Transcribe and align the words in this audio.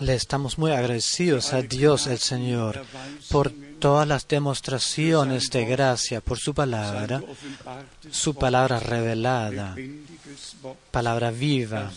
Le 0.00 0.14
estamos 0.14 0.58
muy 0.58 0.72
agradecidos 0.72 1.52
a 1.52 1.62
Dios 1.62 2.06
el 2.06 2.18
Señor 2.18 2.84
por 3.30 3.52
todas 3.78 4.08
las 4.08 4.26
demostraciones 4.26 5.50
de 5.50 5.64
gracia, 5.64 6.20
por 6.20 6.38
su 6.38 6.54
palabra, 6.54 7.22
su 8.10 8.34
palabra 8.34 8.80
revelada, 8.80 9.76
palabra 10.90 11.30
viva 11.30 11.90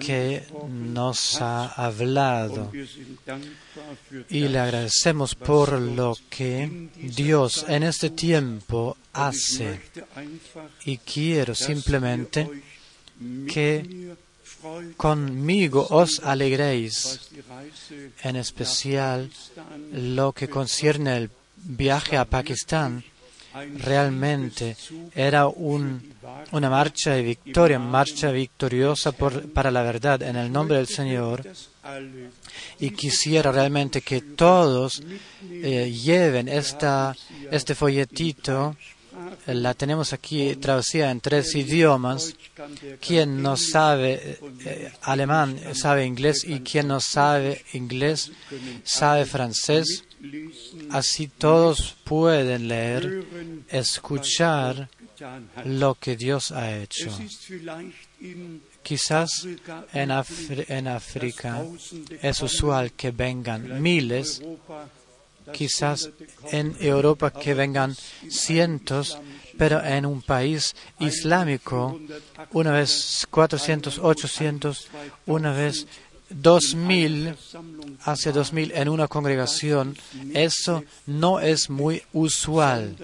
que 0.00 0.44
nos 0.68 1.40
ha 1.40 1.66
hablado. 1.66 2.72
Y 4.28 4.48
le 4.48 4.58
agradecemos 4.58 5.34
por 5.34 5.80
lo 5.80 6.16
que 6.28 6.88
Dios 6.96 7.64
en 7.68 7.84
este 7.84 8.10
tiempo 8.10 8.96
hace. 9.12 9.80
Y 10.84 10.98
quiero 10.98 11.54
simplemente 11.54 12.48
que 13.52 14.14
conmigo 14.96 15.86
os 15.90 16.20
alegréis, 16.24 17.20
en 18.22 18.36
especial 18.36 19.30
lo 19.92 20.32
que 20.32 20.48
concierne 20.48 21.16
el 21.16 21.30
viaje 21.56 22.16
a 22.16 22.24
Pakistán. 22.24 23.04
Realmente 23.78 24.76
era 25.14 25.46
un, 25.46 26.02
una 26.50 26.68
marcha 26.68 27.12
de 27.12 27.22
victoria, 27.22 27.78
marcha 27.78 28.32
victoriosa 28.32 29.12
para 29.12 29.70
la 29.70 29.82
verdad 29.82 30.22
en 30.22 30.36
el 30.36 30.50
nombre 30.50 30.78
del 30.78 30.88
Señor. 30.88 31.44
Y 32.80 32.90
quisiera 32.90 33.52
realmente 33.52 34.00
que 34.00 34.22
todos 34.22 35.02
eh, 35.48 35.92
lleven 35.92 36.48
este 36.48 37.74
folletito 37.74 38.76
la 39.46 39.74
tenemos 39.74 40.12
aquí 40.12 40.56
traducida 40.56 41.10
en 41.10 41.20
tres 41.20 41.54
idiomas. 41.54 42.34
Quien 43.00 43.42
no 43.42 43.56
sabe 43.56 44.38
eh, 44.64 44.92
alemán 45.02 45.58
sabe 45.74 46.06
inglés 46.06 46.44
y 46.44 46.60
quien 46.60 46.88
no 46.88 47.00
sabe 47.00 47.64
inglés 47.72 48.32
sabe 48.84 49.26
francés. 49.26 50.04
Así 50.90 51.28
todos 51.28 51.96
pueden 52.04 52.68
leer, 52.68 53.24
escuchar 53.68 54.88
lo 55.64 55.94
que 55.94 56.16
Dios 56.16 56.50
ha 56.52 56.76
hecho. 56.76 57.10
Quizás 58.82 59.46
en 59.92 60.10
África 60.88 61.64
es 62.22 62.42
usual 62.42 62.92
que 62.92 63.10
vengan 63.10 63.82
miles 63.82 64.42
quizás 65.52 66.10
en 66.50 66.76
Europa 66.80 67.30
que 67.30 67.54
vengan 67.54 67.96
cientos, 68.28 69.18
pero 69.58 69.84
en 69.84 70.06
un 70.06 70.22
país 70.22 70.74
islámico, 70.98 72.00
una 72.52 72.72
vez 72.72 73.26
400, 73.30 73.98
800, 73.98 74.88
una 75.26 75.52
vez 75.52 75.86
2000, 76.30 77.36
hacia 78.02 78.32
2000 78.32 78.72
en 78.74 78.88
una 78.88 79.08
congregación, 79.08 79.96
eso 80.32 80.84
no 81.06 81.40
es 81.40 81.70
muy 81.70 82.02
usual. 82.12 82.96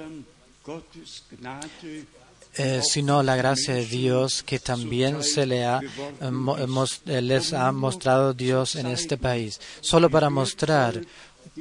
Eh, 2.56 2.80
sino 2.82 3.22
la 3.22 3.36
gracia 3.36 3.74
de 3.74 3.86
Dios 3.86 4.42
que 4.42 4.58
también 4.58 5.22
se 5.22 5.46
le 5.46 5.64
ha, 5.64 5.80
eh, 5.80 7.22
les 7.22 7.52
ha 7.52 7.70
mostrado 7.70 8.34
Dios 8.34 8.74
en 8.74 8.86
este 8.86 9.16
país. 9.16 9.60
Solo 9.80 10.10
para 10.10 10.30
mostrar 10.30 11.00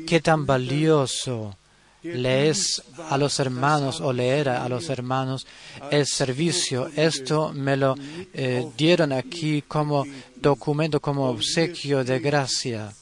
qué 0.08 0.22
tan 0.22 0.46
valioso 0.46 1.56
le 2.02 2.50
es 2.50 2.82
a 3.10 3.18
los 3.18 3.40
hermanos 3.40 4.00
o 4.00 4.14
le 4.14 4.30
era 4.30 4.64
a 4.64 4.70
los 4.70 4.88
hermanos 4.90 5.46
el 5.92 6.08
servicio. 6.08 6.90
Esto 6.96 7.52
me 7.54 7.76
lo 7.76 7.96
eh, 8.34 8.66
dieron 8.78 9.12
aquí 9.12 9.64
como 9.64 10.06
documento, 10.36 11.02
como 11.02 11.30
obsequio 11.30 12.04
de 12.04 12.20
gracia. 12.20 12.94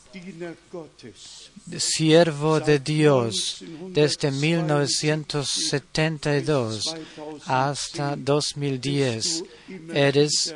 Siervo 1.78 2.60
de 2.60 2.80
Dios 2.80 3.64
desde 3.90 4.32
1972 4.32 6.96
hasta 7.46 8.16
2010. 8.16 9.44
Eres 9.94 10.56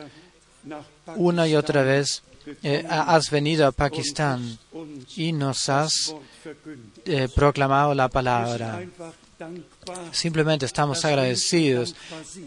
una 1.16 1.48
y 1.48 1.56
otra 1.56 1.84
vez 1.84 2.24
eh, 2.64 2.86
has 2.90 3.30
venido 3.30 3.68
a 3.68 3.72
Pakistán 3.72 4.58
y 5.16 5.32
nos 5.32 5.70
has 5.70 6.16
eh, 7.06 7.28
proclamado 7.34 7.94
la 7.94 8.10
palabra. 8.10 8.84
Simplemente 10.12 10.66
estamos 10.66 11.04
agradecidos 11.06 11.96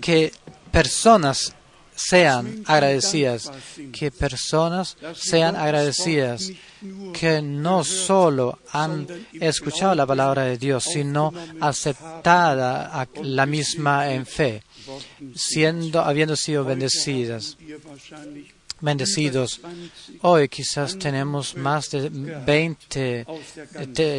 que 0.01 0.33
personas 0.71 1.55
sean 1.97 2.65
agradecidas, 2.67 3.51
que 3.93 4.11
personas 4.11 4.97
sean 5.15 5.57
agradecidas, 5.57 6.51
que 7.13 7.41
no 7.41 7.85
solo 7.85 8.59
han 8.73 9.07
escuchado 9.33 9.95
la 9.95 10.07
palabra 10.07 10.45
de 10.45 10.59
Dios, 10.59 10.85
sino 10.85 11.33
aceptada 11.61 13.09
la 13.23 13.47
misma 13.47 14.13
en 14.13 14.27
fe, 14.27 14.63
siendo, 15.35 16.01
habiendo 16.01 16.37
sido 16.37 16.65
bendecidas 16.65 17.57
bendecidos. 18.81 19.61
Hoy 20.23 20.49
quizás 20.49 20.99
tenemos 20.99 21.57
más 21.57 21.91
de 21.91 22.09
20 22.11 23.27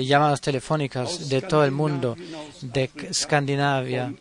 llamadas 0.03 0.41
telefónicas 0.41 1.29
de 1.29 1.41
todo 1.41 1.63
el 1.63 1.71
mundo, 1.71 2.16
de 2.61 2.89
Escandinavia, 3.09 4.13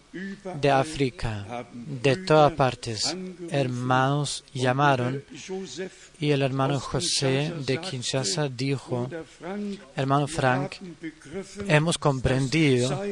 de 0.61 0.71
África, 0.71 1.67
de 1.73 2.17
todas 2.17 2.53
partes. 2.53 3.17
Hermanos 3.51 4.45
llamaron 4.53 5.25
y 6.21 6.31
el 6.31 6.43
hermano 6.43 6.79
José 6.81 7.53
de 7.67 7.79
Kinshasa 7.79 8.49
dijo, 8.49 9.09
hermano 9.97 10.27
Frank, 10.27 10.75
hemos 11.69 11.99
comprendido 11.99 13.03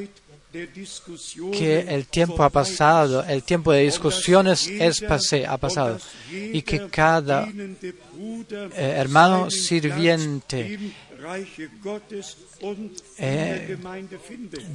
que 1.52 1.80
el 1.88 2.06
tiempo 2.06 2.42
ha 2.42 2.50
pasado, 2.50 3.24
el 3.24 3.42
tiempo 3.42 3.72
de 3.72 3.82
discusiones 3.82 4.68
es 4.68 5.00
pasé, 5.00 5.46
ha 5.46 5.56
pasado, 5.56 5.98
y 6.30 6.62
que 6.62 6.88
cada 6.88 7.48
eh, 7.48 8.72
hermano 8.76 9.50
sirviente 9.50 10.78
eh, 13.18 13.76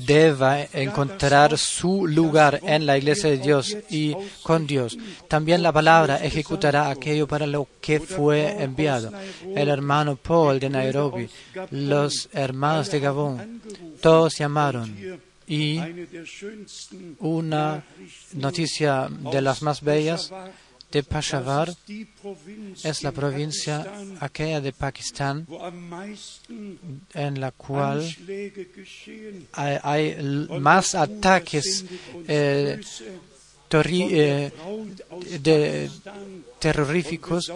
deba 0.06 0.62
encontrar 0.74 1.58
su 1.58 2.08
lugar 2.08 2.60
en 2.64 2.86
la 2.86 2.98
iglesia 2.98 3.30
de 3.30 3.38
Dios 3.38 3.78
y 3.90 4.16
con 4.44 4.66
Dios. 4.66 4.98
También 5.28 5.62
la 5.62 5.74
palabra 5.74 6.24
ejecutará 6.24 6.90
aquello 6.90 7.28
para 7.28 7.46
lo 7.46 7.68
que 7.82 8.00
fue 8.00 8.64
enviado. 8.64 9.12
El 9.56 9.70
hermano 9.70 10.16
Paul 10.16 10.60
de 10.60 10.70
Nairobi, 10.70 11.30
los 11.72 12.30
hermanos 12.32 12.90
de 12.92 13.00
Gabón, 13.00 13.62
todos 14.02 14.38
llamaron 14.38 15.27
y 15.48 15.80
una 17.20 17.84
noticia 18.34 19.08
de 19.10 19.42
las 19.42 19.62
más 19.62 19.82
bellas 19.82 20.32
de 20.92 21.04
Peshawar 21.04 21.74
es 22.84 23.04
la 23.04 23.12
provincia 23.12 23.86
aquella 24.20 24.62
de 24.62 24.74
Pakistán 24.74 25.48
en 27.14 27.42
la 27.42 27.52
cual 27.52 28.16
hay, 29.54 30.48
más 30.60 30.96
ataques 30.96 31.86
eh, 32.28 32.80
eh, 33.70 34.52
terroríficos 36.60 37.52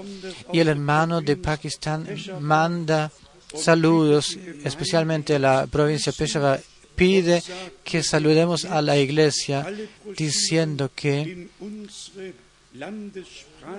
y 0.52 0.60
el 0.60 0.68
hermano 0.68 1.22
de 1.22 1.38
Pakistán 1.38 2.08
manda 2.40 3.12
saludos 3.54 4.38
especialmente 4.64 5.36
a 5.36 5.40
la 5.40 5.68
provincia 5.68 6.12
de 6.12 6.18
Peshawar 6.18 6.62
pide 7.02 7.42
que 7.84 8.04
saludemos 8.04 8.64
a 8.66 8.80
la 8.80 8.96
iglesia 8.96 9.66
diciendo 10.16 10.92
que 10.94 11.48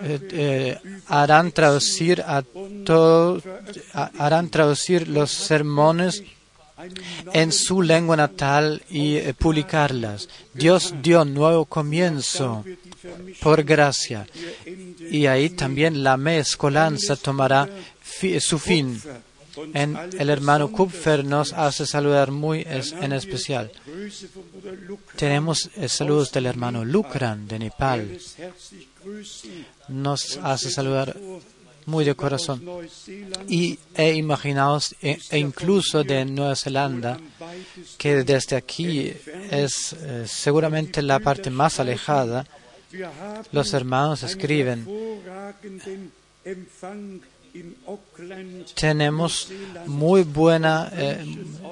eh, 0.02 0.18
eh, 0.32 0.78
harán 1.06 1.52
traducir 1.52 2.20
a 2.22 2.42
todo, 2.84 3.40
harán 4.18 4.50
traducir 4.50 5.06
los 5.06 5.30
sermones 5.30 6.24
en 7.32 7.52
su 7.52 7.80
lengua 7.80 8.16
natal 8.16 8.82
y 8.90 9.14
eh, 9.18 9.34
publicarlas. 9.34 10.28
Dios 10.52 10.92
dio 11.00 11.24
nuevo 11.24 11.64
comienzo 11.66 12.64
por 13.40 13.62
gracia 13.62 14.26
y 15.08 15.26
ahí 15.26 15.50
también 15.50 16.02
la 16.02 16.16
mezcolanza 16.16 17.14
tomará 17.14 17.68
su 18.40 18.58
fin 18.58 19.00
el 19.74 20.30
hermano 20.30 20.70
Kupfer 20.70 21.24
nos 21.24 21.52
hace 21.52 21.86
saludar 21.86 22.30
muy 22.30 22.66
en 22.66 23.12
especial. 23.12 23.70
Tenemos 25.16 25.70
saludos 25.88 26.32
del 26.32 26.46
hermano 26.46 26.84
Lukran 26.84 27.46
de 27.46 27.58
Nepal. 27.58 28.18
Nos 29.88 30.38
hace 30.42 30.70
saludar 30.70 31.16
muy 31.86 32.04
de 32.04 32.14
corazón. 32.14 32.62
Y 33.48 33.78
he 33.94 34.14
imaginado, 34.14 34.78
e, 35.00 35.18
e, 35.30 35.38
incluso 35.38 36.04
de 36.04 36.24
Nueva 36.24 36.54
Zelanda, 36.54 37.18
que 37.98 38.22
desde 38.24 38.56
aquí 38.56 39.12
es 39.50 39.92
eh, 39.92 40.24
seguramente 40.26 41.02
la 41.02 41.18
parte 41.18 41.50
más 41.50 41.80
alejada, 41.80 42.46
Los 43.52 43.72
hermanos 43.72 44.22
escriben, 44.22 44.86
tenemos 48.74 49.48
muy 49.86 50.22
buena, 50.22 50.90
eh, 50.92 51.24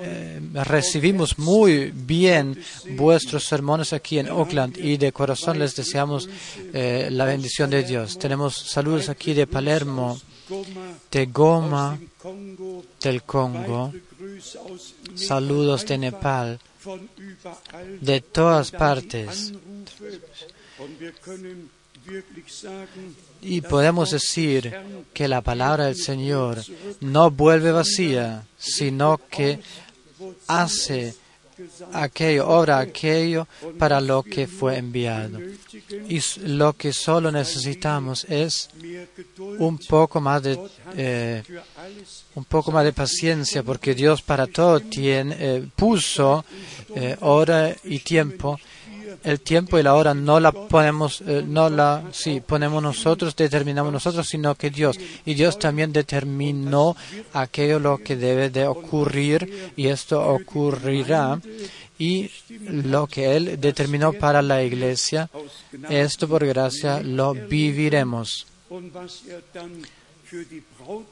eh, 0.03 0.41
recibimos 0.65 1.39
muy 1.39 1.91
bien 1.95 2.59
vuestros 2.97 3.45
sermones 3.45 3.93
aquí 3.93 4.19
en 4.19 4.31
Oakland 4.31 4.77
y 4.77 4.97
de 4.97 5.13
corazón 5.13 5.59
les 5.59 5.75
deseamos 5.75 6.29
eh, 6.73 7.09
la 7.11 7.25
bendición 7.25 7.71
de 7.71 7.83
Dios. 7.83 8.19
Tenemos 8.19 8.57
saludos 8.57 9.09
aquí 9.09 9.33
de 9.33 9.47
Palermo, 9.47 10.21
de 11.11 11.27
Goma, 11.27 11.99
del 13.03 13.23
Congo, 13.23 13.93
saludos 15.15 15.87
de 15.87 15.99
Nepal, 15.99 16.61
de 18.01 18.21
todas 18.21 18.71
partes. 18.71 19.53
Y 23.43 23.61
podemos 23.63 24.11
decir 24.11 24.75
que 25.13 25.29
la 25.29 25.41
palabra 25.41 25.87
del 25.87 25.97
Señor 25.97 26.63
no 27.01 27.31
vuelve 27.31 27.73
vacía, 27.73 28.45
sino 28.59 29.21
que 29.31 29.61
hace 30.47 31.15
aquello, 31.93 32.49
obra 32.49 32.79
aquello 32.79 33.47
para 33.79 34.01
lo 34.01 34.23
que 34.23 34.47
fue 34.47 34.79
enviado. 34.79 35.39
Y 36.09 36.21
lo 36.47 36.73
que 36.75 36.93
solo 36.93 37.31
necesitamos 37.31 38.25
es 38.25 38.69
un 39.59 39.79
poco 39.79 40.21
más 40.21 40.43
de 40.43 40.59
eh, 40.97 41.43
un 42.35 42.45
poco 42.45 42.73
más 42.73 42.85
de 42.85 42.93
paciencia, 42.93 43.63
porque 43.63 43.95
Dios 43.95 44.23
para 44.23 44.47
todo 44.47 44.81
tiene, 44.81 45.37
eh, 45.39 45.69
puso 45.77 46.45
eh, 46.95 47.17
hora 47.21 47.75
y 47.85 47.99
tiempo 48.01 48.59
el 49.25 49.41
tiempo 49.41 49.79
y 49.79 49.83
la 49.83 49.95
hora 49.95 50.15
no 50.15 50.41
la 50.41 50.53
ponemos, 50.53 51.23
eh, 51.27 51.43
no 51.47 51.69
la, 51.69 52.05
sí, 52.13 52.41
ponemos 52.41 52.83
nosotros, 52.83 53.37
determinamos 53.37 53.93
nosotros, 53.93 54.29
sino 54.29 54.55
que 54.55 54.71
Dios. 54.71 54.99
Y 55.25 55.35
Dios 55.35 55.59
también 55.59 55.93
determinó 55.93 56.97
aquello 57.33 57.79
lo 57.79 57.99
que 57.99 58.17
debe 58.17 58.51
de 58.51 58.67
ocurrir 58.67 59.73
y 59.77 59.89
esto 59.89 60.21
ocurrirá. 60.27 61.41
Y 61.99 62.31
lo 62.67 63.07
que 63.07 63.37
Él 63.37 63.61
determinó 63.61 64.15
para 64.15 64.41
la 64.41 64.63
iglesia, 64.63 65.29
esto 65.91 66.27
por 66.27 66.47
gracia 66.47 67.01
lo 67.03 67.35
viviremos. 67.35 68.47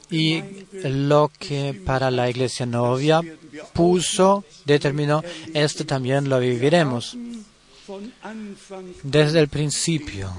Y 0.09 0.41
lo 0.83 1.31
que 1.37 1.79
para 1.85 2.09
la 2.09 2.29
iglesia 2.29 2.65
novia 2.65 3.21
puso, 3.73 4.45
determinó, 4.65 5.23
esto 5.53 5.85
también 5.85 6.29
lo 6.29 6.39
viviremos. 6.39 7.17
Desde 9.03 9.39
el 9.39 9.47
principio 9.47 10.31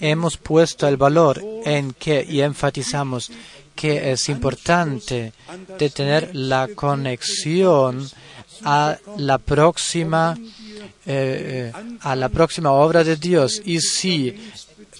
hemos 0.00 0.36
puesto 0.36 0.88
el 0.88 0.96
valor 0.96 1.42
en 1.64 1.92
que 1.92 2.26
y 2.28 2.40
enfatizamos 2.40 3.30
que 3.74 4.12
es 4.12 4.28
importante 4.28 5.32
de 5.78 5.90
tener 5.90 6.34
la 6.34 6.68
conexión 6.74 8.08
a 8.64 8.98
la 9.16 9.38
próxima 9.38 10.36
eh, 11.06 11.72
a 12.00 12.16
la 12.16 12.28
próxima 12.28 12.72
obra 12.72 13.02
de 13.02 13.16
Dios. 13.16 13.62
Y 13.64 13.80
si 13.80 14.52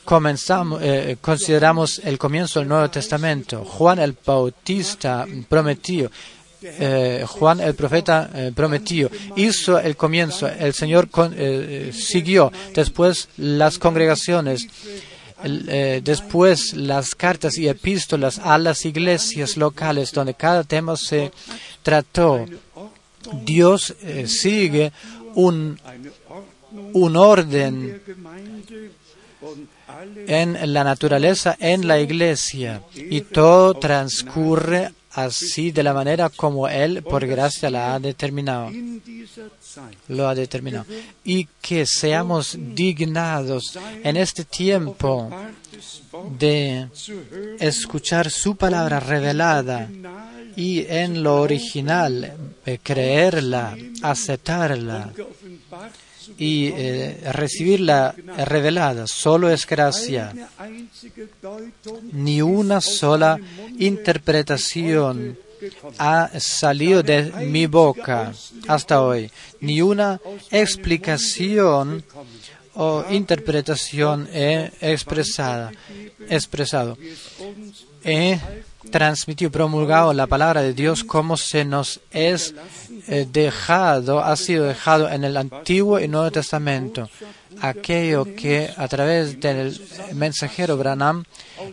comenzamos 0.04 0.80
eh, 0.82 1.16
consideramos 1.20 2.00
el 2.04 2.18
comienzo 2.18 2.58
del 2.58 2.68
Nuevo 2.68 2.90
Testamento 2.90 3.64
Juan 3.64 3.98
el 3.98 4.16
Bautista 4.24 5.26
prometió 5.48 6.10
eh, 6.62 7.24
Juan 7.26 7.60
el 7.60 7.74
profeta 7.74 8.30
eh, 8.34 8.52
prometió, 8.54 9.10
hizo 9.36 9.78
el 9.78 9.96
comienzo, 9.96 10.48
el 10.48 10.72
Señor 10.74 11.08
eh, 11.34 11.92
siguió, 11.92 12.52
después 12.74 13.28
las 13.36 13.78
congregaciones, 13.78 14.68
después 16.02 16.74
las 16.74 17.14
cartas 17.14 17.58
y 17.58 17.66
epístolas 17.66 18.38
a 18.38 18.58
las 18.58 18.84
iglesias 18.84 19.56
locales 19.56 20.12
donde 20.12 20.34
cada 20.34 20.62
tema 20.62 20.96
se 20.96 21.32
trató. 21.82 22.46
Dios 23.44 23.94
sigue 24.26 24.92
un, 25.34 25.78
un 26.92 27.16
orden 27.16 28.00
en 30.26 30.72
la 30.72 30.84
naturaleza, 30.84 31.56
en 31.58 31.88
la 31.88 31.98
iglesia, 31.98 32.82
y 32.94 33.22
todo 33.22 33.74
transcurre 33.74 34.92
así 35.14 35.70
de 35.70 35.82
la 35.82 35.92
manera 35.92 36.30
como 36.30 36.68
Él 36.68 37.02
por 37.02 37.26
gracia 37.26 37.70
la 37.70 37.94
ha 37.94 38.00
determinado. 38.00 38.70
Lo 40.08 40.28
ha 40.28 40.34
determinado. 40.34 40.86
Y 41.24 41.48
que 41.60 41.84
seamos 41.86 42.56
dignados 42.58 43.78
en 44.02 44.16
este 44.16 44.44
tiempo 44.44 45.30
de 46.38 46.88
escuchar 47.58 48.30
su 48.30 48.56
palabra 48.56 49.00
revelada 49.00 49.88
y 50.56 50.84
en 50.86 51.22
lo 51.22 51.40
original 51.40 52.34
creerla, 52.82 53.76
aceptarla 54.02 55.12
y 56.38 56.66
eh, 56.68 57.20
recibirla 57.32 58.14
revelada 58.46 59.06
solo 59.06 59.50
es 59.50 59.66
gracia. 59.66 60.32
Ni 62.12 62.42
una 62.42 62.80
sola 62.80 63.38
interpretación 63.78 65.38
ha 65.98 66.30
salido 66.38 67.02
de 67.02 67.32
mi 67.46 67.66
boca 67.66 68.32
hasta 68.68 69.02
hoy. 69.02 69.30
Ni 69.60 69.80
una 69.80 70.20
explicación 70.50 72.04
o 72.74 73.04
interpretación 73.10 74.28
he 74.32 74.70
expresada, 74.80 75.72
expresado. 76.28 76.96
He 78.04 78.38
transmitido, 78.90 79.50
promulgado 79.50 80.12
la 80.12 80.26
palabra 80.26 80.62
de 80.62 80.74
Dios 80.74 81.04
como 81.04 81.36
se 81.36 81.64
nos 81.64 82.00
es 82.10 82.54
dejado, 83.06 84.22
ha 84.22 84.36
sido 84.36 84.64
dejado 84.64 85.08
en 85.08 85.24
el 85.24 85.36
Antiguo 85.36 85.98
y 86.00 86.08
Nuevo 86.08 86.30
Testamento. 86.30 87.08
Aquello 87.60 88.24
que 88.24 88.70
a 88.76 88.88
través 88.88 89.38
del 89.40 89.78
mensajero 90.14 90.76
Branham 90.76 91.24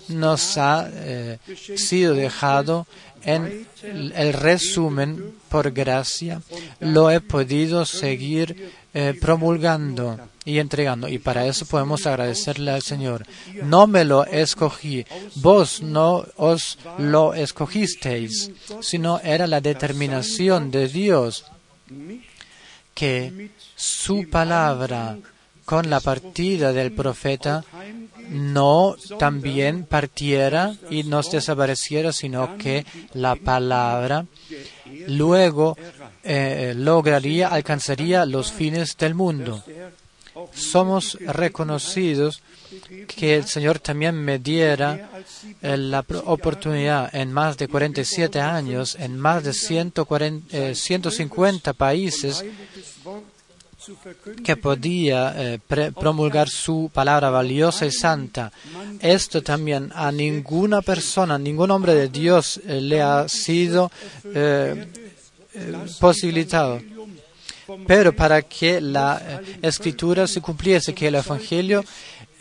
nos 0.09 0.57
ha 0.57 0.89
eh, 0.91 1.37
sido 1.75 2.13
dejado 2.13 2.85
en 3.23 3.67
el 3.83 4.33
resumen 4.33 5.33
por 5.49 5.71
gracia, 5.71 6.41
lo 6.79 7.11
he 7.11 7.21
podido 7.21 7.85
seguir 7.85 8.71
eh, 8.93 9.13
promulgando 9.19 10.19
y 10.45 10.59
entregando. 10.59 11.07
Y 11.07 11.19
para 11.19 11.45
eso 11.45 11.65
podemos 11.65 12.05
agradecerle 12.07 12.71
al 12.71 12.81
Señor. 12.81 13.25
No 13.63 13.87
me 13.87 14.03
lo 14.03 14.25
escogí, 14.25 15.05
vos 15.35 15.81
no 15.81 16.25
os 16.37 16.77
lo 16.97 17.33
escogisteis, 17.33 18.51
sino 18.81 19.19
era 19.19 19.47
la 19.47 19.61
determinación 19.61 20.71
de 20.71 20.87
Dios 20.87 21.45
que 22.93 23.51
su 23.75 24.29
palabra 24.29 25.17
con 25.65 25.89
la 25.89 25.99
partida 25.99 26.73
del 26.73 26.91
profeta 26.91 27.63
no 28.29 28.95
también 29.19 29.85
partiera 29.85 30.75
y 30.89 31.03
nos 31.03 31.31
desapareciera, 31.31 32.11
sino 32.11 32.57
que 32.57 32.85
la 33.13 33.35
palabra 33.35 34.25
luego 35.07 35.77
eh, 36.23 36.73
lograría, 36.75 37.47
alcanzaría 37.47 38.25
los 38.25 38.51
fines 38.51 38.97
del 38.97 39.15
mundo. 39.15 39.63
Somos 40.53 41.17
reconocidos 41.19 42.41
que 43.07 43.35
el 43.35 43.45
Señor 43.45 43.79
también 43.79 44.15
me 44.15 44.39
diera 44.39 45.09
eh, 45.61 45.77
la 45.77 46.05
oportunidad 46.25 47.13
en 47.13 47.31
más 47.31 47.57
de 47.57 47.67
47 47.67 48.39
años, 48.39 48.95
en 48.99 49.17
más 49.17 49.43
de 49.43 49.53
140, 49.53 50.75
150 50.75 51.71
eh, 51.71 51.73
países, 51.73 52.45
que 54.43 54.55
podía 54.55 55.59
promulgar 55.99 56.49
su 56.49 56.91
palabra 56.93 57.29
valiosa 57.29 57.85
y 57.85 57.91
santa. 57.91 58.51
Esto 58.99 59.41
también 59.41 59.91
a 59.95 60.11
ninguna 60.11 60.81
persona, 60.81 61.39
ningún 61.39 61.71
hombre 61.71 61.95
de 61.95 62.09
Dios 62.09 62.61
le 62.65 63.01
ha 63.01 63.27
sido 63.29 63.89
posibilitado. 65.99 66.81
Pero 67.87 68.15
para 68.15 68.41
que 68.41 68.81
la 68.81 69.41
escritura 69.61 70.27
se 70.27 70.41
cumpliese, 70.41 70.93
que 70.93 71.07
el 71.07 71.15
Evangelio 71.15 71.83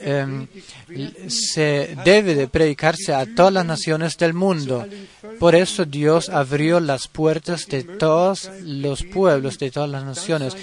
em, 0.01 0.47
se 1.29 1.97
debe 2.05 2.35
de 2.35 2.49
predicarse 2.49 3.13
a 3.13 3.27
todas 3.35 3.53
las 3.53 3.67
naciones 3.67 4.17
del 4.17 4.33
mundo. 4.33 4.87
Por 5.39 5.55
eso 5.55 5.85
Dios 5.85 6.29
abrió 6.29 6.81
las 6.81 7.09
puertas 7.09 7.67
de 7.67 7.83
todos 7.83 8.51
los 8.63 9.05
pueblos, 9.05 9.59
de 9.59 9.71
todas 9.71 9.91
las 9.91 10.05
naciones, 10.05 10.57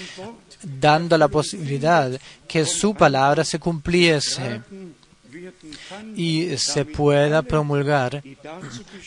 dando 0.62 1.16
la 1.16 1.28
posibilidad 1.28 2.10
que 2.48 2.64
su 2.64 2.94
palabra 2.94 3.44
se 3.44 3.58
cumpliese 3.60 4.62
y 6.14 6.56
se 6.56 6.84
pueda 6.84 7.42
promulgar 7.42 8.22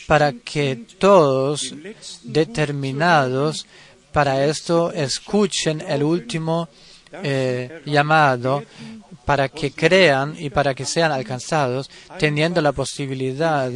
para 0.06 0.32
que 0.32 0.84
todos 0.98 1.74
determinados 2.22 3.66
para 4.12 4.44
esto 4.44 4.92
escuchen 4.92 5.80
el 5.86 6.02
último 6.02 6.68
eh, 7.12 7.82
llamado 7.86 8.62
para 9.24 9.48
que 9.48 9.72
crean 9.72 10.34
y 10.38 10.50
para 10.50 10.74
que 10.74 10.84
sean 10.84 11.12
alcanzados, 11.12 11.88
teniendo 12.18 12.60
la 12.60 12.72
posibilidad 12.72 13.70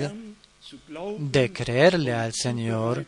de 1.18 1.52
creerle 1.52 2.12
al 2.12 2.32
Señor 2.32 3.06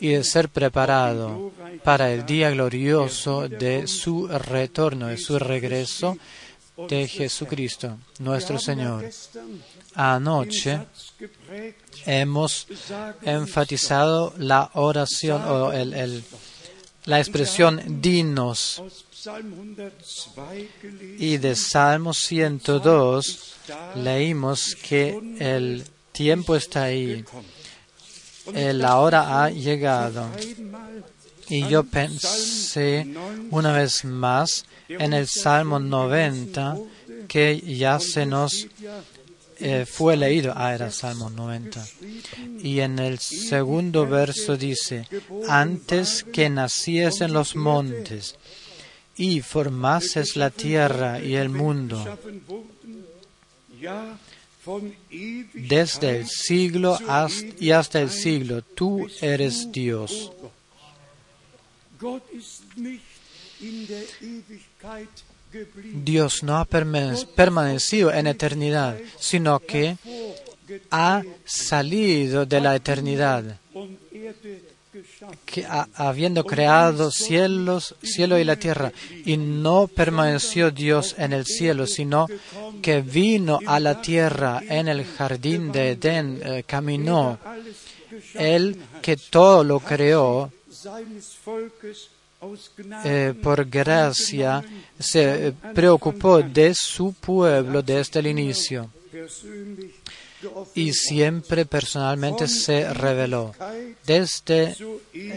y 0.00 0.08
de 0.10 0.24
ser 0.24 0.48
preparado 0.48 1.52
para 1.82 2.12
el 2.12 2.24
día 2.24 2.50
glorioso 2.50 3.48
de 3.48 3.86
su 3.88 4.28
retorno, 4.28 5.08
de 5.08 5.18
su 5.18 5.38
regreso 5.38 6.16
de 6.76 7.08
Jesucristo, 7.08 7.98
nuestro 8.18 8.58
Señor. 8.58 9.08
Anoche 9.94 10.80
hemos 12.04 12.66
enfatizado 13.22 14.34
la 14.38 14.70
oración 14.74 15.42
o 15.44 15.72
el, 15.72 16.24
la 17.04 17.18
expresión 17.18 18.02
dinos 18.02 18.82
y 21.18 21.38
de 21.38 21.56
Salmo 21.56 22.12
102 22.12 23.54
leímos 23.96 24.76
que 24.76 25.18
el 25.38 25.84
tiempo 26.12 26.56
está 26.56 26.84
ahí, 26.84 27.24
la 28.52 28.98
hora 28.98 29.44
ha 29.44 29.50
llegado. 29.50 30.28
Y 31.48 31.68
yo 31.68 31.84
pensé 31.84 33.06
una 33.50 33.72
vez 33.72 34.04
más 34.04 34.64
en 34.88 35.12
el 35.12 35.26
Salmo 35.28 35.78
90 35.78 36.76
que 37.28 37.60
ya 37.60 37.98
se 38.00 38.26
nos 38.26 38.66
eh, 39.58 39.86
fue 39.86 40.16
leído. 40.16 40.52
Ah, 40.56 40.74
era 40.74 40.90
Salmo 40.90 41.30
90. 41.30 41.86
Y 42.62 42.80
en 42.80 42.98
el 42.98 43.18
segundo 43.18 44.06
verso 44.06 44.56
dice, 44.56 45.06
antes 45.48 46.24
que 46.24 46.50
naciesen 46.50 47.32
los 47.32 47.56
montes 47.56 48.36
y 49.16 49.40
formases 49.40 50.36
la 50.36 50.50
tierra 50.50 51.20
y 51.20 51.36
el 51.36 51.48
mundo, 51.48 52.18
desde 55.52 56.18
el 56.18 56.26
siglo 56.26 56.98
y 57.60 57.70
hasta 57.70 58.00
el 58.00 58.10
siglo, 58.10 58.62
tú 58.62 59.06
eres 59.20 59.70
Dios. 59.70 60.32
Dios 65.94 66.42
no 66.42 66.56
ha 66.56 66.64
permanecido 66.64 68.12
en 68.12 68.26
eternidad, 68.26 68.98
sino 69.18 69.60
que 69.60 69.96
ha 70.90 71.22
salido 71.44 72.46
de 72.46 72.60
la 72.60 72.74
eternidad, 72.74 73.58
que 75.44 75.66
habiendo 75.94 76.44
creado 76.44 77.10
cielos, 77.10 77.94
cielo 78.02 78.38
y 78.38 78.44
la 78.44 78.56
tierra, 78.56 78.92
y 79.24 79.36
no 79.36 79.88
permaneció 79.88 80.70
Dios 80.70 81.14
en 81.18 81.32
el 81.32 81.46
cielo, 81.46 81.86
sino 81.86 82.26
que 82.82 83.00
vino 83.00 83.60
a 83.66 83.80
la 83.80 84.00
tierra 84.00 84.62
en 84.68 84.88
el 84.88 85.04
jardín 85.04 85.72
de 85.72 85.92
Edén, 85.92 86.40
eh, 86.44 86.64
caminó, 86.66 87.38
Él 88.34 88.76
que 89.02 89.16
todo 89.16 89.64
lo 89.64 89.80
creó, 89.80 90.52
eh, 93.04 93.34
por 93.42 93.64
gracia 93.64 94.62
se 94.98 95.54
preocupó 95.74 96.42
de 96.42 96.74
su 96.74 97.12
pueblo 97.14 97.82
desde 97.82 98.20
el 98.20 98.26
inicio 98.26 98.90
y 100.74 100.92
siempre 100.92 101.64
personalmente 101.64 102.48
se 102.48 102.92
reveló 102.92 103.54
desde 104.06 104.76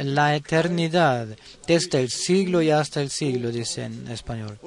la 0.03 0.35
eternidad, 0.35 1.27
desde 1.65 2.01
el 2.01 2.09
siglo 2.09 2.61
y 2.61 2.71
hasta 2.71 3.01
el 3.01 3.09
siglo, 3.09 3.51
dice 3.51 3.85
en 3.85 4.07
español. 4.09 4.59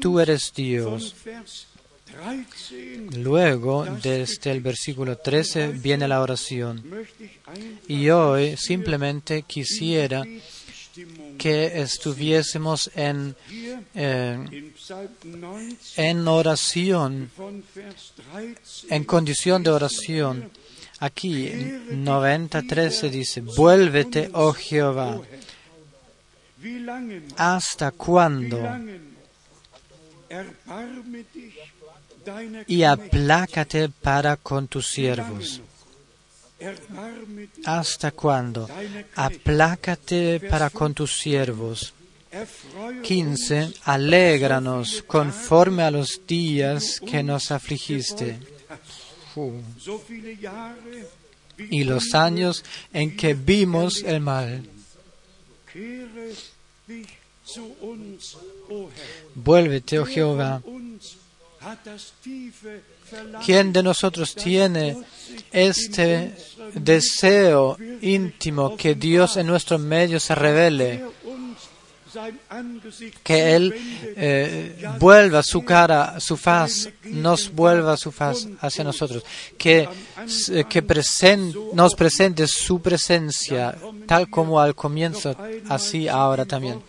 Tú 0.00 0.20
eres 0.20 0.52
Dios. 0.54 1.14
Luego, 3.16 3.84
desde 4.02 4.50
el 4.50 4.60
versículo 4.60 5.18
13, 5.18 5.68
viene 5.68 6.08
la 6.08 6.20
oración. 6.20 6.82
Y 7.86 8.10
hoy 8.10 8.56
simplemente 8.56 9.42
quisiera 9.42 10.24
que 11.38 11.80
estuviésemos 11.80 12.90
en, 12.94 13.36
oración, 16.26 17.30
en 18.90 19.04
condición 19.04 19.62
de 19.62 19.70
oración. 19.70 20.50
Aquí 21.00 21.52
93 21.90 23.12
dice, 23.12 23.40
vuélvete, 23.40 24.30
oh 24.32 24.52
Jehová, 24.52 25.20
¿hasta 27.36 27.92
cuándo? 27.92 28.58
Y 32.66 32.82
aplácate 32.82 33.88
para 33.88 34.36
con 34.36 34.68
tus 34.68 34.86
siervos. 34.88 35.60
¿Hasta 37.64 38.10
cuándo? 38.10 38.68
Aplácate 39.14 40.40
para 40.40 40.70
con 40.70 40.94
tus 40.94 41.18
siervos. 41.18 41.94
15. 43.02 43.72
Alégranos 43.84 45.02
conforme 45.06 45.82
a 45.82 45.90
los 45.90 46.20
días 46.26 47.00
que 47.00 47.22
nos 47.22 47.50
afligiste. 47.50 48.38
Y 51.70 51.84
los 51.84 52.14
años 52.14 52.64
en 52.92 53.16
que 53.16 53.34
vimos 53.34 54.02
el 54.02 54.20
mal. 54.20 54.68
Vuélvete, 59.34 59.98
oh 59.98 60.04
Jehová. 60.04 60.62
¿Quién 63.44 63.72
de 63.72 63.82
nosotros 63.82 64.34
tiene 64.34 64.96
este 65.50 66.34
deseo 66.74 67.76
íntimo 68.00 68.76
que 68.76 68.94
Dios 68.94 69.36
en 69.36 69.46
nuestro 69.46 69.78
medio 69.78 70.20
se 70.20 70.34
revele? 70.34 71.04
Que 73.22 73.54
Él 73.54 73.74
eh, 74.16 74.88
vuelva 74.98 75.42
su 75.42 75.62
cara, 75.62 76.18
su 76.20 76.36
faz, 76.36 76.88
nos 77.04 77.52
vuelva 77.52 77.96
su 77.96 78.10
faz 78.10 78.48
hacia 78.60 78.84
nosotros. 78.84 79.22
Que, 79.56 79.88
que 80.68 80.82
nos 81.74 81.94
presente 81.94 82.46
su 82.46 82.80
presencia, 82.80 83.76
tal 84.06 84.30
como 84.30 84.60
al 84.60 84.74
comienzo, 84.74 85.36
así 85.68 86.08
ahora 86.08 86.44
también. 86.44 86.82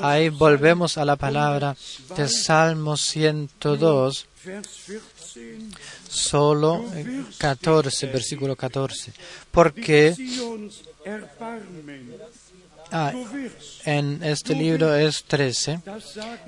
Ahí 0.00 0.28
volvemos 0.28 0.96
a 0.98 1.04
la 1.04 1.16
palabra 1.16 1.76
de 2.16 2.28
Salmo 2.28 2.96
102, 2.96 4.26
solo 6.08 6.84
14, 7.38 8.06
versículo 8.06 8.56
14. 8.56 9.12
Porque 9.50 10.14
ah, 12.92 13.12
en 13.84 14.22
este 14.22 14.54
libro 14.54 14.94
es 14.94 15.24
13, 15.24 15.80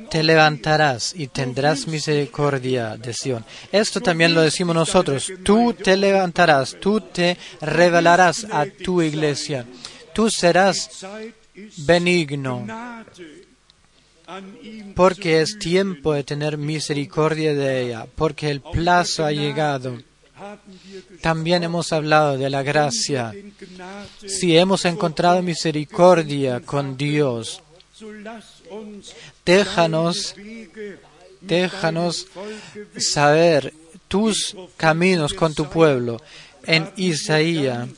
te 0.08 0.22
levantarás 0.22 1.14
y 1.16 1.26
tendrás 1.26 1.86
misericordia 1.86 2.96
de 2.96 3.12
Sion. 3.12 3.44
Esto 3.72 4.00
también 4.00 4.34
lo 4.34 4.42
decimos 4.42 4.74
nosotros. 4.74 5.32
Tú 5.42 5.74
te 5.74 5.96
levantarás, 5.96 6.76
tú 6.80 7.00
te 7.00 7.36
revelarás 7.60 8.46
a 8.50 8.66
tu 8.66 9.02
iglesia. 9.02 9.66
Tú 10.14 10.30
serás 10.30 11.04
benigno, 11.78 12.66
porque 14.94 15.40
es 15.40 15.58
tiempo 15.58 16.14
de 16.14 16.24
tener 16.24 16.56
misericordia 16.56 17.54
de 17.54 17.82
ella, 17.82 18.06
porque 18.14 18.50
el 18.50 18.60
plazo 18.60 19.24
ha 19.24 19.32
llegado. 19.32 19.98
También 21.20 21.62
hemos 21.62 21.92
hablado 21.92 22.36
de 22.36 22.50
la 22.50 22.62
gracia. 22.62 23.32
Si 24.26 24.56
hemos 24.56 24.84
encontrado 24.84 25.42
misericordia 25.42 26.60
con 26.60 26.96
Dios, 26.96 27.62
déjanos, 29.44 30.34
déjanos 31.40 32.26
saber 32.98 33.72
tus 34.08 34.56
caminos 34.76 35.32
con 35.32 35.54
tu 35.54 35.68
pueblo. 35.68 36.20
En 36.64 36.90
Isaías 36.96 37.88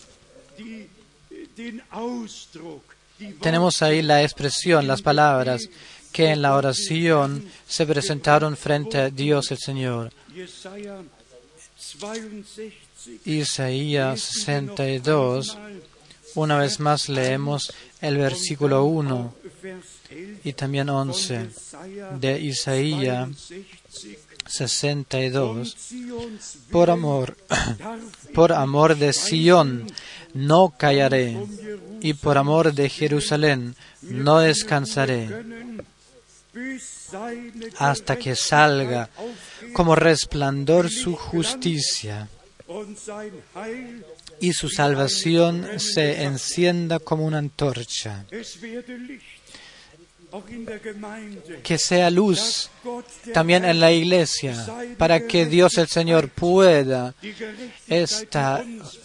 tenemos 3.41 3.83
ahí 3.83 4.03
la 4.03 4.23
expresión, 4.23 4.87
las 4.87 5.03
palabras 5.03 5.69
que 6.13 6.31
en 6.31 6.43
la 6.43 6.55
oración 6.55 7.49
se 7.67 7.87
presentaron 7.87 8.57
frente 8.57 8.99
a 8.99 9.11
Dios 9.11 9.51
el 9.51 9.59
Señor. 9.59 10.13
Isaías 13.25 14.21
62, 14.21 15.59
una 16.37 16.59
vez 16.59 16.81
más 16.81 17.09
leemos 17.09 17.73
el 18.01 18.17
versículo 18.17 18.85
1 18.85 19.35
y 20.45 20.53
también 20.53 20.89
11 20.89 21.51
de 22.21 22.41
Isaías 22.41 23.29
62. 24.47 25.77
Por 26.71 26.91
amor, 26.91 27.37
por 28.35 28.53
amor 28.53 28.97
de 28.97 29.13
Sión 29.13 29.87
no 30.35 30.75
callaré 30.77 31.37
y 32.01 32.15
por 32.15 32.37
amor 32.37 32.75
de 32.75 32.89
Jerusalén 32.89 33.75
no 34.03 34.41
descansaré 34.41 35.29
hasta 37.79 38.17
que 38.17 38.37
salga 38.37 39.09
como 39.73 39.95
resplandor 39.95 40.91
su 40.91 41.17
justicia 41.17 42.29
y 44.41 44.53
su 44.53 44.69
salvación 44.69 45.79
se 45.79 46.25
encienda 46.25 46.99
como 46.99 47.25
una 47.25 47.39
antorcha. 47.39 48.25
Que 51.63 51.79
sea 51.79 52.11
luz 52.11 52.71
también 53.33 53.65
en 53.65 53.81
la 53.81 53.93
iglesia, 53.93 54.67
para 54.99 55.27
que 55.27 55.47
Dios 55.47 55.79
el 55.79 55.89
Señor 55.89 56.29
pueda 56.29 57.15
esta 57.87 58.65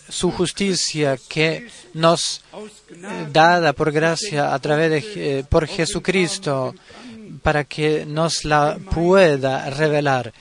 su 0.09 0.31
justicia 0.31 1.17
que 1.29 1.67
nos 1.93 2.41
eh, 2.91 3.27
dada 3.31 3.73
por 3.73 3.91
gracia 3.91 4.53
a 4.53 4.59
través 4.59 4.89
de 4.89 5.45
por 5.47 5.67
Jesucristo 5.67 6.73
para 7.41 7.63
que 7.63 8.05
nos 8.05 8.43
la 8.45 8.77
pueda 8.91 9.69
revelar, 9.69 10.33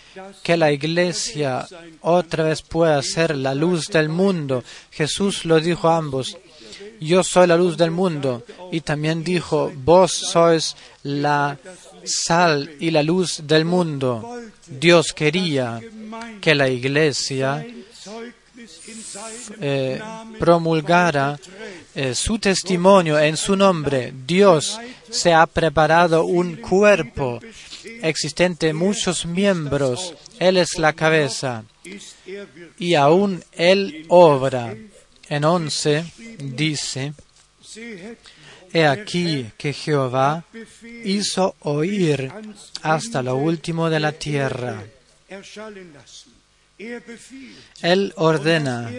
que 0.43 0.57
la 0.57 0.73
iglesia 0.73 1.67
otra 2.01 2.45
vez 2.45 2.63
pueda 2.63 3.01
ser 3.03 3.37
la 3.37 3.55
luz 3.55 3.89
del 3.89 4.09
mundo. 4.09 4.65
Jesús 4.91 5.45
lo 5.45 5.61
dijo 5.61 5.89
a 5.89 5.97
ambos, 5.97 6.37
yo 7.01 7.23
soy 7.23 7.47
la 7.47 7.57
luz 7.57 7.77
del 7.77 7.91
mundo. 7.91 8.45
Y 8.73 8.81
también 8.81 9.25
dijo, 9.25 9.73
vos 9.75 10.13
sois 10.13 10.77
la 11.03 11.59
sal 12.05 12.71
y 12.81 12.91
la 12.91 13.03
luz 13.03 13.43
del 13.45 13.65
mundo. 13.65 14.41
Dios 14.67 15.13
quería 15.13 15.81
que 16.41 16.55
la 16.55 16.69
iglesia 16.69 17.65
eh, 19.61 20.01
promulgara 20.39 21.39
eh, 21.95 22.15
su 22.15 22.39
testimonio 22.39 23.19
en 23.19 23.37
su 23.37 23.57
nombre. 23.57 24.13
Dios 24.27 24.79
se 25.11 25.33
ha 25.33 25.47
preparado 25.47 26.25
un 26.25 26.57
cuerpo 26.57 27.41
existente, 28.03 28.73
muchos 28.73 29.27
miembros. 29.27 30.15
Él 30.39 30.57
es 30.57 30.79
la 30.79 30.93
cabeza 30.93 31.65
y 32.79 32.95
aún 32.95 33.43
Él 33.53 34.05
obra. 34.09 34.77
En 35.29 35.45
once 35.45 36.05
dice, 36.39 37.13
He 38.73 38.87
aquí 38.87 39.51
que 39.57 39.73
Jehová 39.73 40.45
hizo 41.05 41.55
oír 41.61 42.31
hasta 42.83 43.23
lo 43.23 43.37
último 43.37 43.89
de 43.89 44.01
la 44.01 44.13
tierra. 44.13 44.85
Él 47.83 48.13
ordena 48.17 48.91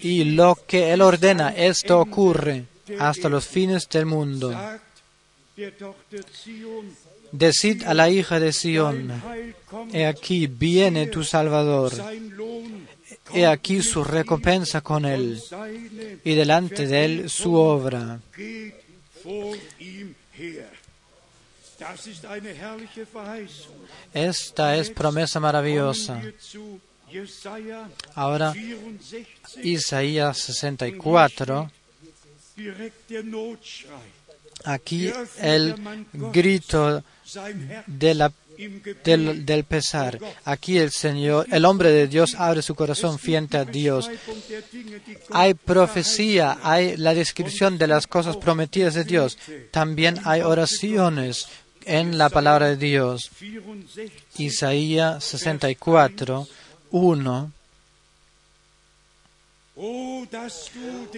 y 0.00 0.24
lo 0.24 0.58
que 0.66 0.92
Él 0.92 1.02
ordena, 1.02 1.50
esto 1.50 2.00
ocurre 2.00 2.64
hasta 2.98 3.28
los 3.28 3.46
fines 3.46 3.88
del 3.88 4.06
mundo. 4.06 4.56
Decid 7.32 7.84
a 7.84 7.94
la 7.94 8.10
hija 8.10 8.40
de 8.40 8.52
Sión, 8.52 9.22
he 9.92 10.06
aquí 10.06 10.46
viene 10.46 11.06
tu 11.06 11.22
Salvador, 11.22 11.92
he 13.34 13.46
aquí 13.46 13.82
su 13.82 14.04
recompensa 14.04 14.80
con 14.80 15.04
él, 15.04 15.42
y 16.24 16.34
delante 16.34 16.86
de 16.86 17.04
él 17.04 17.30
su 17.30 17.54
obra. 17.54 18.20
Esta 24.12 24.76
es 24.76 24.90
promesa 24.90 25.40
maravillosa. 25.40 26.20
Ahora, 28.14 28.54
Isaías 29.62 30.38
64, 30.38 31.70
aquí 34.64 35.10
el 35.38 35.74
grito 36.12 37.02
de 37.86 38.14
la, 38.14 38.32
del, 39.04 39.64
pesar. 39.64 40.18
Aquí 40.44 40.78
el 40.78 40.90
Señor, 40.90 41.46
el 41.50 41.64
hombre 41.64 41.90
de 41.90 42.06
Dios 42.06 42.34
abre 42.34 42.62
su 42.62 42.74
corazón 42.74 43.18
fiente 43.18 43.56
a 43.56 43.64
Dios. 43.64 44.10
Hay 45.30 45.54
profecía, 45.54 46.58
hay 46.62 46.96
la 46.96 47.14
descripción 47.14 47.78
de 47.78 47.86
las 47.86 48.06
cosas 48.06 48.36
prometidas 48.36 48.94
de 48.94 49.04
Dios. 49.04 49.38
También 49.70 50.18
hay 50.24 50.42
oraciones 50.42 51.48
en 51.84 52.18
la 52.18 52.28
palabra 52.28 52.68
de 52.68 52.76
Dios. 52.76 53.30
Isaías 54.36 55.24
64, 55.24 56.46
1. 56.90 57.52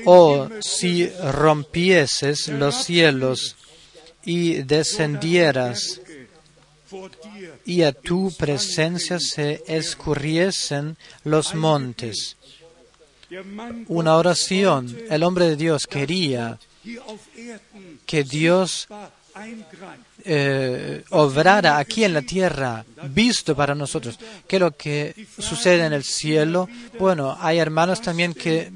Oh, 0.05 0.49
si 0.61 1.09
rompieses 1.09 2.47
los 2.47 2.85
cielos 2.85 3.57
y 4.25 4.63
descendieras 4.63 6.01
y 7.65 7.83
a 7.83 7.93
tu 7.93 8.33
presencia 8.37 9.19
se 9.19 9.63
escurriesen 9.67 10.97
los 11.25 11.55
montes. 11.55 12.37
Una 13.89 14.17
oración. 14.17 14.97
El 15.09 15.23
hombre 15.23 15.47
de 15.47 15.57
Dios 15.57 15.87
quería 15.87 16.59
que 18.05 18.25
Dios 18.25 18.89
eh, 20.25 21.05
obrara 21.11 21.79
aquí 21.79 22.05
en 22.05 22.13
la 22.13 22.23
tierra, 22.23 22.85
visto 23.09 23.57
para 23.57 23.75
nosotros. 23.75 24.19
¿Qué 24.47 24.57
es 24.57 24.61
lo 24.61 24.77
que 24.77 25.27
sucede 25.39 25.87
en 25.87 25.93
el 25.93 26.05
cielo? 26.05 26.69
Bueno, 26.99 27.37
hay 27.41 27.59
hermanos 27.59 28.03
también 28.03 28.35
que 28.35 28.71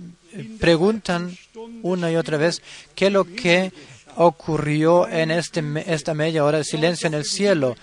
preguntan 0.59 1.37
una 1.83 2.11
y 2.11 2.17
otra 2.17 2.37
vez 2.37 2.63
qué 2.95 3.07
es 3.07 3.13
lo 3.13 3.25
que 3.25 3.73
ocurrió 4.17 5.09
en 5.09 5.31
este, 5.31 5.63
esta 5.87 6.15
media 6.15 6.45
hora 6.45 6.59
de 6.59 6.65
silencio 6.65 7.07
en 7.07 7.15
el 7.15 7.25
cielo. 7.25 7.77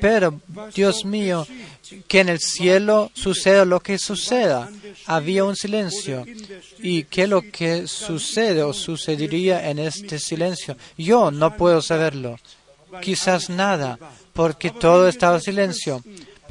Pero, 0.00 0.40
Dios 0.74 1.04
mío, 1.04 1.46
que 2.08 2.20
en 2.20 2.28
el 2.28 2.40
cielo 2.40 3.10
suceda 3.14 3.64
lo 3.64 3.80
que 3.80 3.98
suceda. 3.98 4.70
Había 5.06 5.44
un 5.44 5.56
silencio. 5.56 6.24
¿Y 6.78 7.04
qué 7.04 7.24
es 7.24 7.28
lo 7.28 7.42
que 7.42 7.86
sucede 7.86 8.62
o 8.62 8.72
sucedería 8.72 9.68
en 9.68 9.78
este 9.78 10.18
silencio? 10.18 10.76
Yo 10.96 11.30
no 11.30 11.56
puedo 11.56 11.82
saberlo. 11.82 12.38
Quizás 13.00 13.48
nada, 13.48 13.98
porque 14.32 14.70
todo 14.70 15.08
estaba 15.08 15.36
en 15.36 15.42
silencio. 15.42 16.02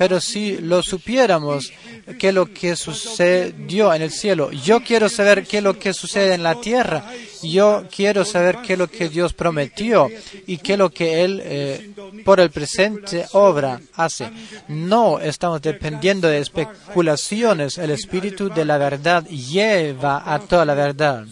Pero 0.02 0.20
si 0.20 0.58
lo 0.58 0.82
supiéramos, 0.82 1.72
qué 2.18 2.30
es 2.30 2.34
lo 2.34 2.52
que 2.52 2.76
sucedió 2.76 3.94
en 3.94 4.02
el 4.02 4.10
cielo, 4.10 4.52
yo 4.52 4.82
quiero 4.82 5.10
saber 5.10 5.46
qué 5.46 5.60
es 5.60 5.64
lo 5.64 5.78
que 5.78 5.94
sucede 5.94 6.34
en 6.34 6.42
la 6.42 6.60
tierra, 6.60 7.06
yo 7.44 7.84
quiero 7.96 8.26
saber 8.26 8.58
qué 8.66 8.74
es 8.74 8.80
lo 8.80 8.90
que 8.90 9.10
Dios 9.10 9.34
prometió 9.34 10.10
y 10.48 10.58
qué 10.58 10.74
es 10.74 10.80
lo 10.80 10.90
que 10.90 11.24
Él 11.24 11.40
eh, 11.44 11.92
por 12.26 12.40
el 12.40 12.50
presente 12.50 13.28
obra, 13.34 13.80
hace. 13.94 14.32
No 14.68 15.20
estamos 15.20 15.62
dependiendo 15.62 16.28
de 16.28 16.40
especulaciones, 16.40 17.78
el 17.78 17.92
Espíritu 17.92 18.50
de 18.50 18.66
la 18.66 18.80
verdad 18.80 19.24
lleva 19.28 20.34
a 20.34 20.40
toda 20.40 20.66
la 20.66 20.74
verdad. 20.74 21.28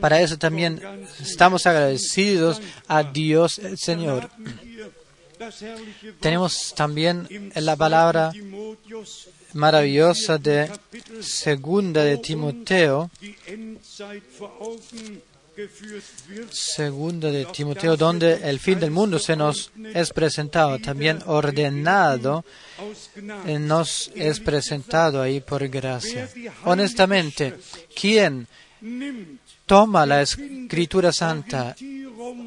Para 0.00 0.20
eso 0.20 0.38
también 0.38 0.80
estamos 1.20 1.66
agradecidos 1.66 2.62
a 2.86 3.02
Dios 3.02 3.58
el 3.58 3.78
Señor. 3.78 4.30
Tenemos 6.20 6.74
también 6.74 7.28
la 7.54 7.76
palabra 7.76 8.32
maravillosa 9.54 10.38
de 10.38 10.70
segunda 11.20 12.04
de 12.04 12.18
Timoteo, 12.18 13.10
segunda 16.50 17.30
de 17.30 17.44
Timoteo, 17.46 17.96
donde 17.96 18.34
el 18.48 18.60
fin 18.60 18.78
del 18.78 18.90
mundo 18.90 19.18
se 19.18 19.36
nos 19.36 19.72
es 19.94 20.10
presentado, 20.10 20.78
también 20.78 21.20
ordenado, 21.26 22.44
eh, 23.46 23.58
nos 23.58 24.10
es 24.14 24.38
presentado 24.40 25.20
ahí 25.20 25.40
por 25.40 25.66
gracia. 25.68 26.28
Honestamente, 26.64 27.54
¿quién 27.94 28.46
toma 29.66 30.06
la 30.06 30.22
escritura 30.22 31.12
santa, 31.12 31.76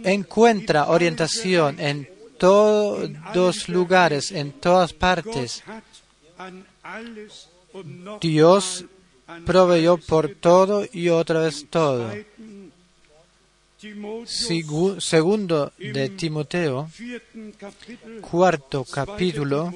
encuentra 0.03 0.87
orientación 0.87 1.79
en 1.79 2.09
todos 2.41 3.69
lugares, 3.69 4.31
en 4.31 4.51
todas 4.51 4.93
partes. 4.93 5.63
Dios 8.19 8.85
proveyó 9.45 9.97
por 9.97 10.33
todo 10.35 10.83
y 10.91 11.09
otra 11.09 11.41
vez 11.41 11.67
todo. 11.69 12.11
segundo 14.97 15.71
de 15.77 16.09
Timoteo, 16.09 16.89
cuarto 18.21 18.85
capítulo, 18.85 19.71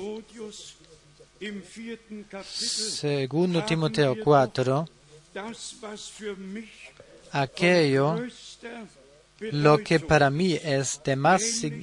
segundo 2.43 3.63
Timoteo 3.63 4.15
4, 4.23 4.89
aquello 7.31 8.15
lo 9.51 9.77
que 9.79 9.99
para 9.99 10.29
mí 10.29 10.53
es 10.63 11.01
de 11.03 11.15
más, 11.15 11.41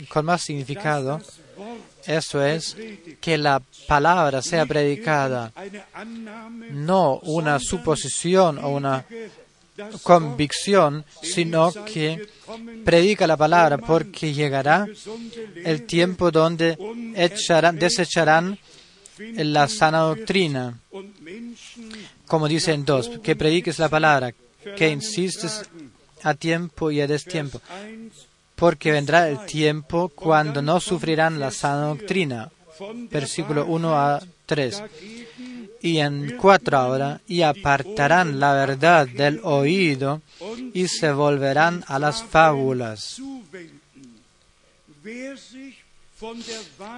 con 0.09 0.25
más 0.25 0.43
significado, 0.43 1.21
eso 2.07 2.45
es 2.45 2.77
que 3.21 3.39
la 3.39 3.63
palabra 3.87 4.43
sea 4.43 4.67
predicada, 4.67 5.53
no 6.71 7.19
una 7.23 7.59
suposición 7.59 8.59
o 8.59 8.71
una 8.71 9.05
convicción, 10.03 11.05
sino 11.23 11.73
que 11.85 12.27
predica 12.85 13.27
la 13.27 13.37
palabra, 13.37 13.79
porque 13.79 14.33
llegará 14.33 14.87
el 15.65 15.87
tiempo 15.87 16.31
donde 16.31 16.77
echarán, 17.15 17.79
desecharán 17.79 18.59
la 19.19 19.69
sana 19.69 20.01
doctrina. 20.01 20.79
Como 22.27 22.49
dice 22.49 22.73
en 22.73 22.85
dos, 22.85 23.11
que 23.23 23.37
prediques 23.37 23.79
la 23.79 23.89
palabra, 23.89 24.35
que 24.77 24.89
insistes 24.89 25.63
a 26.23 26.35
tiempo 26.35 26.91
y 26.91 27.01
a 27.01 27.07
destiempo, 27.07 27.61
porque 28.57 28.93
vendrá 28.93 29.29
el 29.29 29.45
tiempo 29.47 30.09
cuando 30.09 30.63
no 30.63 30.81
sufrirán 30.81 31.41
la 31.41 31.51
sana 31.51 31.87
doctrina. 31.89 32.51
Versículo 33.11 33.67
1 33.67 33.97
a 33.97 34.23
3 34.47 34.83
y 35.83 35.99
en 35.99 36.37
cuatro 36.37 36.79
ahora, 36.79 37.21
y 37.27 37.43
apartarán 37.43 38.39
la 38.39 38.55
verdad 38.55 39.09
del 39.09 39.41
oído 39.43 40.23
y 40.73 40.87
se 40.87 41.13
volverán 41.13 41.85
a 41.89 41.99
las 41.99 42.23
fábulas. 42.23 43.21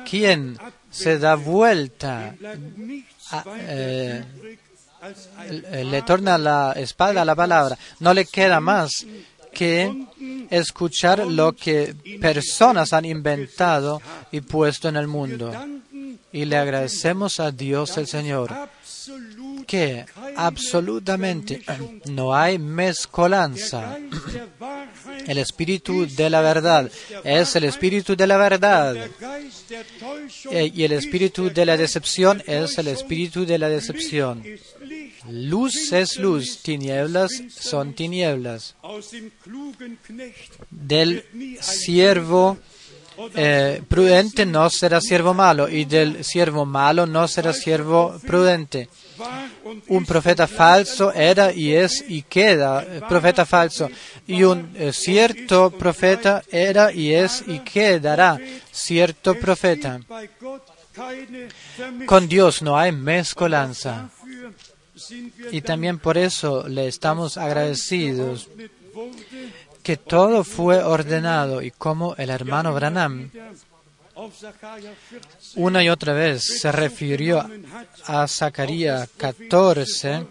¿Quién 0.09 0.59
se 0.91 1.19
da 1.19 1.35
vuelta, 1.35 2.35
eh, 3.61 4.23
le 5.85 6.03
torna 6.03 6.39
la 6.39 6.73
espalda 6.73 7.23
a 7.23 7.25
la 7.25 7.35
palabra? 7.35 7.79
No 8.01 8.15
le 8.15 8.25
queda 8.27 8.61
más 8.61 9.07
que 9.53 10.07
escuchar 10.51 11.27
lo 11.27 11.53
que 11.53 11.95
personas 12.21 12.93
han 12.93 13.05
inventado 13.05 14.03
y 14.33 14.41
puesto 14.41 14.89
en 14.89 14.97
el 14.97 15.07
mundo. 15.07 15.53
Y 16.33 16.45
le 16.45 16.57
agradecemos 16.57 17.39
a 17.41 17.53
Dios 17.53 17.97
el 17.97 18.07
Señor 18.09 18.53
que 19.67 20.05
absolutamente 20.37 21.63
no 22.07 22.35
hay 22.35 22.59
mezcolanza. 22.59 23.99
El 25.27 25.39
espíritu 25.39 26.07
de 26.07 26.31
la 26.31 26.41
verdad 26.41 26.91
es 27.25 27.57
el 27.57 27.65
espíritu 27.65 28.17
de 28.17 28.27
la 28.27 28.37
verdad. 28.37 28.97
Eh, 30.51 30.71
y 30.75 30.85
el 30.85 30.93
espíritu 30.93 31.51
de 31.51 31.65
la 31.65 31.77
decepción 31.77 32.43
es 32.47 32.77
el 32.79 32.89
espíritu 32.89 33.47
de 33.47 33.59
la 33.59 33.69
decepción. 33.69 34.45
Luz 35.29 35.93
es 35.93 36.19
luz, 36.19 36.59
tinieblas 36.63 37.31
son 37.49 37.95
tinieblas. 37.95 38.75
Del 40.71 41.25
siervo 41.61 42.59
eh, 43.37 43.81
prudente 43.89 44.45
no 44.45 44.69
será 44.71 45.01
siervo 45.01 45.35
malo 45.35 45.69
y 45.69 45.85
del 45.85 46.25
siervo 46.25 46.67
malo 46.67 47.07
no 47.07 47.29
será 47.29 47.53
siervo 47.53 48.19
prudente. 48.27 48.89
Un 49.89 50.05
profeta 50.05 50.47
falso 50.47 51.13
era 51.13 51.53
y 51.53 51.73
es 51.73 52.05
y 52.09 52.23
queda 52.23 52.83
eh, 52.83 53.01
profeta 53.09 53.47
falso. 53.47 53.89
Y 54.27 54.43
un 54.43 54.75
eh, 54.75 54.93
cierto 54.93 55.71
profeta 55.71 56.43
era 56.51 56.93
y 56.93 57.15
es 57.15 57.45
y 57.47 57.61
quedará 57.61 58.39
cierto 58.73 59.35
profeta. 59.39 60.01
Con 62.07 62.29
Dios 62.29 62.63
no 62.63 62.77
hay 62.77 62.93
mezcolanza. 62.93 64.11
Y 65.51 65.61
también 65.61 65.99
por 65.99 66.19
eso 66.19 66.69
le 66.69 66.89
estamos 66.89 67.37
agradecidos 67.37 68.49
que 69.83 69.97
todo 69.97 70.45
fue 70.45 70.83
ordenado 70.83 71.61
y 71.61 71.71
como 71.71 72.15
el 72.17 72.31
hermano 72.31 72.73
Branham 72.73 73.31
una 75.57 75.83
y 75.83 75.89
otra 75.89 76.13
vez 76.13 76.61
se 76.61 76.71
refirió 76.71 77.45
a 78.07 78.29
Zacarías 78.29 79.09
14, 79.17 80.27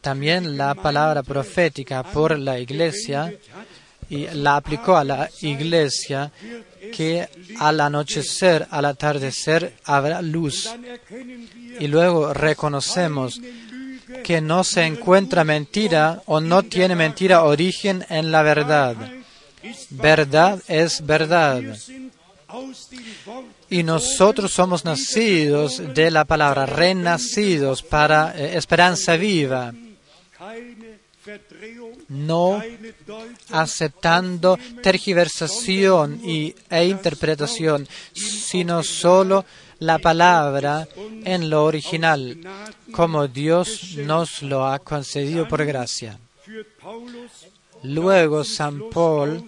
también 0.00 0.56
la 0.56 0.74
palabra 0.74 1.22
profética 1.22 2.02
por 2.02 2.38
la 2.38 2.58
iglesia 2.58 3.34
y 4.08 4.26
la 4.28 4.56
aplicó 4.56 4.96
a 4.96 5.04
la 5.04 5.30
iglesia 5.40 6.30
que 6.92 7.28
al 7.58 7.80
anochecer, 7.80 8.66
al 8.70 8.84
atardecer 8.84 9.74
habrá 9.84 10.22
luz. 10.22 10.70
Y 11.80 11.88
luego 11.88 12.32
reconocemos 12.32 13.40
que 14.22 14.40
no 14.40 14.64
se 14.64 14.84
encuentra 14.84 15.44
mentira 15.44 16.22
o 16.26 16.40
no 16.40 16.62
tiene 16.62 16.94
mentira 16.94 17.44
origen 17.44 18.04
en 18.08 18.30
la 18.30 18.42
verdad. 18.42 18.96
Verdad 19.90 20.60
es 20.68 21.04
verdad. 21.04 21.62
Y 23.70 23.82
nosotros 23.82 24.52
somos 24.52 24.84
nacidos 24.84 25.82
de 25.94 26.10
la 26.10 26.24
palabra, 26.24 26.66
renacidos 26.66 27.82
para 27.82 28.36
eh, 28.36 28.56
esperanza 28.56 29.16
viva, 29.16 29.72
no 32.08 32.62
aceptando 33.50 34.58
tergiversación 34.82 36.20
y, 36.22 36.54
e 36.70 36.84
interpretación, 36.84 37.88
sino 38.12 38.82
solo 38.82 39.44
la 39.78 39.98
palabra 39.98 40.88
en 41.24 41.50
lo 41.50 41.64
original, 41.64 42.38
como 42.92 43.28
Dios 43.28 43.96
nos 43.96 44.42
lo 44.42 44.66
ha 44.66 44.78
concedido 44.78 45.48
por 45.48 45.64
gracia. 45.64 46.18
Luego 47.82 48.44
San 48.44 48.90
Paul 48.90 49.44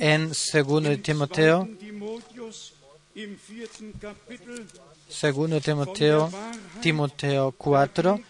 en 0.00 0.28
2 0.28 1.02
Timoteo, 1.02 1.68
2 5.22 5.62
Timoteo, 5.62 6.30
Timoteo 6.80 7.54
4, 7.56 8.20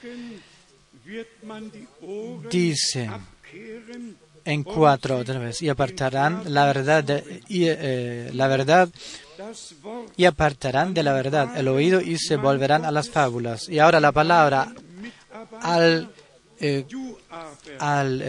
dice 2.50 3.10
en 4.48 4.62
cuatro 4.62 5.18
otra 5.18 5.38
vez, 5.38 5.60
y 5.60 5.68
apartarán 5.68 6.42
la 6.46 6.64
verdad, 6.64 7.04
de, 7.04 7.42
y, 7.48 7.66
eh, 7.66 8.30
la 8.32 8.48
verdad 8.48 8.88
y 10.16 10.24
apartarán 10.24 10.94
de 10.94 11.02
la 11.02 11.12
verdad 11.12 11.54
el 11.56 11.68
oído 11.68 12.00
y 12.00 12.16
se 12.18 12.36
volverán 12.36 12.86
a 12.86 12.90
las 12.90 13.10
fábulas. 13.10 13.68
Y 13.68 13.78
ahora 13.78 14.00
la 14.00 14.10
palabra 14.10 14.72
al, 15.60 16.10
eh, 16.58 16.86
al 17.78 18.22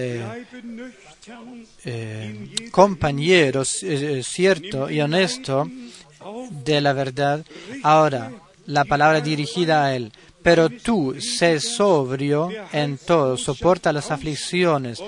eh, 1.86 2.50
compañero 2.70 3.64
cierto 3.64 4.90
y 4.90 5.00
honesto 5.00 5.68
de 6.50 6.82
la 6.82 6.94
verdad. 6.94 7.46
Ahora, 7.82 8.32
la 8.66 8.84
palabra 8.84 9.22
dirigida 9.22 9.86
a 9.86 9.96
él. 9.96 10.12
Pero 10.42 10.70
tú, 10.70 11.16
sé 11.20 11.60
sobrio 11.60 12.50
en 12.72 12.98
todo, 12.98 13.38
soporta 13.38 13.92
las 13.92 14.10
aflicciones, 14.10 15.02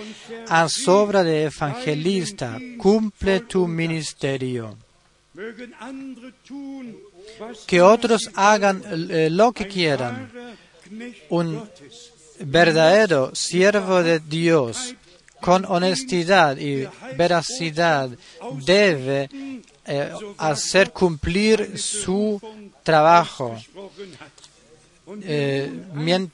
haz 0.48 0.88
obra 0.88 1.24
de 1.24 1.44
evangelista, 1.44 2.60
cumple 2.78 3.42
tu 3.42 3.68
ministerio. 3.68 4.78
Que 7.66 7.82
otros 7.82 8.30
hagan 8.36 8.84
eh, 9.10 9.30
lo 9.32 9.54
que 9.54 9.68
quieran. 9.68 10.30
Un 11.30 11.70
verdadero 12.40 13.34
siervo 13.34 14.04
de 14.04 14.20
Dios, 14.20 14.96
con 15.40 15.64
honestidad 15.66 16.58
y 16.58 16.88
veracidad, 17.16 18.10
debe 18.66 19.30
eh, 19.86 20.12
hacer 20.38 20.92
cumplir 20.92 21.80
su 21.80 22.42
trabajo 22.84 23.58
eh, 25.24 25.72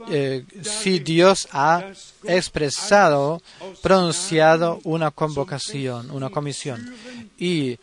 eh, 0.09 0.45
si 0.61 0.99
Dios 0.99 1.47
ha 1.51 1.91
expresado, 2.23 3.41
pronunciado 3.81 4.79
una 4.83 5.11
convocación, 5.11 6.11
una 6.11 6.29
comisión. 6.29 6.93
Y 7.37 7.77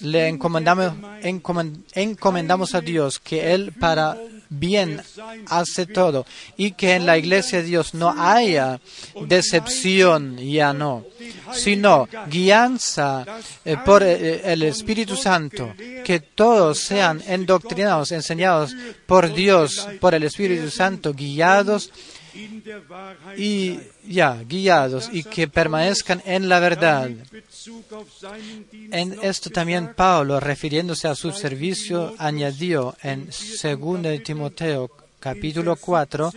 le 0.00 0.28
encomendamos, 0.28 0.94
encomendamos 1.94 2.74
a 2.74 2.80
Dios 2.80 3.18
que 3.18 3.52
Él 3.52 3.72
para 3.72 4.16
bien 4.48 5.00
hace 5.48 5.86
todo 5.86 6.26
y 6.56 6.72
que 6.72 6.94
en 6.94 7.06
la 7.06 7.16
iglesia 7.16 7.58
de 7.58 7.64
Dios 7.64 7.94
no 7.94 8.14
haya 8.16 8.80
decepción, 9.26 10.36
ya 10.36 10.72
no, 10.72 11.04
sino 11.52 12.08
guianza 12.28 13.24
eh, 13.64 13.76
por 13.84 14.02
el 14.02 14.62
Espíritu 14.62 15.16
Santo, 15.16 15.72
que 16.04 16.20
todos 16.20 16.80
sean 16.80 17.22
endoctrinados, 17.26 18.12
enseñados 18.12 18.74
por 19.06 19.32
Dios, 19.32 19.88
por 20.00 20.14
el 20.14 20.22
Espíritu 20.24 20.31
Santo, 20.70 21.12
guiados 21.14 21.90
y 23.36 23.78
ya, 24.06 24.42
guiados 24.42 25.10
y 25.12 25.22
que 25.22 25.48
permanezcan 25.48 26.22
en 26.24 26.48
la 26.48 26.60
verdad. 26.60 27.10
En 28.90 29.18
esto 29.22 29.50
también 29.50 29.94
Pablo, 29.94 30.40
refiriéndose 30.40 31.08
a 31.08 31.14
su 31.14 31.32
servicio, 31.32 32.14
añadió 32.18 32.96
en 33.02 33.26
2 33.26 34.22
Timoteo 34.24 34.90
capítulo 35.20 35.76
4, 35.76 36.32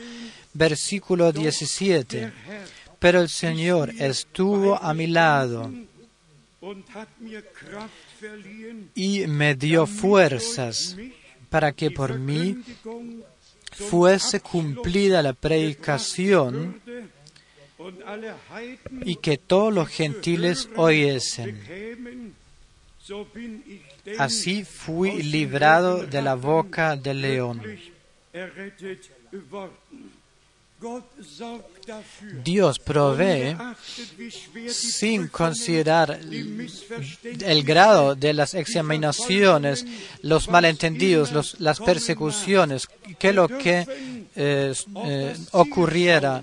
versículo 0.54 1.32
17, 1.32 2.32
pero 3.00 3.22
el 3.22 3.30
Señor 3.30 3.92
estuvo 3.98 4.76
a 4.76 4.94
mi 4.94 5.08
lado 5.08 5.72
y 8.96 9.28
me 9.28 9.56
dio 9.56 9.88
fuerzas 9.88 10.96
para 11.50 11.72
que 11.72 11.92
por 11.92 12.20
mí 12.20 12.58
fuese 13.76 14.40
cumplida 14.40 15.22
la 15.22 15.34
predicación 15.34 16.82
y 19.04 19.18
que 19.18 19.38
todos 19.38 19.74
los 19.74 19.90
gentiles 19.90 20.70
oyesen. 20.76 22.34
Así 24.18 24.64
fui 24.64 25.22
librado 25.22 26.06
de 26.06 26.22
la 26.22 26.36
boca 26.36 26.96
del 26.96 27.22
león. 27.22 27.62
Dios 32.44 32.80
provee 32.80 33.56
sin 34.70 35.28
considerar 35.30 36.20
el 36.22 37.64
grado 37.64 38.16
de 38.16 38.34
las 38.34 38.54
examinaciones, 38.54 39.86
los 40.22 40.50
malentendidos, 40.50 41.60
las 41.60 41.80
persecuciones, 41.80 42.88
que 43.18 43.32
lo 43.32 43.48
que 43.48 43.86
eh, 44.36 44.74
eh, 45.06 45.38
ocurriera. 45.52 46.42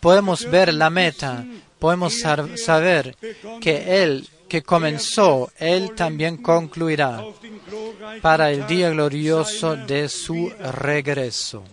Podemos 0.00 0.48
ver 0.50 0.72
la 0.74 0.90
meta, 0.90 1.44
podemos 1.78 2.18
saber 2.20 3.16
que 3.60 4.02
Él 4.02 4.28
que 4.48 4.62
comenzó, 4.62 5.50
Él 5.58 5.94
también 5.94 6.36
concluirá 6.36 7.24
para 8.20 8.50
el 8.50 8.66
día 8.66 8.90
glorioso 8.90 9.76
de 9.76 10.10
su 10.10 10.52
regreso 10.60 11.64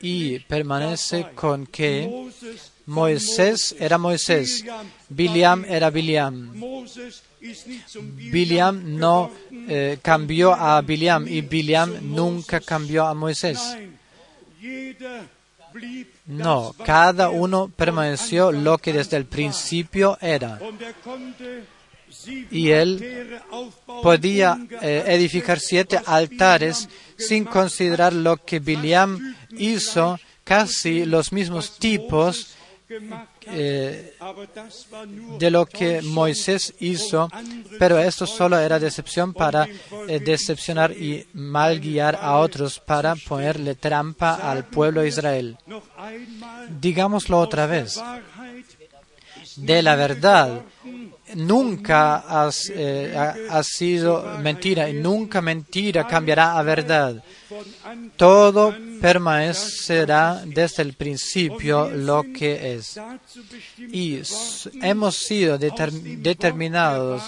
y 0.00 0.38
permanece 0.40 1.28
con 1.34 1.66
que 1.66 2.30
Moisés 2.86 3.76
era 3.78 3.98
Moisés, 3.98 4.64
Biliam 5.08 5.64
era 5.64 5.90
Biliam. 5.90 6.52
Biliam 8.32 8.96
no 8.98 9.30
eh, 9.68 9.98
cambió 10.02 10.54
a 10.54 10.80
Biliam 10.80 11.28
y 11.28 11.42
Biliam 11.42 11.92
nunca 12.02 12.60
cambió 12.60 13.06
a 13.06 13.14
Moisés. 13.14 13.60
No, 16.26 16.74
cada 16.84 17.30
uno 17.30 17.70
permaneció 17.74 18.52
lo 18.52 18.78
que 18.78 18.92
desde 18.92 19.16
el 19.16 19.26
principio 19.26 20.18
era 20.20 20.58
y 22.50 22.70
él 22.70 23.40
podía 24.02 24.58
eh, 24.82 25.04
edificar 25.08 25.60
siete 25.60 26.00
altares 26.04 26.88
sin 27.16 27.44
considerar 27.44 28.12
lo 28.12 28.36
que 28.44 28.60
Biliam 28.60 29.36
hizo, 29.50 30.18
casi 30.44 31.04
los 31.04 31.32
mismos 31.32 31.78
tipos 31.78 32.54
eh, 33.50 34.14
de 35.38 35.50
lo 35.50 35.66
que 35.66 36.00
Moisés 36.00 36.74
hizo, 36.80 37.28
pero 37.78 37.98
esto 37.98 38.26
solo 38.26 38.58
era 38.58 38.78
decepción 38.78 39.34
para 39.34 39.68
eh, 40.08 40.20
decepcionar 40.20 40.92
y 40.92 41.26
mal 41.34 41.80
guiar 41.80 42.18
a 42.20 42.38
otros 42.38 42.80
para 42.80 43.14
ponerle 43.14 43.74
trampa 43.74 44.34
al 44.36 44.64
pueblo 44.64 45.02
de 45.02 45.08
Israel. 45.08 45.58
Digámoslo 46.80 47.38
otra 47.38 47.66
vez. 47.66 48.00
De 49.56 49.82
la 49.82 49.96
verdad 49.96 50.62
nunca 51.34 52.50
eh, 52.74 53.14
ha, 53.50 53.62
sido 53.62 54.38
mentira 54.42 54.88
y 54.88 54.94
nunca 54.94 55.40
mentira 55.40 56.06
cambiará 56.06 56.58
a 56.58 56.62
verdad. 56.62 57.22
Todo 58.16 58.74
permanecerá 59.00 60.42
desde 60.44 60.82
el 60.82 60.94
principio 60.94 61.90
lo 61.90 62.24
que 62.32 62.74
es. 62.74 63.00
Y 63.78 64.20
hemos 64.82 65.16
sido 65.16 65.58
determinados 65.58 67.22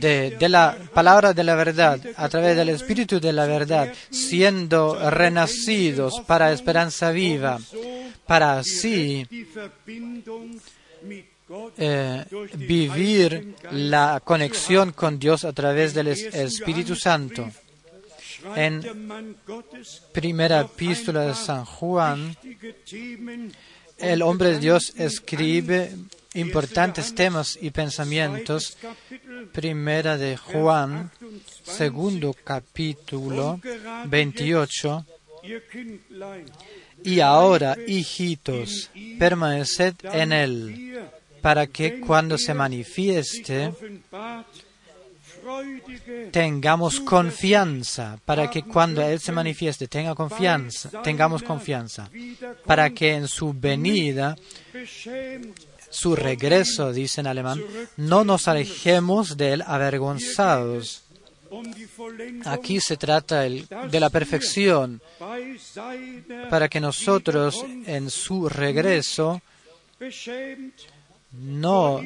de, 0.00 0.36
de, 0.38 0.48
la 0.48 0.76
palabra 0.94 1.32
de 1.32 1.44
la 1.44 1.54
verdad, 1.54 2.00
a 2.16 2.28
través 2.28 2.56
del 2.56 2.70
Espíritu 2.70 3.20
de 3.20 3.32
la 3.32 3.46
verdad, 3.46 3.92
siendo 4.10 5.10
renacidos 5.10 6.20
para 6.26 6.52
esperanza 6.52 7.10
viva, 7.10 7.58
para 8.26 8.58
así 8.58 9.26
eh, 11.76 12.24
vivir 12.54 13.54
la 13.70 14.20
conexión 14.24 14.92
con 14.92 15.18
Dios 15.18 15.44
a 15.44 15.52
través 15.52 15.94
del 15.94 16.08
Espíritu 16.08 16.96
Santo. 16.96 17.50
En 18.56 19.36
primera 20.12 20.62
epístola 20.62 21.26
de 21.26 21.34
San 21.34 21.64
Juan, 21.64 22.36
el 23.98 24.22
hombre 24.22 24.50
de 24.50 24.58
Dios 24.58 24.92
escribe 24.96 25.92
importantes 26.34 27.14
temas 27.14 27.58
y 27.60 27.70
pensamientos. 27.70 28.76
Primera 29.52 30.16
de 30.16 30.36
Juan, 30.36 31.10
segundo 31.62 32.34
capítulo 32.44 33.60
28. 34.06 35.06
Y 37.04 37.20
ahora, 37.20 37.76
hijitos, 37.86 38.90
permaneced 39.18 39.94
en 40.04 40.32
él 40.32 40.92
para 41.42 41.66
que 41.66 42.00
cuando 42.00 42.38
se 42.38 42.54
manifieste 42.54 43.72
tengamos 46.30 47.00
confianza, 47.00 48.18
para 48.24 48.48
que 48.48 48.62
cuando 48.62 49.02
Él 49.02 49.18
se 49.18 49.32
manifieste 49.32 49.88
tenga 49.88 50.14
confianza, 50.14 51.02
tengamos 51.02 51.42
confianza, 51.42 52.08
para 52.64 52.90
que 52.90 53.14
en 53.14 53.26
su 53.26 53.52
venida, 53.52 54.36
su 55.90 56.14
regreso, 56.14 56.92
dice 56.92 57.20
en 57.20 57.26
alemán, 57.26 57.60
no 57.96 58.24
nos 58.24 58.46
alejemos 58.46 59.36
de 59.36 59.54
Él 59.54 59.64
avergonzados. 59.66 61.02
Aquí 62.46 62.80
se 62.80 62.96
trata 62.96 63.42
de 63.42 64.00
la 64.00 64.10
perfección, 64.10 65.02
para 66.48 66.68
que 66.68 66.80
nosotros 66.80 67.64
en 67.86 68.08
su 68.10 68.48
regreso 68.48 69.42
no 71.32 72.00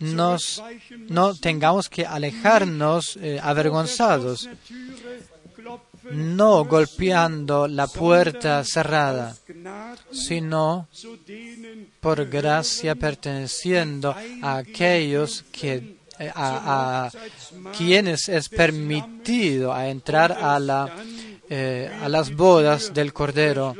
nos 0.00 0.62
no 1.08 1.34
tengamos 1.34 1.88
que 1.88 2.06
alejarnos 2.06 3.16
eh, 3.16 3.38
avergonzados, 3.42 4.48
no 6.10 6.64
golpeando 6.64 7.68
la 7.68 7.86
puerta 7.86 8.64
cerrada, 8.64 9.36
sino 10.10 10.88
por 12.00 12.26
gracia 12.26 12.94
perteneciendo 12.94 14.14
a 14.42 14.56
aquellos 14.56 15.44
que 15.52 16.00
eh, 16.18 16.30
a, 16.34 17.10
quienes 17.76 18.28
es 18.28 18.48
permitido 18.48 19.78
entrar 19.78 20.32
a 20.32 20.58
la 20.58 20.94
eh, 21.52 21.90
a 22.00 22.08
las 22.08 22.34
bodas 22.36 22.94
del 22.94 23.12
Cordero 23.12 23.74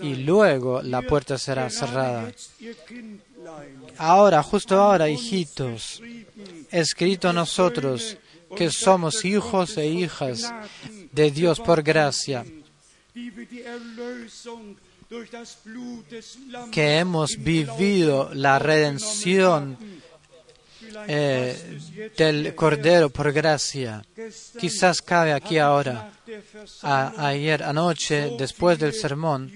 y 0.00 0.14
luego 0.14 0.80
la 0.80 1.02
puerta 1.02 1.36
será 1.36 1.68
cerrada. 1.68 2.32
Ahora, 4.02 4.42
justo 4.42 4.74
ahora, 4.74 5.08
hijitos, 5.08 6.02
escrito 6.72 7.28
a 7.28 7.32
nosotros 7.32 8.16
que 8.56 8.68
somos 8.68 9.24
hijos 9.24 9.76
e 9.78 9.86
hijas 9.86 10.52
de 11.12 11.30
Dios 11.30 11.60
por 11.60 11.84
gracia, 11.84 12.44
que 16.72 16.98
hemos 16.98 17.36
vivido 17.38 18.30
la 18.34 18.58
redención 18.58 19.78
eh, 21.06 22.10
del 22.16 22.54
Cordero 22.54 23.10
por 23.10 23.32
gracia. 23.32 24.02
Quizás 24.58 25.02
cabe 25.02 25.32
aquí 25.32 25.58
ahora. 25.58 26.12
ayer 26.82 27.62
anoche, 27.62 28.32
después 28.38 28.78
del 28.78 28.94
sermón, 28.94 29.50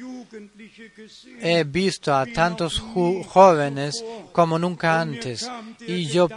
he 1.40 1.64
visto 1.64 2.14
a 2.14 2.26
tantos 2.26 2.80
jóvenes 2.80 4.04
como 4.32 4.58
nunca 4.58 5.00
antes 5.00 5.48
y 5.86 6.06
yo 6.06 6.28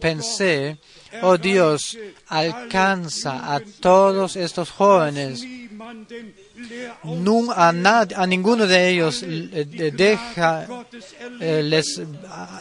pensé, 0.00 0.78
oh 1.22 1.38
Dios, 1.38 1.96
alcanza 2.28 3.54
a 3.54 3.60
todos 3.60 4.36
estos 4.36 4.70
jóvenes 4.70 5.44
a, 7.56 8.26
ninguno 8.26 8.66
de 8.66 8.88
ellos 8.88 9.24
deja, 9.92 10.66
eh, 11.40 11.62
les, 11.62 12.00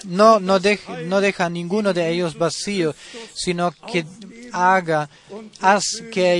no, 0.05 0.39
no, 0.39 0.59
no 1.05 1.21
deja 1.21 1.45
a 1.45 1.49
ninguno 1.49 1.93
de 1.93 2.09
ellos 2.09 2.37
vacío, 2.37 2.95
sino 3.33 3.71
que 3.71 4.05
haga, 4.51 5.09
haz 5.61 6.03
que 6.11 6.33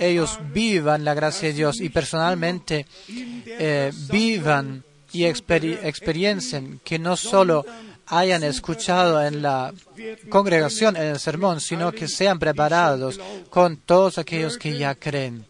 ellos 0.00 0.38
vivan 0.52 1.04
la 1.04 1.14
gracia 1.14 1.48
de 1.48 1.54
Dios 1.54 1.80
y 1.80 1.88
personalmente 1.88 2.86
eh, 3.08 3.92
vivan 4.10 4.84
y 5.12 5.24
experiencien 5.24 6.80
que 6.82 6.98
no 6.98 7.16
solo 7.16 7.64
hayan 8.06 8.44
escuchado 8.44 9.24
en 9.24 9.42
la 9.42 9.72
congregación, 10.28 10.96
en 10.96 11.04
el 11.04 11.18
sermón, 11.18 11.60
sino 11.60 11.92
que 11.92 12.08
sean 12.08 12.38
preparados 12.38 13.20
con 13.50 13.76
todos 13.78 14.18
aquellos 14.18 14.58
que 14.58 14.76
ya 14.76 14.94
creen. 14.94 15.46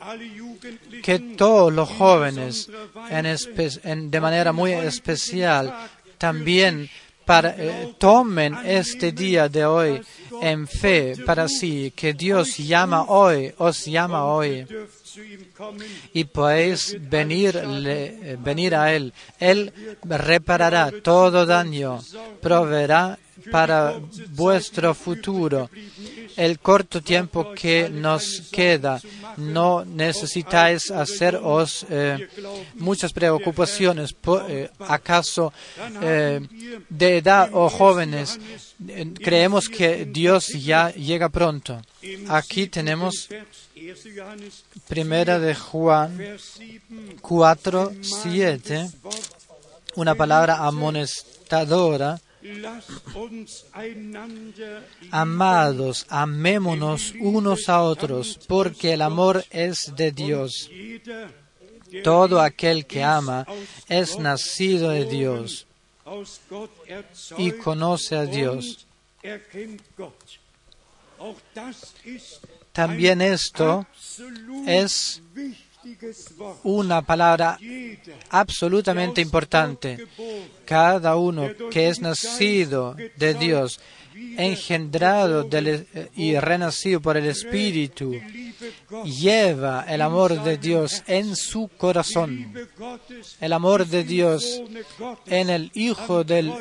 Que 1.03 1.19
todos 1.19 1.73
los 1.73 1.89
jóvenes, 1.89 2.69
en 3.11 4.11
de 4.11 4.21
manera 4.21 4.53
muy 4.53 4.73
especial, 4.73 5.75
también 6.19 6.89
para, 7.25 7.55
eh, 7.57 7.95
tomen 7.99 8.57
este 8.65 9.13
día 9.13 9.49
de 9.49 9.65
hoy 9.65 10.03
en 10.41 10.67
fe 10.67 11.15
para 11.25 11.49
sí, 11.49 11.93
que 11.95 12.15
Dios 12.15 12.59
llama 12.59 13.05
hoy, 13.05 13.53
os 13.59 13.85
llama 13.87 14.25
hoy 14.25 14.67
y 16.13 16.25
podéis 16.25 16.97
venirle, 17.01 18.37
venir 18.41 18.75
a 18.75 18.95
Él. 18.95 19.13
Él 19.39 19.73
reparará 20.05 20.91
todo 21.03 21.47
daño, 21.47 22.01
proveerá 22.41 23.19
para 23.51 24.01
vuestro 24.31 24.95
futuro. 24.95 25.71
El 26.37 26.59
corto 26.61 27.01
tiempo 27.01 27.53
que 27.55 27.89
nos 27.91 28.43
queda, 28.51 29.01
no 29.37 29.85
necesitáis 29.85 30.91
haceros 30.91 31.87
eh, 31.91 32.29
muchas 32.77 33.13
preocupaciones. 33.13 34.15
Eh, 34.49 34.71
¿Acaso 34.81 35.53
eh, 36.01 36.41
de 36.89 37.19
edad 37.19 37.51
o 37.53 37.69
jóvenes 37.69 38.39
creemos 39.23 39.69
que 39.69 40.07
Dios 40.07 40.49
ya 40.49 40.91
llega 40.91 41.29
pronto? 41.29 41.83
Aquí 42.29 42.67
tenemos 42.67 43.29
Primera 44.89 45.39
de 45.39 45.55
Juan 45.55 46.19
4, 47.21 47.93
7, 48.03 48.91
una 49.97 50.15
palabra 50.15 50.67
amonestadora 50.67 52.21
Amados, 55.11 56.07
amémonos 56.09 57.15
unos 57.21 57.69
a 57.69 57.83
otros, 57.83 58.39
porque 58.49 58.95
el 58.95 59.03
amor 59.03 59.45
es 59.51 59.93
de 59.95 60.11
Dios. 60.11 60.69
Todo 62.03 62.41
aquel 62.41 62.87
que 62.87 63.05
ama 63.05 63.47
es 63.89 64.19
nacido 64.19 64.91
de 64.91 65.05
Dios 65.05 65.67
y 67.39 67.53
conoce 67.53 68.17
a 68.17 68.27
Dios. 68.27 68.87
También 72.73 73.21
esto 73.21 73.87
es 74.67 75.23
una 76.63 77.03
palabra 77.03 77.59
absolutamente 78.31 79.21
importante. 79.21 80.07
Cada 80.65 81.17
uno 81.17 81.51
que 81.71 81.89
es 81.89 82.01
nacido 82.01 82.97
de 83.17 83.35
Dios, 83.35 83.81
engendrado 84.15 85.49
y 86.17 86.39
renacido 86.39 87.01
por 87.01 87.17
el 87.17 87.27
Espíritu, 87.27 88.15
lleva 89.05 89.85
el 89.89 90.03
amor 90.03 90.43
de 90.43 90.59
Dios 90.59 91.03
en 91.07 91.37
su 91.37 91.69
corazón. 91.77 92.53
El 93.41 93.53
amor 93.53 93.87
de 93.87 94.05
Dios 94.05 94.63
en 95.27 95.51
el 95.51 95.71
Hijo 95.75 96.25
del, 96.25 96.53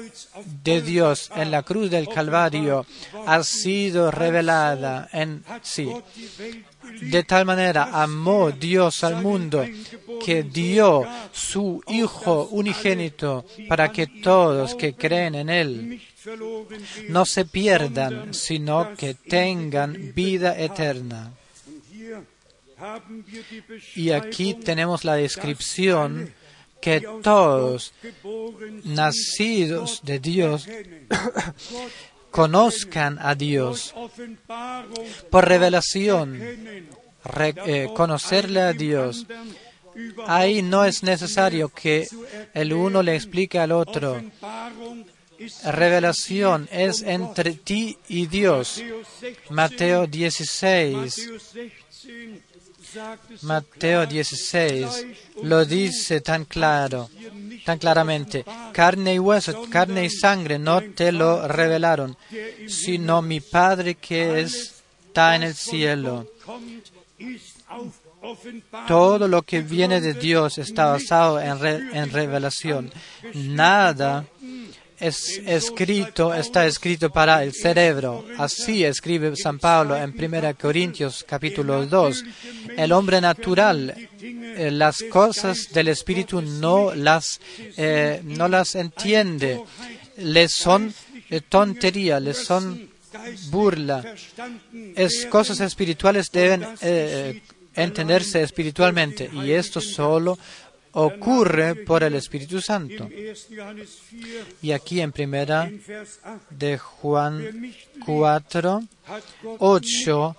de 0.63 0.81
Dios 0.81 1.31
en 1.35 1.51
la 1.51 1.63
cruz 1.63 1.89
del 1.89 2.07
Calvario 2.07 2.85
ha 3.25 3.43
sido 3.43 4.11
revelada 4.11 5.09
en 5.11 5.43
sí. 5.61 5.91
De 7.01 7.23
tal 7.23 7.45
manera 7.45 7.89
amó 7.93 8.51
Dios 8.51 9.03
al 9.03 9.21
mundo 9.21 9.65
que 10.25 10.43
dio 10.43 11.05
su 11.31 11.81
Hijo 11.87 12.47
unigénito 12.51 13.45
para 13.67 13.91
que 13.91 14.07
todos 14.07 14.75
que 14.75 14.93
creen 14.93 15.35
en 15.35 15.49
Él 15.49 16.01
no 17.09 17.25
se 17.25 17.45
pierdan, 17.45 18.33
sino 18.33 18.95
que 18.95 19.13
tengan 19.13 20.13
vida 20.13 20.59
eterna. 20.59 21.31
Y 23.95 24.11
aquí 24.11 24.53
tenemos 24.55 25.03
la 25.03 25.15
descripción 25.15 26.33
que 26.81 27.01
todos 27.21 27.93
nacidos 28.83 30.01
de 30.03 30.19
Dios 30.19 30.67
conozcan 32.31 33.19
a 33.21 33.35
Dios 33.35 33.93
por 35.29 35.47
revelación, 35.47 36.39
eh, 36.41 37.87
conocerle 37.93 38.61
a 38.61 38.73
Dios. 38.73 39.27
Ahí 40.25 40.61
no 40.63 40.85
es 40.85 41.03
necesario 41.03 41.69
que 41.69 42.07
el 42.53 42.73
uno 42.73 43.03
le 43.03 43.15
explique 43.15 43.59
al 43.59 43.73
otro. 43.73 44.21
Revelación 45.63 46.67
es 46.71 47.01
entre 47.01 47.53
ti 47.53 47.97
y 48.07 48.27
Dios. 48.27 48.81
Mateo 49.49 50.07
16. 50.07 51.29
Mateo 53.43 54.05
16 54.05 55.05
lo 55.43 55.65
dice 55.65 56.21
tan 56.21 56.45
claro, 56.45 57.09
tan 57.65 57.77
claramente. 57.77 58.43
Carne 58.73 59.15
y 59.15 59.19
hueso, 59.19 59.65
carne 59.69 60.05
y 60.05 60.09
sangre 60.09 60.59
no 60.59 60.81
te 60.81 61.11
lo 61.11 61.47
revelaron, 61.47 62.17
sino 62.67 63.21
mi 63.21 63.39
Padre 63.39 63.95
que 63.95 64.41
está 64.41 65.35
en 65.35 65.43
el 65.43 65.55
cielo. 65.55 66.27
Todo 68.87 69.27
lo 69.27 69.41
que 69.41 69.61
viene 69.61 70.01
de 70.01 70.13
Dios 70.13 70.57
está 70.57 70.87
basado 70.87 71.39
en, 71.39 71.95
en 71.95 72.11
revelación. 72.11 72.91
Nada 73.33 74.25
es 75.01 75.41
escrito, 75.47 76.31
está 76.33 76.67
escrito 76.67 77.09
para 77.09 77.43
el 77.43 77.53
cerebro. 77.53 78.23
Así 78.37 78.85
escribe 78.85 79.35
San 79.35 79.57
Pablo 79.57 79.97
en 79.97 80.13
1 80.17 80.55
Corintios 80.61 81.25
capítulo 81.27 81.87
2. 81.87 82.23
El 82.77 82.91
hombre 82.91 83.19
natural, 83.19 83.95
eh, 84.21 84.69
las 84.71 85.03
cosas 85.09 85.69
del 85.73 85.87
Espíritu 85.87 86.41
no 86.41 86.93
las, 86.93 87.41
eh, 87.77 88.21
no 88.23 88.47
las 88.47 88.75
entiende. 88.75 89.63
Les 90.17 90.53
son 90.53 90.93
eh, 91.31 91.41
tontería, 91.49 92.19
les 92.19 92.37
son 92.37 92.87
burla. 93.49 94.03
Es, 94.95 95.25
cosas 95.25 95.59
espirituales 95.61 96.31
deben 96.31 96.63
entenderse 97.73 98.43
espiritualmente 98.43 99.29
y 99.33 99.51
esto 99.51 99.81
solo 99.81 100.37
ocurre 100.93 101.75
por 101.75 102.03
el 102.03 102.15
Espíritu 102.15 102.61
Santo. 102.61 103.09
Y 104.61 104.71
aquí 104.71 105.01
en 105.01 105.11
primera 105.11 105.71
de 106.49 106.77
Juan 106.77 107.73
4, 108.05 108.83
8 109.59 110.35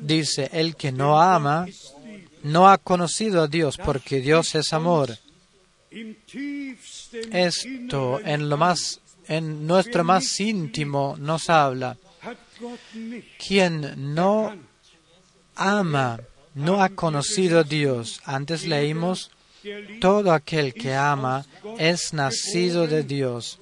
dice, 0.00 0.50
el 0.52 0.76
que 0.76 0.92
no 0.92 1.20
ama 1.20 1.66
no 2.42 2.68
ha 2.68 2.78
conocido 2.78 3.42
a 3.42 3.48
Dios 3.48 3.76
porque 3.76 4.20
Dios 4.20 4.54
es 4.54 4.72
amor. 4.72 5.16
Esto 7.32 8.20
en 8.24 8.48
lo 8.48 8.56
más 8.56 9.00
en 9.28 9.66
nuestro 9.66 10.04
más 10.04 10.40
íntimo 10.40 11.16
nos 11.18 11.50
habla. 11.50 11.96
Quien 13.44 14.14
no 14.14 14.56
ama 15.56 16.20
no 16.54 16.82
ha 16.82 16.90
conocido 16.90 17.60
a 17.60 17.64
Dios. 17.64 18.20
Antes 18.24 18.66
leímos 18.66 19.30
todo 20.00 20.32
aquel 20.32 20.74
que 20.74 20.94
ama 20.94 21.44
es 21.78 22.12
nacido 22.12 22.86
de 22.86 23.02
Dios, 23.02 23.58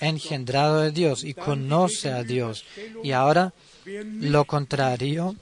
engendrado 0.00 0.80
de 0.80 0.90
Dios 0.90 1.24
y 1.24 1.34
conoce 1.34 2.10
a 2.10 2.22
Dios. 2.22 2.64
Y 3.02 3.12
ahora 3.12 3.52
lo 3.86 4.44
contrario, 4.44 5.36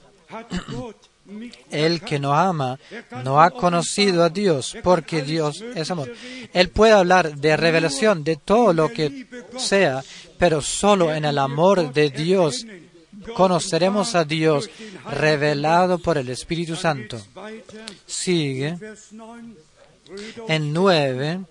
el 1.71 2.01
que 2.01 2.19
no 2.19 2.33
ama 2.33 2.79
no 3.23 3.41
ha 3.41 3.51
conocido 3.51 4.23
a 4.23 4.29
Dios 4.29 4.75
porque 4.83 5.21
Dios 5.21 5.63
es 5.75 5.89
amor. 5.91 6.11
Él 6.53 6.69
puede 6.69 6.93
hablar 6.93 7.35
de 7.37 7.57
revelación 7.57 8.23
de 8.23 8.35
todo 8.35 8.73
lo 8.73 8.91
que 8.91 9.27
sea, 9.57 10.03
pero 10.37 10.61
solo 10.61 11.13
en 11.13 11.25
el 11.25 11.37
amor 11.37 11.93
de 11.93 12.09
Dios 12.09 12.65
conoceremos 13.35 14.15
a 14.15 14.25
Dios 14.25 14.69
revelado 15.11 15.99
por 15.99 16.17
el 16.17 16.29
Espíritu 16.29 16.75
Santo. 16.75 17.21
Sigue 18.05 18.77
en 20.47 20.73
nueve. 20.73 21.41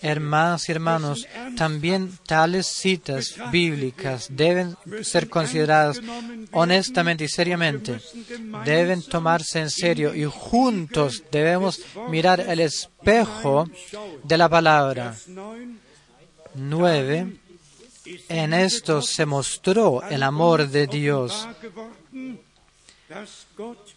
Hermanas 0.00 0.66
y 0.70 0.72
hermanos, 0.72 1.28
también 1.54 2.18
tales 2.26 2.66
citas 2.66 3.34
bíblicas 3.52 4.28
deben 4.30 4.74
ser 5.02 5.28
consideradas 5.28 6.00
honestamente 6.50 7.24
y 7.24 7.28
seriamente. 7.28 8.00
Deben 8.64 9.02
tomarse 9.02 9.60
en 9.60 9.68
serio 9.68 10.14
y 10.14 10.24
juntos 10.24 11.24
debemos 11.30 11.82
mirar 12.08 12.40
el 12.40 12.60
espejo 12.60 13.68
de 14.22 14.38
la 14.38 14.48
palabra. 14.48 15.14
Nueve 16.54 17.36
en 18.28 18.52
esto 18.52 19.02
se 19.02 19.26
mostró 19.26 20.02
el 20.02 20.22
amor 20.22 20.68
de 20.68 20.86
Dios 20.86 21.48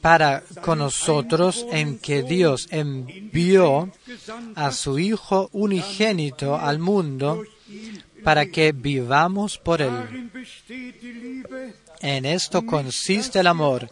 para 0.02 0.44
con 0.62 0.80
nosotros 0.80 1.66
en 1.72 1.98
que 2.00 2.24
Dios 2.24 2.68
envió 2.72 3.92
a 4.56 4.72
su 4.72 5.00
Hijo 5.00 5.50
unigénito 5.54 6.56
al 6.56 6.80
mundo 6.80 7.44
para 8.24 8.46
que 8.48 8.72
vivamos 8.72 9.58
por 9.58 9.82
Él. 9.82 10.30
En 12.00 12.26
esto 12.26 12.66
consiste 12.66 13.40
el 13.40 13.48
amor, 13.48 13.90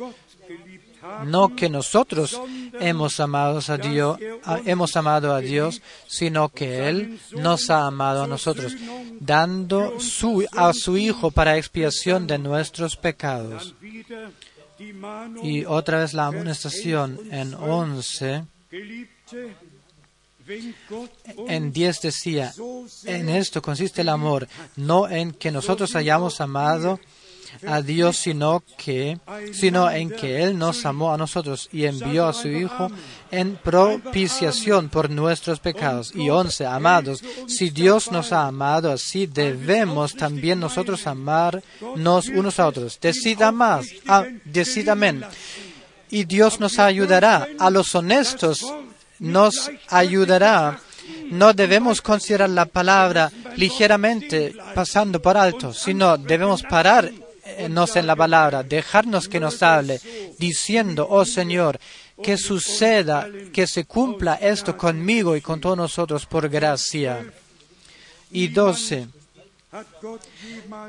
no 1.25 1.55
que 1.55 1.69
nosotros 1.69 2.39
hemos 2.79 3.19
amado 3.19 3.59
a 3.67 3.77
Dios, 3.77 4.19
hemos 4.65 4.95
amado 4.95 5.33
a 5.33 5.39
Dios, 5.39 5.81
sino 6.07 6.49
que 6.49 6.87
Él 6.89 7.19
nos 7.31 7.69
ha 7.69 7.87
amado 7.87 8.23
a 8.23 8.27
nosotros, 8.27 8.73
dando 9.19 9.99
su, 9.99 10.45
a 10.51 10.73
su 10.73 10.97
Hijo 10.97 11.31
para 11.31 11.57
expiación 11.57 12.27
de 12.27 12.37
nuestros 12.37 12.95
pecados. 12.95 13.75
Y 15.41 15.65
otra 15.65 15.99
vez 15.99 16.13
la 16.13 16.27
amonestación 16.27 17.19
en 17.31 17.53
11, 17.53 18.43
Geliebte, 18.69 19.55
wenn 20.45 20.75
Gott 20.89 21.11
en 21.47 21.63
uns 21.65 21.73
10 21.73 22.01
decía, 22.01 22.53
en 23.05 23.29
esto 23.29 23.61
consiste 23.61 24.01
el 24.01 24.09
amor, 24.09 24.47
no 24.75 25.07
en 25.09 25.31
que 25.31 25.51
nosotros 25.51 25.95
hayamos 25.95 26.41
amado 26.41 26.99
a 27.67 27.81
Dios, 27.81 28.17
sino 28.17 28.63
que, 28.77 29.19
sino 29.53 29.89
en 29.89 30.09
que 30.09 30.43
Él 30.43 30.57
nos 30.57 30.85
amó 30.85 31.13
a 31.13 31.17
nosotros 31.17 31.69
y 31.71 31.85
envió 31.85 32.27
a 32.27 32.33
su 32.33 32.47
Hijo 32.47 32.89
en 33.31 33.55
propiciación 33.55 34.89
por 34.89 35.09
nuestros 35.09 35.59
pecados. 35.59 36.11
Y 36.15 36.29
once, 36.29 36.65
amados, 36.65 37.23
si 37.47 37.69
Dios 37.69 38.11
nos 38.11 38.31
ha 38.31 38.47
amado 38.47 38.91
así, 38.91 39.27
debemos 39.27 40.15
también 40.15 40.59
nosotros 40.59 41.05
amarnos 41.07 42.27
unos 42.27 42.59
a 42.59 42.67
otros. 42.67 42.99
Decida 42.99 43.51
más, 43.51 43.87
ah, 44.07 44.25
decid 44.45 44.89
amén. 44.89 45.23
Y 46.09 46.23
Dios 46.25 46.59
nos 46.59 46.79
ayudará. 46.79 47.47
A 47.59 47.69
los 47.69 47.93
honestos 47.95 48.65
nos 49.19 49.71
ayudará. 49.89 50.79
No 51.29 51.53
debemos 51.53 52.01
considerar 52.01 52.49
la 52.49 52.65
palabra 52.65 53.31
ligeramente 53.57 54.55
pasando 54.73 55.21
por 55.21 55.37
alto, 55.37 55.73
sino 55.73 56.17
debemos 56.17 56.63
en 57.45 58.07
la 58.07 58.15
palabra, 58.15 58.63
dejarnos 58.63 59.27
que 59.27 59.39
nos 59.39 59.61
hable, 59.61 60.01
diciendo, 60.39 61.07
oh 61.09 61.25
Señor, 61.25 61.79
que 62.23 62.37
suceda, 62.37 63.27
que 63.53 63.67
se 63.67 63.85
cumpla 63.85 64.35
esto 64.35 64.75
conmigo 64.77 65.35
y 65.35 65.41
con 65.41 65.61
todos 65.61 65.77
nosotros 65.77 66.25
por 66.25 66.49
gracia. 66.49 67.25
Y 68.31 68.47
doce, 68.47 69.07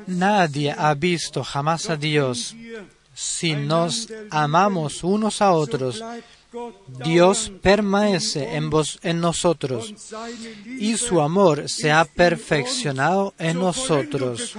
nadie 0.07 0.73
ha 0.77 0.93
visto 0.93 1.43
jamás 1.43 1.89
a 1.89 1.95
Dios. 1.95 2.55
Si 3.13 3.53
nos 3.53 4.09
amamos 4.29 5.03
unos 5.03 5.41
a 5.41 5.51
otros, 5.51 6.03
Dios 7.03 7.51
permanece 7.61 8.55
en, 8.55 8.69
vos, 8.69 8.99
en 9.03 9.19
nosotros 9.19 9.93
y 10.65 10.95
su 10.97 11.21
amor 11.21 11.67
se 11.67 11.91
ha 11.91 12.05
perfeccionado 12.05 13.33
en 13.37 13.59
nosotros. 13.59 14.55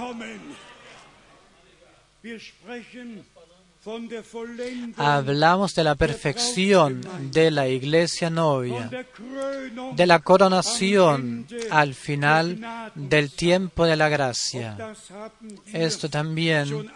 Hablamos 4.97 5.73
de 5.73 5.83
la 5.85 5.95
perfección 5.95 7.01
de 7.31 7.49
la 7.49 7.67
iglesia 7.69 8.29
novia, 8.29 8.89
de 9.95 10.05
la 10.05 10.19
coronación 10.19 11.47
al 11.71 11.93
final 11.93 12.91
del 12.93 13.31
tiempo 13.31 13.85
de 13.85 13.95
la 13.95 14.09
gracia. 14.09 14.77
Esto 15.71 16.09
también 16.09 16.91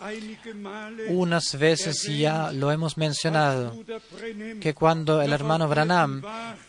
unas 1.07 1.57
veces 1.57 2.03
ya 2.03 2.51
lo 2.51 2.69
hemos 2.71 2.97
mencionado, 2.97 3.81
que 4.59 4.73
cuando 4.73 5.21
el 5.21 5.31
hermano 5.31 5.69
Branham 5.69 6.21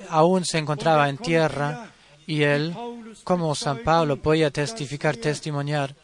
aún 0.09 0.45
se 0.45 0.59
encontraba 0.59 1.09
en 1.09 1.19
tierra 1.19 1.91
y 2.25 2.43
él, 2.43 2.75
como 3.25 3.55
San 3.57 3.79
Pablo, 3.79 4.17
podía 4.23 4.51
testificar, 4.51 5.17
testimoniar 5.17 5.95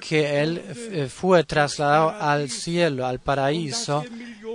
que 0.00 0.40
él 0.40 0.62
eh, 0.92 1.08
fue 1.08 1.44
trasladado 1.44 2.10
al 2.10 2.48
cielo, 2.50 3.06
al 3.06 3.20
paraíso, 3.20 4.04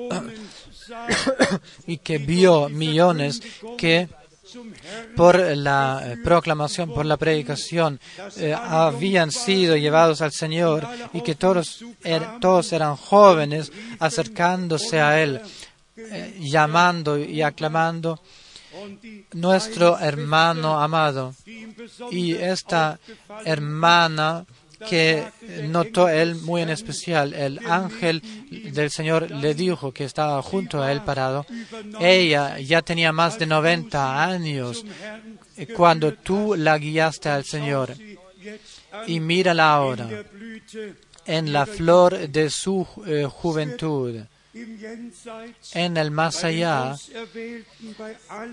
y 1.87 1.97
que 1.97 2.17
vio 2.17 2.69
millones 2.69 3.41
que 3.77 4.07
por 5.15 5.37
la 5.37 6.01
eh, 6.05 6.17
proclamación, 6.23 6.93
por 6.93 7.05
la 7.05 7.17
predicación, 7.17 7.99
eh, 8.37 8.53
habían 8.53 9.31
sido 9.31 9.75
llevados 9.75 10.21
al 10.21 10.31
Señor 10.31 10.87
y 11.13 11.21
que 11.21 11.35
todos, 11.35 11.83
er- 12.03 12.39
todos 12.39 12.71
eran 12.71 12.95
jóvenes 12.95 13.71
acercándose 13.99 14.99
a 15.01 15.21
Él, 15.21 15.41
llamando 16.39 17.17
y 17.17 17.41
aclamando 17.41 18.21
nuestro 19.33 19.99
hermano 19.99 20.79
amado. 20.79 21.33
Y 22.11 22.33
esta 22.33 22.99
hermana 23.45 24.45
que 24.89 25.27
notó 25.63 26.07
él 26.09 26.35
muy 26.35 26.61
en 26.61 26.69
especial, 26.69 27.33
el 27.33 27.59
ángel 27.65 28.21
del 28.73 28.91
Señor 28.91 29.31
le 29.31 29.53
dijo 29.53 29.91
que 29.91 30.03
estaba 30.03 30.41
junto 30.41 30.81
a 30.81 30.91
él 30.91 31.01
parado. 31.01 31.45
Ella 31.99 32.59
ya 32.59 32.81
tenía 32.81 33.11
más 33.11 33.39
de 33.39 33.45
90 33.45 34.23
años 34.23 34.85
eh, 35.55 35.67
cuando 35.67 36.13
tú 36.13 36.55
la 36.55 36.77
guiaste 36.77 37.29
al 37.29 37.43
Señor. 37.43 37.93
Y 39.05 39.19
mírala 39.19 39.73
ahora, 39.73 40.07
en 41.25 41.53
la 41.53 41.65
flor 41.65 42.29
de 42.29 42.49
su 42.49 42.87
eh, 43.05 43.25
juventud, 43.29 44.21
en 45.73 45.97
el 45.97 46.11
más 46.11 46.43
allá, 46.43 46.95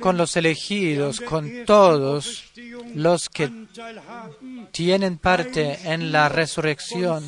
con 0.00 0.16
los 0.16 0.36
elegidos, 0.36 1.20
con 1.20 1.64
todos 1.64 2.52
los 2.94 3.28
que 3.28 3.50
tienen 4.70 5.18
parte 5.18 5.78
en 5.84 6.12
la 6.12 6.28
resurrección, 6.28 7.24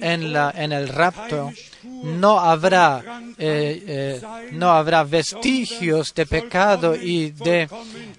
en, 0.00 0.32
la, 0.32 0.52
en 0.56 0.72
el 0.72 0.88
rapto, 0.88 1.52
no 1.84 2.40
habrá, 2.40 3.22
eh, 3.38 3.84
eh, 3.86 4.20
no 4.52 4.70
habrá 4.70 5.04
vestigios 5.04 6.12
de 6.14 6.26
pecado 6.26 6.96
y 6.96 7.30
de 7.30 7.68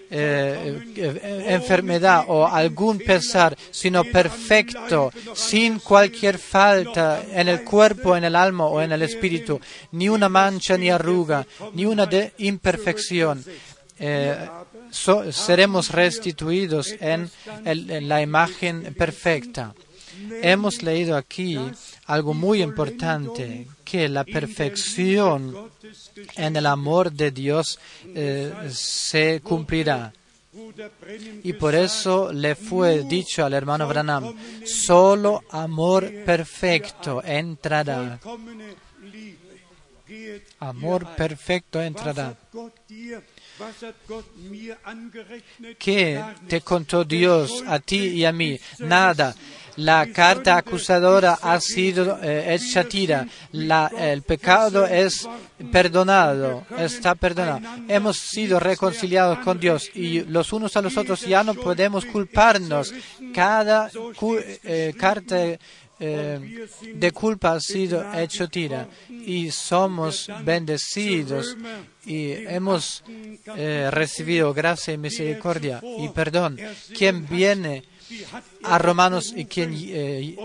eh, 0.10 1.46
enfermedad 1.50 2.26
o 2.28 2.48
algún 2.48 3.00
pesar, 3.00 3.58
sino 3.72 4.06
perfecto, 4.06 5.12
sin 5.34 5.80
cualquier 5.80 6.38
falta 6.38 7.24
en 7.30 7.50
el 7.50 7.64
cuerpo, 7.64 8.16
en 8.16 8.24
el 8.24 8.36
alma 8.36 8.66
o 8.66 8.82
en 8.82 8.94
el 8.94 9.02
espíritu, 9.02 9.60
ni 9.92 10.08
una 10.08 10.30
mancha 10.30 10.78
ni 10.78 10.90
arruga, 10.90 11.46
ni 11.74 11.86
una 11.86 12.08
imperfección. 12.38 13.44
Seremos 14.92 15.92
restituidos 15.92 16.94
en, 17.00 17.30
la 18.08 18.22
imagen 18.22 18.94
perfecta. 18.98 19.74
Hemos 20.42 20.82
leído 20.82 21.16
aquí 21.16 21.60
algo 22.06 22.34
muy 22.34 22.62
importante, 22.64 23.68
que 23.84 24.10
la 24.10 24.24
perfección 24.24 25.70
en 26.36 26.56
el 26.56 26.66
amor 26.66 27.12
de 27.12 27.32
Dios 27.32 27.80
eh, 28.16 28.54
se 28.70 29.42
cumplirá. 29.42 30.14
Y 31.44 31.54
por 31.54 31.76
eso 31.76 32.34
le 32.34 32.56
fue 32.56 33.04
dicho 33.04 33.46
al 33.46 33.54
hermano 33.54 33.88
Branham, 33.88 34.34
solo 34.66 35.44
amor 35.52 36.12
perfecto 36.26 37.22
entrará. 37.24 38.20
Amor 40.60 41.16
perfecto 41.16 41.82
entrará. 41.82 42.36
¿Qué 45.78 46.24
te 46.48 46.62
contó 46.62 47.04
Dios 47.04 47.64
a 47.68 47.80
ti 47.80 47.98
y 47.98 48.26
a 48.26 48.32
mí? 48.32 48.60
Nada. 48.80 49.36
La 49.78 50.08
carta 50.12 50.58
acusadora 50.58 51.38
ha 51.40 51.60
sido 51.60 52.20
eh, 52.22 52.58
tira. 52.90 53.28
El 53.52 54.24
pecado 54.24 54.88
es 54.88 55.28
perdonado, 55.72 56.66
está 56.80 57.14
perdonado. 57.14 57.62
Hemos 57.88 58.18
sido 58.18 58.60
reconciliados 58.60 59.40
con 59.40 59.60
Dios 59.60 59.92
y 59.94 60.22
los 60.22 60.52
unos 60.52 60.76
a 60.78 60.82
los 60.82 60.98
otros 60.98 61.22
ya 61.22 61.44
no 61.44 61.54
podemos 61.54 62.06
culparnos. 62.06 62.94
Cada 63.34 63.92
eh, 64.64 64.94
carta 64.98 65.38
eh, 66.00 66.68
de 66.94 67.12
culpa 67.12 67.54
ha 67.54 67.60
sido 67.60 68.06
hecho 68.14 68.48
tira 68.48 68.88
y 69.10 69.50
somos 69.52 70.30
bendecidos 70.44 71.58
y 72.06 72.32
hemos 72.32 73.04
eh, 73.56 73.90
recibido 73.92 74.54
gracia 74.54 74.94
y 74.94 74.98
misericordia 74.98 75.82
y 75.84 76.10
perdón. 76.10 76.58
Quien 76.96 77.28
viene 77.28 77.84
a 78.64 78.78
Romanos 78.78 79.34
y 79.36 79.46
quien 79.46 79.74
eh, 79.76 80.36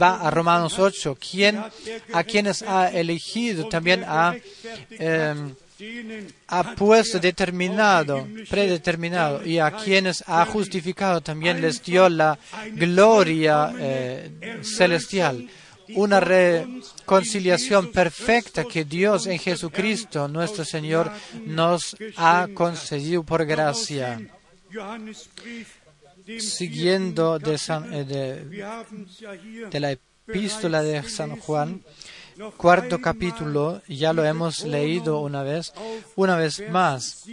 va 0.00 0.20
a 0.20 0.30
Romanos 0.30 0.78
8, 0.78 1.18
quien 1.20 1.62
a 2.12 2.24
quienes 2.24 2.62
ha 2.62 2.88
elegido 2.88 3.68
también 3.68 4.04
ha 4.06 4.34
ha 6.48 6.74
puesto 6.74 7.18
determinado, 7.18 8.26
predeterminado, 8.48 9.44
y 9.44 9.58
a 9.58 9.70
quienes 9.70 10.24
ha 10.26 10.44
justificado 10.46 11.20
también 11.20 11.60
les 11.60 11.82
dio 11.82 12.08
la 12.08 12.38
gloria 12.72 13.72
eh, 13.78 14.60
celestial. 14.62 15.48
Una 15.94 16.20
reconciliación 16.20 17.90
perfecta 17.90 18.64
que 18.64 18.84
Dios 18.84 19.26
en 19.26 19.38
Jesucristo, 19.38 20.28
nuestro 20.28 20.64
Señor, 20.64 21.10
nos 21.46 21.96
ha 22.16 22.48
concedido 22.54 23.24
por 23.24 23.44
gracia. 23.44 24.20
Siguiendo 26.38 27.40
de, 27.40 27.58
eh, 27.92 29.80
la 29.80 29.90
epístola 29.90 30.82
de 30.82 31.02
San 31.02 31.36
Juan, 31.36 31.82
cuarto 32.56 33.00
capítulo, 33.00 33.82
ya 33.88 34.12
lo 34.12 34.24
hemos 34.24 34.64
leído 34.64 35.20
una 35.20 35.42
vez, 35.42 35.72
una 36.16 36.36
vez 36.36 36.62
más, 36.70 37.24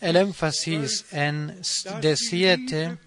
el 0.00 0.16
énfasis 0.16 1.06
en 1.12 1.60
de 2.00 2.16
7 2.16 2.98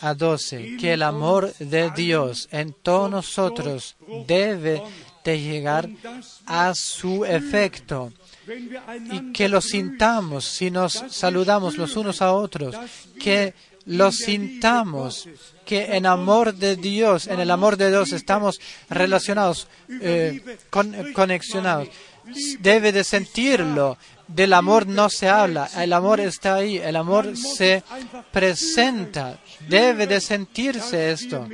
a 0.00 0.14
12, 0.14 0.76
que 0.80 0.92
el 0.92 1.02
amor 1.02 1.52
de 1.58 1.90
Dios 1.90 2.48
en 2.52 2.72
todos 2.72 3.10
nosotros 3.10 3.96
debe 4.26 4.82
de 5.24 5.40
llegar 5.40 5.88
a 6.46 6.74
su 6.74 7.24
efecto 7.24 8.12
y 9.10 9.32
que 9.32 9.48
lo 9.48 9.60
sintamos 9.60 10.44
si 10.44 10.70
nos 10.70 10.92
saludamos 11.10 11.76
los 11.76 11.96
unos 11.96 12.22
a 12.22 12.32
otros, 12.32 12.74
que 13.20 13.52
lo 13.88 14.12
sintamos, 14.12 15.28
que 15.64 15.96
en 15.96 16.06
amor 16.06 16.54
de 16.54 16.76
Dios, 16.76 17.26
en 17.26 17.40
el 17.40 17.50
amor 17.50 17.76
de 17.76 17.88
Dios 17.90 18.12
estamos 18.12 18.60
relacionados, 18.88 19.66
eh, 20.00 20.58
con, 20.70 21.12
conexionados. 21.12 21.88
Debe 22.60 22.92
de 22.92 23.04
sentirlo. 23.04 23.96
Del 24.26 24.52
amor 24.52 24.86
no 24.86 25.08
se 25.08 25.30
habla, 25.30 25.70
el 25.78 25.90
amor 25.94 26.20
está 26.20 26.56
ahí, 26.56 26.76
el 26.76 26.96
amor 26.96 27.34
se 27.34 27.82
presenta. 28.30 29.38
Debe 29.66 30.06
de 30.06 30.20
sentirse 30.20 31.12
esto 31.12 31.48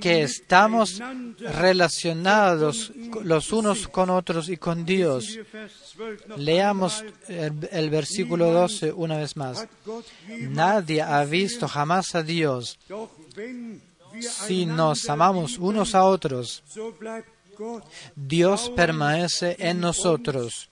que 0.00 0.22
estamos 0.22 1.00
relacionados 1.40 2.92
los 3.22 3.52
unos 3.52 3.88
con 3.88 4.10
otros 4.10 4.48
y 4.48 4.56
con 4.56 4.84
Dios. 4.84 5.38
Leamos 6.36 7.04
el, 7.28 7.90
versículo 7.90 8.50
12 8.52 8.92
una 8.92 9.18
vez 9.18 9.36
más. 9.36 9.66
Nadie 10.28 11.02
ha 11.02 11.24
visto 11.24 11.68
jamás 11.68 12.14
a 12.14 12.22
Dios. 12.22 12.78
Si 14.20 14.66
nos 14.66 15.08
amamos 15.08 15.58
unos 15.58 15.94
a 15.94 16.04
otros, 16.04 16.62
Dios 18.14 18.70
permanece 18.74 19.56
en 19.58 19.80
nosotros 19.80 20.70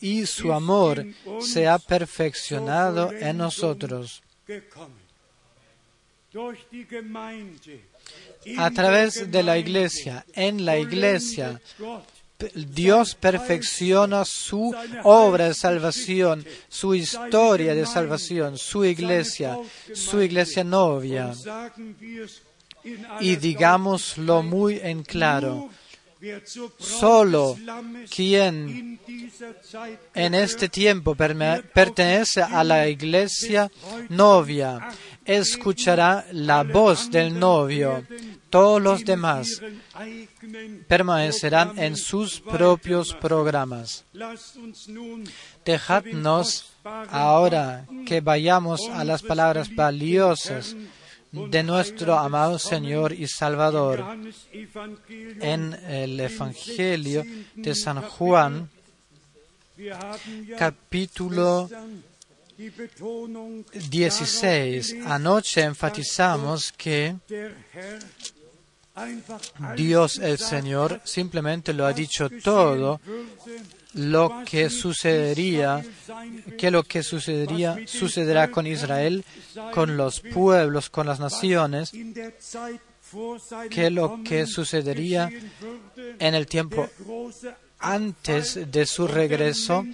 y 0.00 0.26
su 0.26 0.52
amor 0.52 1.06
se 1.40 1.66
ha 1.66 1.78
perfeccionado 1.78 3.10
en 3.12 3.38
nosotros 3.38 4.22
a 8.56 8.70
través 8.70 9.30
de 9.30 9.42
la 9.42 9.58
iglesia, 9.58 10.24
en 10.34 10.64
la 10.64 10.78
iglesia, 10.78 11.60
Dios 12.54 13.14
perfecciona 13.14 14.24
su 14.24 14.74
obra 15.02 15.48
de 15.48 15.54
salvación, 15.54 16.44
su 16.68 16.94
historia 16.94 17.74
de 17.74 17.84
salvación, 17.86 18.56
su 18.56 18.84
iglesia, 18.84 19.58
su 19.92 20.22
iglesia 20.22 20.64
novia. 20.64 21.32
Y 23.20 23.36
digámoslo 23.36 24.42
muy 24.42 24.78
en 24.82 25.02
claro, 25.02 25.68
Solo 26.78 27.56
quien 28.14 29.00
en 30.14 30.34
este 30.34 30.68
tiempo 30.68 31.14
pertenece 31.14 32.42
a 32.42 32.62
la 32.62 32.88
iglesia 32.88 33.70
novia 34.10 34.90
escuchará 35.36 36.26
la 36.32 36.64
voz 36.64 37.10
del 37.10 37.38
novio. 37.38 38.04
Todos 38.50 38.82
los 38.82 39.04
demás 39.04 39.62
permanecerán 40.88 41.78
en 41.78 41.96
sus 41.96 42.40
propios 42.40 43.14
programas. 43.14 44.04
Dejadnos 45.64 46.72
ahora 46.84 47.86
que 48.06 48.20
vayamos 48.20 48.88
a 48.88 49.04
las 49.04 49.22
palabras 49.22 49.72
valiosas 49.74 50.74
de 51.30 51.62
nuestro 51.62 52.18
amado 52.18 52.58
Señor 52.58 53.12
y 53.12 53.28
Salvador. 53.28 54.04
En 55.40 55.74
el 55.88 56.18
Evangelio 56.18 57.24
de 57.54 57.74
San 57.76 58.02
Juan, 58.02 58.68
capítulo 60.58 61.70
16. 63.90 64.96
Anoche 65.06 65.62
enfatizamos 65.62 66.72
que 66.72 67.16
Dios 69.76 70.18
el 70.18 70.38
Señor 70.38 71.00
simplemente 71.04 71.72
lo 71.72 71.86
ha 71.86 71.92
dicho 71.92 72.28
todo 72.42 73.00
lo 73.94 74.42
que 74.44 74.68
sucedería, 74.68 75.82
que 76.58 76.70
lo 76.70 76.82
que 76.82 77.02
sucedería 77.02 77.78
sucederá 77.86 78.50
con 78.50 78.66
Israel, 78.66 79.24
con 79.72 79.96
los 79.96 80.20
pueblos, 80.20 80.90
con 80.90 81.06
las 81.06 81.18
naciones, 81.18 81.92
que 83.70 83.90
lo 83.90 84.22
que 84.22 84.46
sucedería 84.46 85.30
en 86.18 86.34
el 86.34 86.46
tiempo 86.46 86.88
antes 87.80 88.70
de 88.70 88.86
su 88.86 89.06
regreso, 89.06 89.84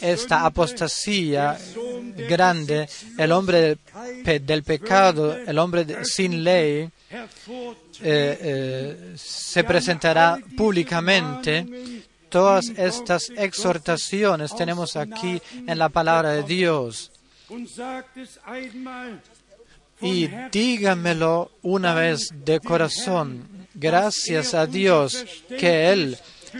esta 0.00 0.44
apostasía 0.44 1.58
grande, 2.28 2.88
el 3.16 3.32
hombre 3.32 3.78
del, 4.24 4.62
pecado, 4.62 5.36
el 5.36 5.58
hombre 5.58 6.04
sin 6.04 6.44
ley, 6.44 6.90
eh, 7.10 7.28
eh, 8.02 9.14
se 9.16 9.64
presentará 9.64 10.38
públicamente 10.56 11.66
Todas 12.28 12.68
estas 12.76 13.30
exhortaciones 13.30 14.54
tenemos 14.54 14.96
aquí 14.96 15.40
en 15.66 15.78
la 15.78 15.88
palabra 15.88 16.32
de 16.32 16.42
Dios. 16.42 17.10
Y 20.00 20.28
dígamelo 20.52 21.50
una 21.62 21.94
vez 21.94 22.28
de 22.44 22.60
corazón. 22.60 23.48
Gracias 23.74 24.52
a 24.54 24.66
Dios 24.66 25.24
que 25.48 25.90
Él 25.90 26.18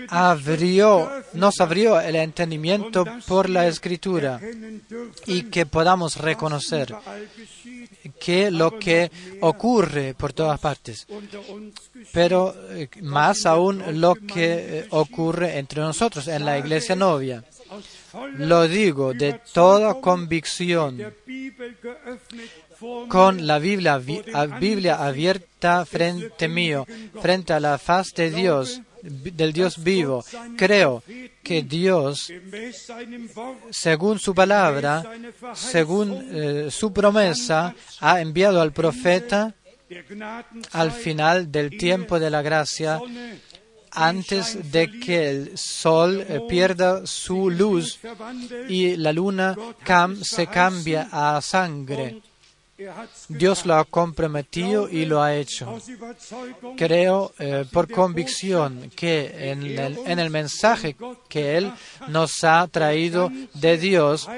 abrió, 0.09 1.11
nos 1.33 1.61
abrió 1.61 2.01
el 2.01 2.17
entendimiento 2.17 3.05
por 3.27 3.49
la 3.49 3.67
escritura 3.67 4.41
y 5.27 5.45
que 5.45 5.67
podamos 5.67 6.17
reconocer 6.17 6.95
que 8.19 8.51
lo 8.51 8.79
que 8.79 9.11
ocurre 9.41 10.15
por 10.15 10.33
todas 10.33 10.59
partes, 10.61 11.07
pero 12.13 12.55
eh, 12.71 12.89
más 13.03 13.47
aún 13.47 14.01
lo 14.01 14.15
que 14.15 14.81
eh, 14.81 14.87
ocurre 14.91 15.59
entre 15.59 15.81
nosotros 15.81 16.29
en 16.29 16.45
la 16.45 16.59
iglesia 16.59 16.97
novia. 16.97 17.45
Lo 18.37 18.67
digo 18.67 19.13
de 19.13 19.41
toda 19.53 20.01
convicción, 20.01 21.13
con 23.09 23.47
la 23.47 23.59
Biblia, 23.59 23.99
Biblia 23.99 25.05
abierta 25.05 25.85
frente 25.85 26.49
mío, 26.49 26.87
frente 27.21 27.53
a 27.53 27.61
la 27.61 27.77
faz 27.79 28.09
de 28.15 28.31
Dios, 28.31 28.81
del 29.09 29.53
Dios 29.53 29.83
vivo. 29.83 30.25
Creo 30.57 31.03
que 31.43 31.63
Dios, 31.63 32.33
según 33.71 34.19
su 34.19 34.35
palabra, 34.35 35.05
según 35.55 36.29
eh, 36.31 36.69
su 36.71 36.93
promesa, 36.93 37.75
ha 38.01 38.21
enviado 38.21 38.61
al 38.61 38.73
profeta 38.73 39.55
al 40.73 40.93
final 40.93 41.51
del 41.51 41.77
tiempo 41.77 42.21
de 42.21 42.31
la 42.31 42.43
gracia, 42.43 43.01
antes 43.91 44.71
de 44.71 44.91
que 45.01 45.31
el 45.31 45.59
sol 45.59 46.25
eh, 46.29 46.41
pierda 46.49 47.07
su 47.07 47.51
luz 47.51 47.99
y 48.69 48.97
la 48.97 49.13
luna 49.13 49.57
se 50.23 50.47
cambie 50.47 51.07
a 51.11 51.41
sangre. 51.41 52.21
Dios 53.29 53.67
lo 53.67 53.75
ha 53.75 53.85
comprometido 53.85 54.89
y 54.89 55.05
lo 55.05 55.23
ha 55.23 55.35
hecho. 55.35 55.81
Creo 56.77 57.33
eh, 57.39 57.65
por 57.73 57.91
convicción 57.91 58.91
que 58.95 59.51
en 59.51 59.63
el, 59.65 59.99
en 60.07 60.19
el 60.19 60.31
mensaje 60.31 60.97
que 61.29 61.57
Él 61.57 61.73
nos 62.09 62.45
ha 62.45 62.67
traído 62.69 63.31
de 63.55 63.79
Dios, 63.79 64.29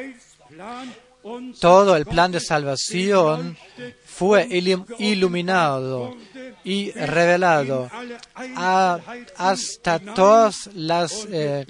todo 1.60 1.96
el 1.96 2.06
plan 2.06 2.32
de 2.32 2.40
salvación 2.40 3.56
fue 4.06 4.48
iluminado 4.98 6.16
y 6.64 6.90
revelado 6.92 7.90
hasta 9.36 9.98
todas 9.98 10.68
las 10.74 11.26
eh, 11.30 11.66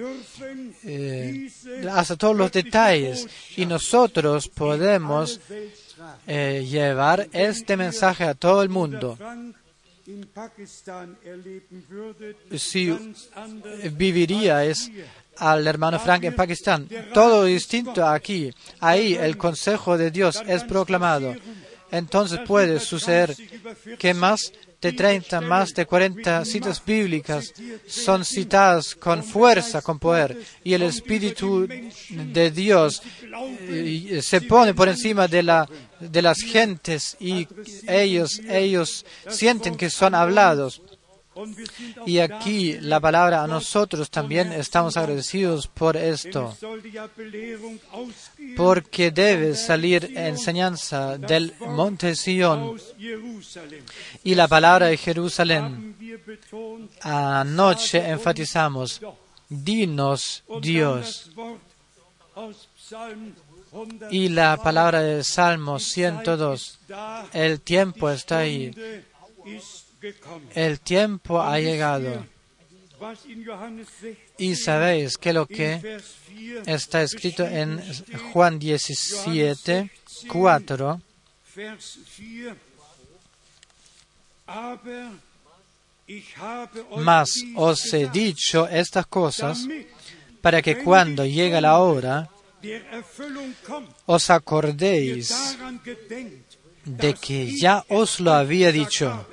eh, 0.85 1.51
hasta 1.91 2.16
todos 2.16 2.37
los 2.37 2.51
detalles 2.51 3.27
y 3.57 3.66
nosotros 3.66 4.49
podemos 4.49 5.41
eh, 6.26 6.66
llevar 6.68 7.28
este 7.32 7.76
mensaje 7.76 8.24
a 8.24 8.34
todo 8.34 8.62
el 8.62 8.68
mundo. 8.68 9.18
Si 12.57 13.14
viviríais 13.92 14.90
al 15.36 15.66
hermano 15.66 15.98
Frank 15.98 16.24
en 16.24 16.34
Pakistán, 16.34 16.88
todo 17.14 17.44
distinto 17.44 18.07
aquí, 18.07 18.53
ahí 18.80 19.14
el 19.14 19.36
consejo 19.36 19.96
de 19.96 20.11
Dios 20.11 20.42
es 20.46 20.64
proclamado. 20.64 21.34
Entonces 21.90 22.40
puede 22.46 22.80
suceder 22.80 23.36
que 23.98 24.14
más 24.14 24.53
de 24.81 24.93
30, 24.93 25.41
más 25.43 25.74
de 25.74 25.85
40 25.85 26.45
citas 26.45 26.83
bíblicas 26.85 27.53
son 27.87 28.24
citadas 28.24 28.95
con 28.95 29.22
fuerza, 29.22 29.83
con 29.83 29.99
poder, 29.99 30.39
y 30.64 30.72
el 30.72 30.83
Espíritu 30.83 31.68
de 32.11 32.51
Dios 32.51 33.03
eh, 33.68 34.20
se 34.22 34.41
pone 34.41 34.72
por 34.72 34.89
encima 34.89 35.28
de, 35.28 35.43
la, 35.43 35.68
de 36.01 36.22
las 36.22 36.39
gentes 36.39 37.16
y 37.20 37.47
ellos, 37.87 38.41
ellos 38.49 39.05
sienten 39.28 39.76
que 39.76 39.91
son 39.91 40.14
hablados. 40.14 40.81
Y 42.07 42.18
aquí 42.18 42.78
la 42.80 43.01
palabra 43.01 43.43
a 43.43 43.47
nosotros 43.47 44.11
también 44.11 44.53
estamos 44.53 44.97
agradecidos 44.97 45.66
por 45.66 45.97
esto, 45.97 46.57
porque 48.57 49.11
debe 49.11 49.55
salir 49.55 50.12
enseñanza 50.16 51.18
del 51.18 51.55
monte 51.61 52.14
Sion 52.14 52.80
y 54.24 54.34
la 54.34 54.49
palabra 54.49 54.86
de 54.86 54.97
Jerusalén. 54.97 55.97
Anoche 57.03 57.99
enfatizamos, 58.09 59.01
dinos 59.49 60.45
Dios. 60.61 61.30
Y 64.11 64.28
la 64.30 64.57
palabra 64.57 65.01
del 65.03 65.24
Salmo 65.24 65.78
102, 65.78 66.80
el 67.32 67.61
tiempo 67.61 68.11
está 68.11 68.38
ahí. 68.38 68.72
El 70.55 70.80
tiempo 70.80 71.40
ha 71.40 71.59
llegado. 71.59 72.26
Y 74.38 74.57
sabéis 74.57 75.16
que 75.16 75.32
lo 75.32 75.46
que 75.46 76.01
está 76.66 77.03
escrito 77.03 77.46
en 77.46 77.80
Juan 78.32 78.59
17, 78.59 79.90
4, 80.28 81.01
mas 86.98 87.30
os 87.55 87.94
he 87.94 88.09
dicho 88.09 88.68
estas 88.68 89.07
cosas 89.07 89.66
para 90.42 90.61
que 90.61 90.82
cuando 90.82 91.24
llegue 91.24 91.61
la 91.61 91.78
hora 91.78 92.28
os 94.07 94.30
acordéis 94.30 95.57
de 96.84 97.14
que 97.14 97.57
ya 97.57 97.84
os 97.88 98.20
lo 98.20 98.32
había 98.32 98.72
dicho. 98.72 99.26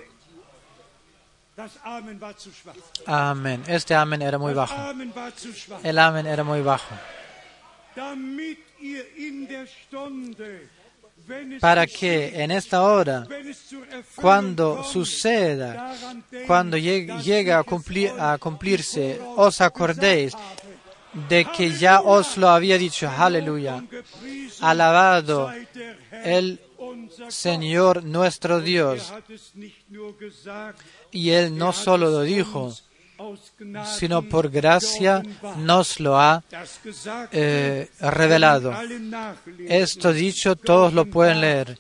Amén. 3.06 3.64
Este 3.68 3.96
amén 3.96 4.22
era 4.22 4.38
muy 4.38 4.54
bajo. 4.54 4.76
El 5.84 5.98
amén 5.98 6.28
era 6.28 6.44
muy 6.44 6.62
bajo. 6.62 6.96
Para 11.60 11.88
que 11.88 12.44
en 12.44 12.52
esta 12.52 12.84
hora, 12.84 13.28
cuando 14.16 14.84
suceda, 14.84 15.94
cuando 16.46 16.78
llegue 16.78 17.54
a, 17.54 17.64
cumplir, 17.64 18.12
a 18.20 18.38
cumplirse, 18.38 19.20
os 19.36 19.60
acordéis 19.60 20.34
de 21.28 21.44
que 21.46 21.72
ya 21.72 22.02
os 22.02 22.38
lo 22.38 22.50
había 22.50 22.78
dicho. 22.78 23.10
Aleluya. 23.10 23.84
Alabado 24.62 25.52
el 26.24 26.60
Señor 27.30 28.04
nuestro 28.04 28.62
Dios. 28.62 29.14
Y 31.18 31.32
Él 31.32 31.58
no 31.58 31.74
solo 31.74 32.12
lo 32.12 32.22
dijo, 32.22 32.72
sino 33.98 34.22
por 34.22 34.52
gracia 34.52 35.24
nos 35.58 36.00
lo 36.00 36.20
ha 36.20 36.44
eh, 37.32 37.90
revelado. 38.00 38.72
Esto 39.68 40.14
dicho, 40.14 40.56
todos 40.56 40.94
lo 40.94 41.08
pueden 41.08 41.42
leer. 41.42 41.80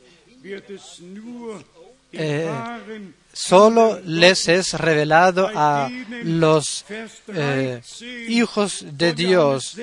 Eh, 2.12 2.50
solo 3.32 4.00
les 4.04 4.48
es 4.48 4.74
revelado 4.74 5.52
a 5.54 5.88
los 6.24 6.84
eh, 7.28 7.80
hijos 8.28 8.86
de 8.92 9.14
Dios. 9.14 9.78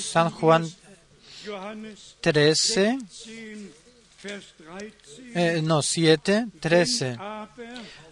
San 0.00 0.30
Juan 0.30 0.66
13, 2.22 2.98
eh, 5.34 5.60
no, 5.62 5.82
7, 5.82 6.46
13. 6.60 7.18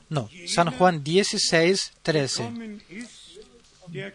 No, 0.08 0.28
San 0.46 0.70
Juan 0.72 1.04
16, 1.04 1.92
13. 2.02 2.80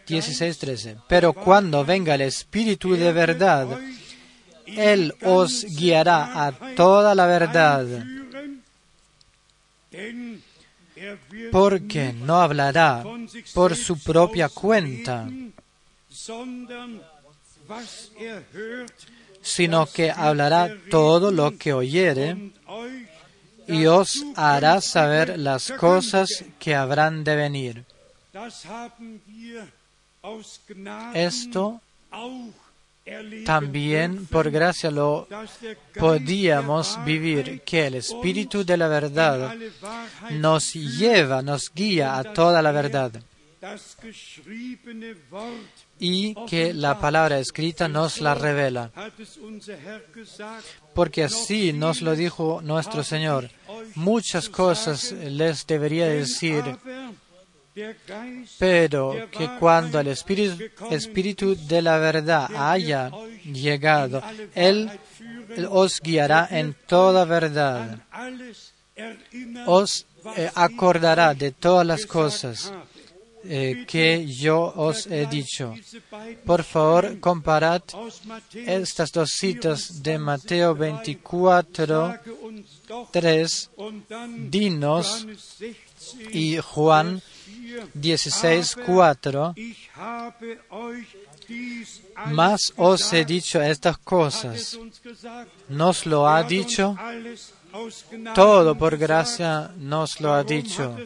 16, 0.08 0.58
13. 0.58 0.98
Pero 1.08 1.34
cuando 1.34 1.86
venga 1.86 2.16
el 2.16 2.22
Espíritu 2.22 2.96
de 2.96 3.14
verdad, 3.14 3.68
Él 4.66 5.14
os 5.22 5.64
guiará 5.64 6.46
a 6.46 6.52
toda 6.76 7.16
la 7.16 7.26
verdad. 7.26 7.86
Porque 11.52 12.14
no 12.14 12.42
hablará 12.42 13.04
por 13.54 13.76
su 13.76 13.98
propia 14.00 14.50
cuenta, 14.50 15.28
sino 19.46 19.86
que 19.86 20.10
hablará 20.10 20.76
todo 20.90 21.32
lo 21.32 21.56
que 21.56 21.72
oyere 21.72 22.52
y 23.68 23.86
os 23.86 24.26
hará 24.36 24.82
saber 24.82 25.38
las 25.38 25.72
cosas 25.72 26.44
que 26.58 26.74
habrán 26.74 27.24
de 27.24 27.36
venir. 27.36 27.84
Esto 31.14 31.80
también 33.46 34.26
por 34.26 34.50
gracia 34.50 34.90
lo 34.90 35.28
podíamos 36.00 36.98
vivir, 37.06 37.62
que 37.62 37.86
el 37.86 37.96
Espíritu 37.96 38.66
de 38.66 38.78
la 38.78 38.88
verdad 38.88 39.56
nos 40.32 40.74
lleva, 40.74 41.44
nos 41.44 41.72
guía 41.72 42.18
a 42.18 42.24
toda 42.34 42.64
la 42.64 42.72
verdad 42.72 43.12
y 46.00 46.36
que 46.46 46.74
la 46.74 47.00
palabra 47.00 47.40
escrita 47.40 47.88
nos 47.88 48.22
la 48.22 48.36
revela. 48.36 48.92
Porque 50.94 51.24
así 51.24 51.74
nos 51.74 52.02
lo 52.02 52.16
dijo 52.16 52.62
nuestro 52.62 53.04
Señor. 53.04 53.50
Muchas 53.96 54.50
cosas 54.50 55.12
les 55.12 55.66
debería 55.66 56.08
decir, 56.08 56.64
pero 58.60 59.30
que 59.32 59.50
cuando 59.60 60.00
el 60.00 60.08
Espíritu, 60.08 60.64
Espíritu 60.92 61.56
de 61.56 61.82
la 61.82 61.98
verdad 61.98 62.50
haya 62.56 63.12
llegado, 63.44 64.22
Él 64.54 64.90
os 65.70 66.02
guiará 66.02 66.48
en 66.52 66.76
toda 66.88 67.26
verdad. 67.26 68.00
Os 69.66 70.06
eh, 70.38 70.50
acordará 70.56 71.34
de 71.34 71.52
todas 71.52 71.86
las 71.86 72.06
cosas 72.06 72.72
eh, 73.48 73.86
que 73.88 74.26
yo 74.26 74.74
os 74.76 75.08
he 75.08 75.26
dicho. 75.26 75.74
Por 76.46 76.64
favor, 76.64 77.20
comparad 77.20 77.82
estas 78.54 79.12
dos 79.12 79.32
citas 79.32 80.02
de 80.02 80.18
Mateo 80.18 80.76
24, 80.76 82.20
3, 83.12 83.72
Dinos 84.50 85.28
y 86.32 86.58
Juan 86.58 87.22
16, 87.94 88.78
4. 88.86 89.56
Mas 92.32 92.74
os 92.78 93.14
he 93.14 93.26
dicho 93.26 93.62
estas 93.62 93.98
cosas. 93.98 94.78
¿Nos 95.70 96.06
lo 96.06 96.28
ha 96.28 96.44
dicho? 96.44 96.98
Todo 98.34 98.76
por 98.76 98.98
gracia 98.98 99.72
nos 99.78 100.20
lo 100.22 100.34
ha 100.34 100.44
dicho. 100.44 100.98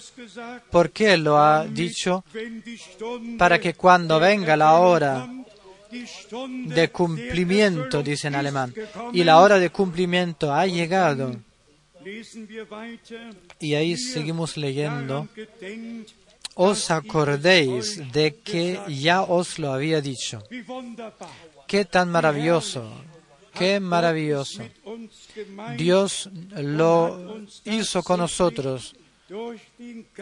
¿Por 0.72 0.92
qué 0.92 1.18
lo 1.18 1.38
ha 1.38 1.66
dicho? 1.66 2.24
Para 3.38 3.60
que 3.60 3.74
cuando 3.74 4.20
venga 4.20 4.56
la 4.56 4.74
hora 4.76 5.28
de 5.92 6.90
cumplimiento, 6.90 8.04
dice 8.04 8.28
en 8.28 8.36
alemán, 8.36 8.74
y 9.14 9.24
la 9.24 9.40
hora 9.40 9.58
de 9.58 9.70
cumplimiento 9.72 10.54
ha 10.54 10.66
llegado, 10.68 11.36
y 13.60 13.74
ahí 13.74 13.98
seguimos 13.98 14.56
leyendo, 14.58 15.28
os 16.56 16.92
acordéis 16.92 18.12
de 18.12 18.36
que 18.36 18.80
ya 18.88 19.24
os 19.24 19.60
lo 19.60 19.74
había 19.74 20.02
dicho. 20.02 20.44
Qué 21.68 21.86
tan 21.86 22.10
maravilloso, 22.10 22.92
qué 23.60 23.80
maravilloso. 23.80 24.64
Dios 25.78 26.30
lo 26.56 27.44
hizo 27.66 28.02
con 28.02 28.20
nosotros 28.20 28.96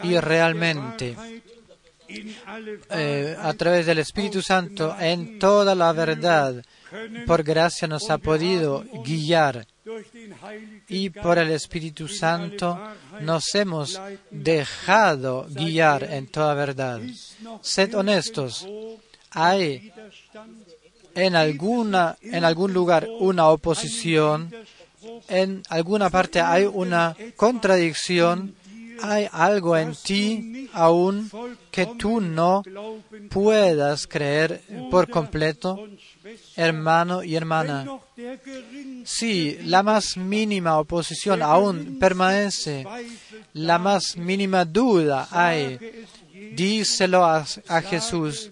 y 0.02 0.18
realmente 0.18 1.16
eh, 2.90 3.36
a 3.38 3.52
través 3.54 3.86
del 3.86 3.98
Espíritu 3.98 4.42
Santo 4.42 4.96
en 4.98 5.38
toda 5.38 5.74
la 5.74 5.92
verdad, 5.92 6.64
por 7.26 7.42
gracia 7.42 7.86
nos 7.86 8.10
ha 8.10 8.18
podido 8.18 8.84
guiar 9.04 9.66
y 10.88 11.10
por 11.10 11.38
el 11.38 11.50
Espíritu 11.50 12.08
Santo 12.08 12.78
nos 13.20 13.54
hemos 13.54 14.00
dejado 14.30 15.46
guiar 15.50 16.04
en 16.04 16.26
toda 16.26 16.54
verdad. 16.54 17.00
Sed 17.62 17.94
honestos. 17.94 18.66
Hay 19.30 19.92
en, 21.18 21.36
alguna, 21.36 22.16
en 22.22 22.44
algún 22.44 22.72
lugar 22.72 23.08
una 23.18 23.48
oposición, 23.48 24.54
en 25.28 25.62
alguna 25.68 26.10
parte 26.10 26.40
hay 26.40 26.64
una 26.64 27.16
contradicción, 27.36 28.54
hay 29.00 29.28
algo 29.32 29.76
en 29.76 29.94
ti 29.94 30.68
aún 30.72 31.30
que 31.70 31.86
tú 31.86 32.20
no 32.20 32.62
puedas 33.30 34.06
creer 34.06 34.62
por 34.90 35.08
completo, 35.08 35.88
hermano 36.56 37.22
y 37.22 37.34
hermana. 37.34 37.86
Si 39.04 39.58
la 39.64 39.82
más 39.82 40.16
mínima 40.16 40.78
oposición 40.78 41.42
aún 41.42 41.98
permanece 41.98 42.84
la 43.54 43.78
más 43.78 44.16
mínima 44.16 44.64
duda 44.64 45.28
hay, 45.30 45.78
díselo 46.54 47.24
a, 47.24 47.44
a 47.68 47.82
Jesús. 47.82 48.50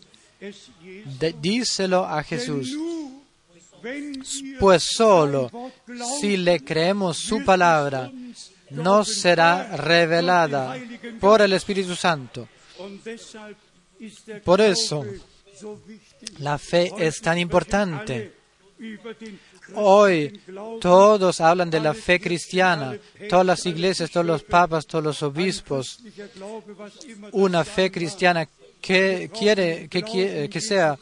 Díselo 1.40 2.04
a 2.04 2.22
Jesús. 2.22 2.76
Pues 4.58 4.82
solo 4.82 5.50
si 6.20 6.36
le 6.36 6.60
creemos 6.60 7.18
su 7.18 7.44
palabra, 7.44 8.10
nos 8.70 9.14
será 9.14 9.76
revelada 9.76 10.76
por 11.20 11.42
el 11.42 11.52
Espíritu 11.52 11.94
Santo. 11.94 12.48
Por 14.44 14.60
eso, 14.60 15.04
la 16.38 16.58
fe 16.58 16.92
es 16.98 17.20
tan 17.20 17.38
importante. 17.38 18.32
Hoy 19.74 20.40
todos 20.80 21.40
hablan 21.40 21.70
de 21.70 21.80
la 21.80 21.94
fe 21.94 22.20
cristiana, 22.20 22.98
todas 23.28 23.46
las 23.46 23.66
iglesias, 23.66 24.10
todos 24.10 24.26
los 24.26 24.42
papas, 24.42 24.86
todos 24.86 25.04
los 25.04 25.22
obispos, 25.22 26.00
una 27.32 27.64
fe 27.64 27.90
cristiana 27.90 28.48
que 28.86 29.30
quiere 29.36 29.88
que, 29.88 30.04
qui- 30.04 30.48
que 30.48 30.60
sea 30.60 30.96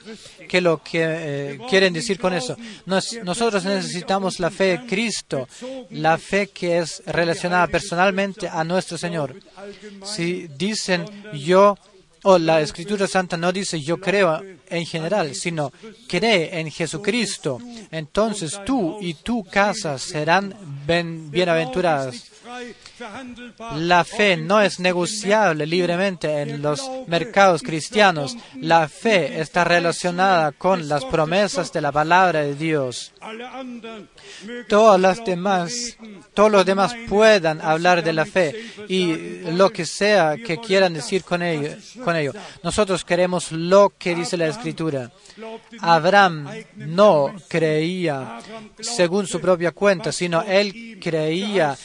que 0.49 0.61
lo 0.61 0.83
que 0.83 1.01
eh, 1.05 1.59
quieren 1.69 1.93
decir 1.93 2.19
con 2.19 2.33
eso. 2.33 2.57
Nos- 2.87 3.13
nosotros 3.23 3.65
necesitamos 3.65 4.41
la 4.41 4.51
fe 4.51 4.65
de 4.79 4.87
Cristo, 4.87 5.47
la 5.91 6.17
fe 6.17 6.49
que 6.49 6.79
es 6.79 7.03
relacionada 7.07 7.67
personalmente 7.67 8.49
a 8.49 8.65
nuestro 8.65 8.97
Señor. 8.97 9.37
Si 10.05 10.49
dicen 10.57 11.05
yo 11.35 11.77
o 12.27 12.39
la 12.39 12.63
Escritura 12.63 13.07
Santa 13.07 13.37
no 13.37 13.53
dice 13.53 13.79
yo 13.83 13.99
creo 14.01 14.41
en 14.71 14.87
general, 14.87 15.35
sino 15.35 15.71
cree 16.09 16.59
en 16.59 16.71
Jesucristo, 16.71 17.59
entonces 17.91 18.59
tú 18.65 18.97
y 19.03 19.13
tu 19.13 19.45
casa 19.45 19.99
serán 19.99 20.55
ben- 20.87 21.31
bienaventuradas. 21.31 22.31
La 23.77 24.05
fe 24.05 24.37
no 24.37 24.61
es 24.61 24.79
negociable 24.79 25.67
libremente 25.67 26.43
en 26.43 26.63
los 26.63 26.81
mercados 27.07 27.63
cristianos. 27.63 28.37
La 28.61 28.89
fe 28.89 29.41
está 29.41 29.65
relacionada 29.65 30.53
con 30.53 30.89
las 30.89 31.05
promesas 31.05 31.73
de 31.73 31.81
la 31.81 31.91
palabra 31.91 32.43
de 32.43 32.55
Dios. 32.55 33.13
Todos 34.69 35.01
los 35.01 36.65
demás 36.65 36.97
puedan 37.09 37.61
hablar 37.61 38.05
de 38.05 38.13
la 38.13 38.27
fe 38.27 38.65
y 38.89 39.41
lo 39.53 39.71
que 39.71 39.87
sea 39.87 40.37
que 40.37 40.59
quieran 40.59 40.95
decir 40.95 41.25
con 41.25 41.43
ello, 41.43 41.71
con 42.05 42.17
ello. 42.17 42.33
Nosotros 42.63 43.05
queremos 43.05 43.51
lo 43.53 43.93
que 43.99 44.15
dice 44.15 44.37
la 44.37 44.47
Escritura. 44.47 45.11
Abraham 45.81 46.49
no 46.77 47.35
creía 47.49 48.39
según 48.81 49.27
su 49.27 49.41
propia 49.41 49.73
cuenta, 49.73 50.13
sino 50.13 50.43
él 50.43 50.99
creía 51.01 51.77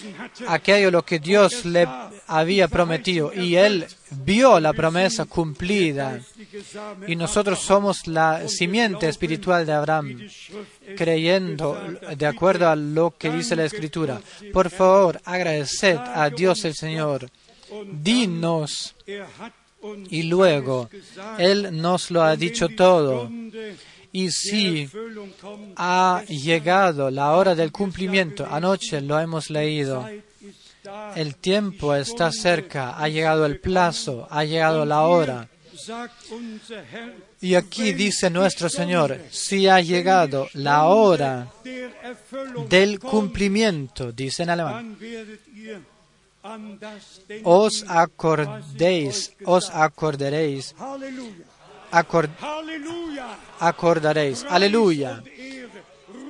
aquello 0.47 0.91
lo 0.91 0.98
que 1.03 1.19
Dios 1.19 1.65
le 1.65 1.87
había 2.27 2.67
prometido 2.67 3.33
y 3.33 3.55
él 3.55 3.87
vio 4.11 4.59
la 4.59 4.73
promesa 4.73 5.25
cumplida. 5.25 6.19
Y 7.07 7.15
nosotros 7.15 7.59
somos 7.59 8.07
la 8.07 8.47
simiente 8.47 9.09
espiritual 9.09 9.65
de 9.65 9.73
Abraham, 9.73 10.27
creyendo 10.95 11.79
de 12.15 12.25
acuerdo 12.25 12.69
a 12.69 12.75
lo 12.75 13.15
que 13.17 13.31
dice 13.31 13.55
la 13.55 13.65
Escritura. 13.65 14.21
Por 14.53 14.69
favor, 14.69 15.19
agradeced 15.25 15.97
a 15.97 16.29
Dios 16.29 16.65
el 16.65 16.75
Señor. 16.75 17.29
Dinos 17.91 18.95
y 20.09 20.23
luego 20.23 20.89
Él 21.37 21.69
nos 21.81 22.11
lo 22.11 22.23
ha 22.23 22.35
dicho 22.35 22.69
todo. 22.69 23.29
Y 24.11 24.31
si 24.31 24.89
ha 25.75 26.23
llegado 26.27 27.11
la 27.11 27.33
hora 27.33 27.53
del 27.53 27.71
cumplimiento, 27.71 28.47
anoche 28.49 29.01
lo 29.01 29.19
hemos 29.19 29.49
leído, 29.49 30.07
el 31.15 31.35
tiempo 31.35 31.93
está 31.95 32.31
cerca, 32.31 32.97
ha 32.97 33.07
llegado 33.09 33.45
el 33.45 33.59
plazo, 33.59 34.27
ha 34.29 34.43
llegado 34.43 34.85
la 34.85 35.01
hora. 35.03 35.47
Y 37.41 37.55
aquí 37.55 37.93
dice 37.93 38.29
nuestro 38.29 38.69
Señor, 38.69 39.17
si 39.31 39.67
ha 39.67 39.79
llegado 39.81 40.47
la 40.53 40.85
hora 40.85 41.47
del 42.69 42.99
cumplimiento, 42.99 44.11
dice 44.11 44.43
en 44.43 44.49
alemán, 44.49 44.97
os 47.43 47.85
acordéis, 47.87 49.33
os 49.45 49.69
acordaréis, 49.69 50.75
acor- 51.91 52.29
acordaréis, 53.59 54.45
aleluya, 54.49 55.23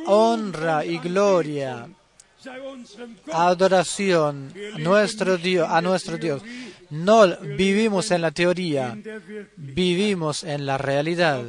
honra 0.05 0.85
y 0.85 0.97
gloria, 0.99 1.87
adoración 3.31 4.53
nuestro 4.77 5.37
Dios, 5.37 5.67
a 5.69 5.81
nuestro 5.81 6.17
Dios. 6.17 6.41
No 6.89 7.27
vivimos 7.37 8.11
en 8.11 8.21
la 8.21 8.31
teoría, 8.31 8.97
vivimos 9.55 10.43
en 10.43 10.65
la 10.65 10.77
realidad. 10.77 11.43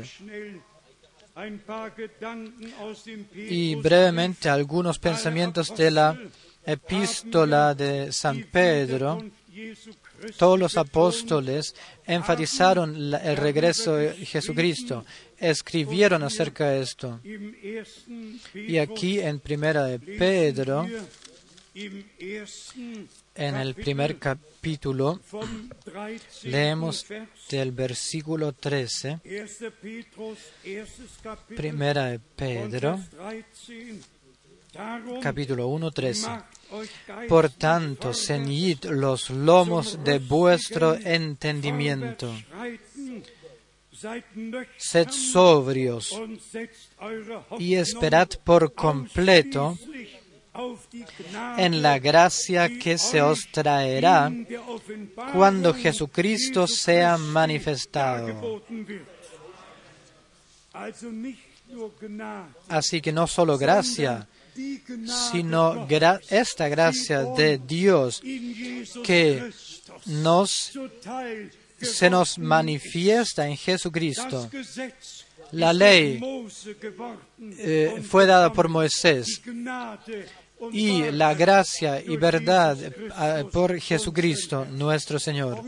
Y 3.34 3.74
brevemente 3.76 4.49
algunos 4.49 4.99
pensamientos 4.99 5.74
de 5.76 5.91
la 5.91 6.18
epístola 6.66 7.74
de 7.74 8.12
San 8.12 8.45
Pedro. 8.45 9.24
Todos 10.36 10.58
los 10.58 10.76
apóstoles 10.76 11.74
enfatizaron 12.06 13.14
el 13.14 13.36
regreso 13.36 13.96
de 13.96 14.12
Jesucristo, 14.14 15.04
escribieron 15.38 16.22
acerca 16.22 16.68
de 16.68 16.82
esto. 16.82 17.20
Y 18.54 18.78
aquí 18.78 19.20
en 19.20 19.40
Primera 19.40 19.84
de 19.84 19.98
Pedro, 19.98 20.86
en 21.74 23.56
el 23.56 23.74
primer 23.74 24.18
capítulo, 24.18 25.20
leemos 26.42 27.06
del 27.48 27.72
versículo 27.72 28.52
13, 28.52 29.20
Primera 31.56 32.06
de 32.06 32.18
Pedro, 32.18 33.00
capítulo 35.22 35.68
1, 35.68 35.90
13. 35.90 36.28
Por 37.28 37.50
tanto, 37.50 38.14
ceñid 38.14 38.84
los 38.84 39.30
lomos 39.30 40.02
de 40.04 40.18
vuestro 40.18 40.94
entendimiento. 40.94 42.32
Sed 44.78 45.10
sobrios 45.10 46.18
y 47.58 47.74
esperad 47.74 48.28
por 48.44 48.72
completo 48.72 49.76
en 51.58 51.82
la 51.82 51.98
gracia 51.98 52.68
que 52.78 52.98
se 52.98 53.20
os 53.20 53.48
traerá 53.52 54.32
cuando 55.32 55.74
Jesucristo 55.74 56.66
sea 56.66 57.18
manifestado. 57.18 58.62
Así 62.68 63.00
que 63.00 63.12
no 63.12 63.26
solo 63.26 63.58
gracia, 63.58 64.26
sino 65.32 65.86
esta 66.28 66.68
gracia 66.68 67.24
de 67.24 67.58
Dios 67.58 68.22
que 69.04 69.50
nos, 70.06 70.72
se 71.80 72.11
nos 72.11 72.38
manifiesta 72.38 73.46
en 73.46 73.56
Jesucristo. 73.56 74.50
La 75.52 75.72
ley 75.72 76.20
eh, 77.58 78.02
fue 78.08 78.26
dada 78.26 78.52
por 78.52 78.68
Moisés 78.68 79.42
y 80.72 81.11
la 81.11 81.34
gracia 81.34 82.00
y 82.00 82.16
verdad 82.16 82.76
eh, 82.80 83.44
por 83.50 83.78
Jesucristo 83.80 84.66
nuestro 84.66 85.18
Señor. 85.18 85.62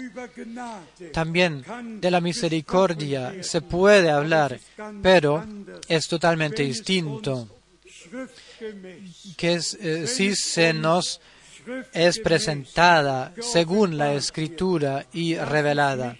También 1.13 1.65
de 2.01 2.11
la 2.11 2.21
misericordia 2.21 3.43
se 3.43 3.61
puede 3.61 4.11
hablar, 4.11 4.61
pero 5.03 5.45
es 5.89 6.07
totalmente 6.07 6.63
distinto 6.63 7.49
que 9.37 9.55
es, 9.55 9.75
eh, 9.75 10.07
si 10.07 10.35
se 10.35 10.73
nos 10.73 11.21
es 11.93 12.19
presentada 12.19 13.33
según 13.41 13.97
la 13.97 14.15
escritura 14.15 15.07
y 15.13 15.37
revelada. 15.37 16.17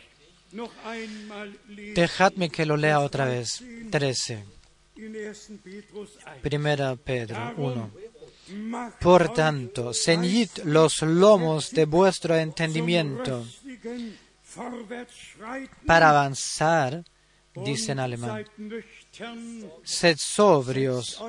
Dejadme 1.95 2.51
que 2.51 2.67
lo 2.67 2.77
lea 2.77 3.01
otra 3.01 3.25
vez. 3.25 3.63
13. 3.91 4.45
Primera 6.43 6.97
Pedro 6.97 7.55
1. 7.57 7.91
Por 9.01 9.33
tanto, 9.33 9.95
ceñid 9.95 10.51
los 10.65 11.01
lomos 11.03 11.71
de 11.71 11.87
vuestro 11.87 12.37
entendimiento 12.37 13.47
para 15.87 16.11
avanzar, 16.11 17.05
dice 17.55 17.93
en 17.93 18.01
alemán. 18.01 18.45
Sed 19.85 20.17
sobrios 20.19 21.23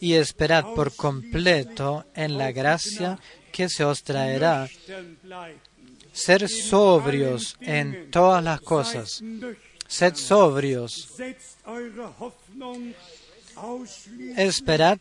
y 0.00 0.14
esperad 0.14 0.64
por 0.74 0.94
completo 0.94 2.04
en 2.14 2.36
la 2.36 2.50
gracia 2.50 3.18
que 3.52 3.68
se 3.68 3.84
os 3.84 4.02
traerá. 4.02 4.68
Ser 6.12 6.48
sobrios 6.48 7.56
en 7.60 8.10
todas 8.10 8.42
las 8.42 8.60
cosas. 8.60 9.22
Sed 9.86 10.14
sobrios. 10.16 11.14
Esperad 14.36 14.98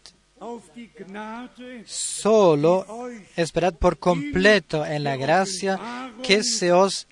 Solo 1.86 3.10
esperad 3.36 3.76
por 3.76 4.00
completo 4.00 4.84
en 4.84 5.04
la 5.04 5.16
gracia 5.16 6.12
que 6.24 6.44
se 6.44 6.72
os 6.72 7.08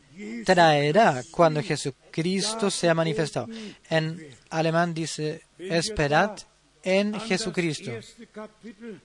traerá 0.46 1.24
cuando 1.32 1.62
Jesucristo 1.62 2.70
sea 2.70 2.94
manifestado. 2.94 3.48
En 3.90 4.30
alemán 4.50 4.94
dice, 4.94 5.44
esperad 5.58 6.38
en 6.84 7.20
Jesucristo. 7.20 7.92
erste 7.92 8.28
Kapitel 8.28 9.02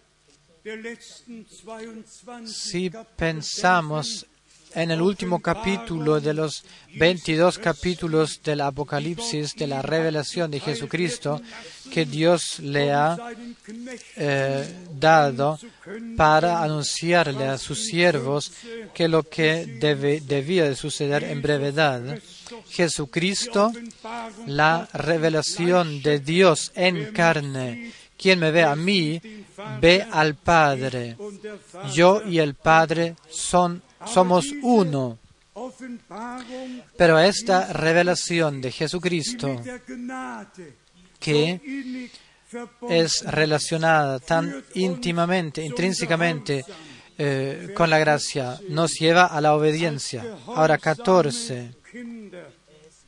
der 0.64 0.78
letzten 0.78 1.44
22 1.44 2.50
Si 2.50 2.90
pensamos 3.16 4.26
en 4.74 4.90
el 4.90 5.00
último 5.00 5.40
capítulo 5.40 6.20
de 6.20 6.34
los 6.34 6.64
22 6.96 7.58
capítulos 7.58 8.40
del 8.42 8.60
Apocalipsis, 8.60 9.54
de 9.54 9.66
la 9.66 9.82
revelación 9.82 10.50
de 10.50 10.60
Jesucristo, 10.60 11.40
que 11.92 12.04
Dios 12.04 12.58
le 12.60 12.92
ha 12.92 13.16
eh, 14.16 14.74
dado 14.98 15.58
para 16.16 16.62
anunciarle 16.62 17.46
a 17.46 17.58
sus 17.58 17.84
siervos 17.84 18.52
que 18.92 19.08
lo 19.08 19.22
que 19.22 19.66
debía 19.66 20.64
de 20.64 20.76
suceder 20.76 21.24
en 21.24 21.42
brevedad. 21.42 22.18
Jesucristo, 22.68 23.72
la 24.46 24.88
revelación 24.92 26.02
de 26.02 26.18
Dios 26.20 26.72
en 26.74 27.12
carne. 27.12 27.92
Quien 28.16 28.38
me 28.38 28.50
ve 28.50 28.62
a 28.62 28.76
mí, 28.76 29.20
ve 29.80 30.06
al 30.10 30.34
Padre. 30.36 31.16
Yo 31.92 32.22
y 32.26 32.38
el 32.38 32.54
Padre 32.54 33.16
son, 33.28 33.82
somos 34.06 34.46
uno. 34.62 35.18
Pero 36.96 37.18
esta 37.18 37.72
revelación 37.72 38.60
de 38.60 38.72
Jesucristo, 38.72 39.60
que 41.20 42.10
es 42.88 43.22
relacionada 43.24 44.18
tan 44.18 44.64
íntimamente, 44.74 45.62
intrínsecamente 45.62 46.64
eh, 47.16 47.72
con 47.74 47.88
la 47.90 47.98
gracia, 47.98 48.60
nos 48.68 48.94
lleva 48.94 49.26
a 49.26 49.40
la 49.40 49.54
obediencia. 49.54 50.36
Ahora 50.46 50.78
14. 50.78 51.74
Kinder 51.90 52.48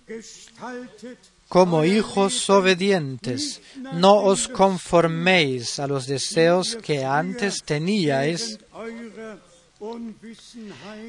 gestaltet 0.06 1.18
Como 1.48 1.84
hijos 1.84 2.50
obedientes, 2.50 3.60
no 3.94 4.16
os 4.24 4.48
conforméis 4.48 5.78
a 5.78 5.86
los 5.86 6.06
deseos 6.06 6.74
que 6.82 7.04
antes 7.04 7.62
teníais 7.62 8.58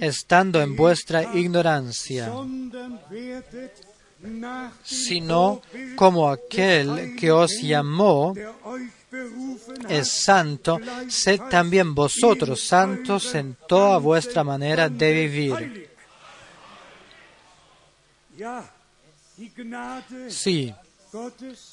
estando 0.02 0.62
en 0.62 0.76
vuestra 0.76 1.36
ignorancia, 1.36 2.32
sino 4.84 5.62
como 5.96 6.30
aquel 6.30 7.16
que 7.16 7.32
os 7.32 7.62
llamó 7.62 8.34
es 9.90 10.10
santo, 10.10 10.80
sed 11.08 11.40
también 11.50 11.96
vosotros 11.96 12.62
santos 12.62 13.34
en 13.36 13.56
toda 13.68 13.98
vuestra 14.00 14.44
manera 14.44 14.90
de 14.90 15.14
vivir. 15.14 15.90
Sí, 20.30 20.74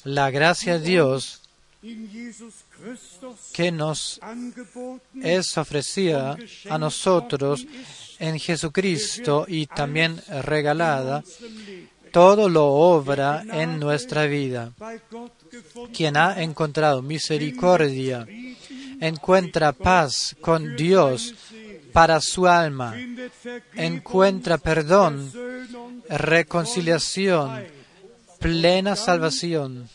la 0.03 0.31
gracia 0.31 0.79
de 0.79 0.85
Dios 0.85 1.41
que 3.53 3.71
nos 3.71 4.19
es 5.21 5.57
ofrecida 5.57 6.37
a 6.69 6.77
nosotros 6.77 7.65
en 8.19 8.39
Jesucristo 8.39 9.45
y 9.47 9.67
también 9.67 10.21
regalada, 10.43 11.23
todo 12.11 12.47
lo 12.49 12.65
obra 12.65 13.43
en 13.51 13.79
nuestra 13.79 14.25
vida. 14.25 14.71
Quien 15.93 16.17
ha 16.17 16.41
encontrado 16.41 17.01
misericordia, 17.01 18.25
encuentra 18.99 19.73
paz 19.73 20.35
con 20.41 20.75
Dios 20.75 21.33
para 21.91 22.19
su 22.21 22.47
alma, 22.47 22.95
encuentra 23.73 24.57
perdón, 24.57 25.31
reconciliación, 26.09 27.65
plena 28.39 28.95
salvación. 28.95 29.89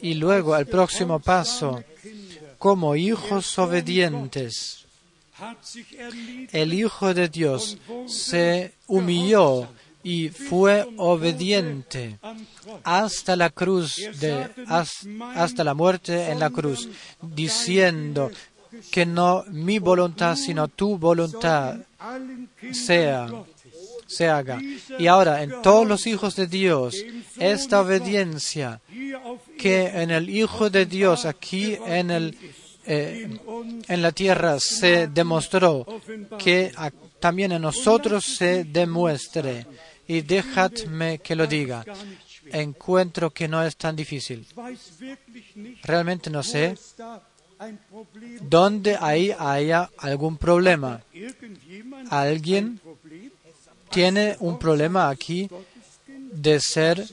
Y 0.00 0.14
luego 0.14 0.56
el 0.56 0.66
próximo 0.66 1.18
paso, 1.18 1.82
como 2.58 2.94
hijos 2.96 3.58
obedientes. 3.58 4.84
El 6.52 6.74
Hijo 6.74 7.14
de 7.14 7.28
Dios 7.28 7.78
se 8.08 8.72
humilló 8.88 9.68
y 10.02 10.28
fue 10.30 10.86
obediente 10.96 12.18
hasta 12.82 13.36
la 13.36 13.50
cruz, 13.50 13.96
de, 14.20 14.48
has- 14.66 15.06
hasta 15.36 15.62
la 15.64 15.74
muerte 15.74 16.30
en 16.30 16.38
la 16.40 16.50
cruz, 16.50 16.88
diciendo 17.20 18.30
que 18.90 19.06
no 19.06 19.44
mi 19.48 19.78
voluntad, 19.78 20.36
sino 20.36 20.66
tu 20.68 20.98
voluntad 20.98 21.76
sea, 22.72 23.28
se 24.08 24.26
haga. 24.28 24.60
Y 24.98 25.06
ahora 25.06 25.42
en 25.42 25.62
todos 25.62 25.86
los 25.86 26.06
hijos 26.06 26.34
de 26.34 26.48
Dios, 26.48 26.96
esta 27.38 27.80
obediencia 27.80 28.80
que 29.58 29.86
en 29.86 30.10
el 30.10 30.28
Hijo 30.30 30.70
de 30.70 30.86
Dios 30.86 31.26
aquí 31.26 31.76
en, 31.86 32.10
el, 32.10 32.36
eh, 32.86 33.38
en 33.86 34.02
la 34.02 34.12
tierra 34.12 34.58
se 34.58 35.06
demostró, 35.08 35.86
que 36.38 36.72
también 37.20 37.52
en 37.52 37.62
nosotros 37.62 38.24
se 38.24 38.64
demuestre. 38.64 39.66
Y 40.08 40.22
dejadme 40.22 41.18
que 41.18 41.36
lo 41.36 41.46
diga. 41.46 41.84
Encuentro 42.50 43.30
que 43.30 43.46
no 43.46 43.62
es 43.62 43.76
tan 43.76 43.94
difícil. 43.94 44.46
Realmente 45.82 46.30
no 46.30 46.42
sé 46.42 46.76
dónde 48.40 48.96
ahí 48.98 49.34
haya 49.38 49.90
algún 49.98 50.36
problema. 50.36 51.02
Alguien 52.10 52.80
tiene 53.90 54.36
un 54.40 54.58
problema 54.58 55.08
aquí 55.08 55.48
de 56.32 56.60
ser 56.60 57.06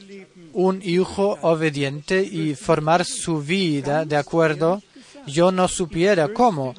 un 0.53 0.82
hijo 0.84 1.38
obediente 1.41 2.21
y 2.21 2.55
formar 2.55 3.05
su 3.05 3.41
vida 3.41 4.05
de 4.05 4.15
acuerdo. 4.15 4.82
Yo 5.28 5.51
no 5.51 5.67
supiera 5.67 6.30
cómo. 6.30 6.76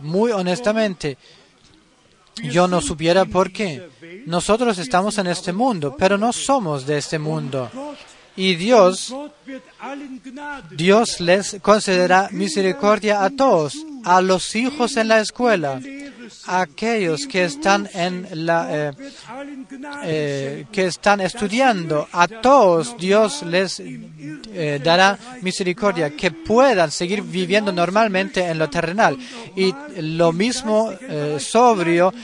Muy 0.00 0.30
honestamente, 0.32 1.16
yo 2.42 2.68
no 2.68 2.80
supiera 2.80 3.24
por 3.24 3.50
qué. 3.52 3.88
Nosotros 4.26 4.78
estamos 4.78 5.18
en 5.18 5.28
este 5.28 5.52
mundo, 5.52 5.96
pero 5.98 6.18
no 6.18 6.32
somos 6.32 6.86
de 6.86 6.98
este 6.98 7.18
mundo. 7.18 7.70
Y 8.36 8.54
Dios, 8.56 9.14
Dios 10.70 11.20
les 11.20 11.56
concederá 11.62 12.28
misericordia 12.32 13.24
a 13.24 13.30
todos, 13.30 13.74
a 14.06 14.22
los 14.22 14.54
hijos 14.54 14.96
en 14.96 15.08
la 15.08 15.20
escuela, 15.20 15.80
aquellos 16.46 17.26
que 17.26 17.42
están 17.42 17.90
en 17.92 18.46
la, 18.46 18.68
eh, 18.70 18.92
eh, 20.04 20.64
que 20.70 20.86
están 20.86 21.20
estudiando, 21.20 22.06
a 22.12 22.28
todos 22.28 22.96
Dios 22.98 23.42
les 23.42 23.80
eh, 23.80 24.80
dará 24.82 25.18
misericordia, 25.42 26.14
que 26.14 26.30
puedan 26.30 26.92
seguir 26.92 27.20
viviendo 27.20 27.72
normalmente 27.72 28.44
en 28.44 28.60
lo 28.60 28.70
terrenal. 28.70 29.18
Y 29.56 29.74
lo 29.98 30.32
mismo 30.32 30.92
sobrio 31.38 32.14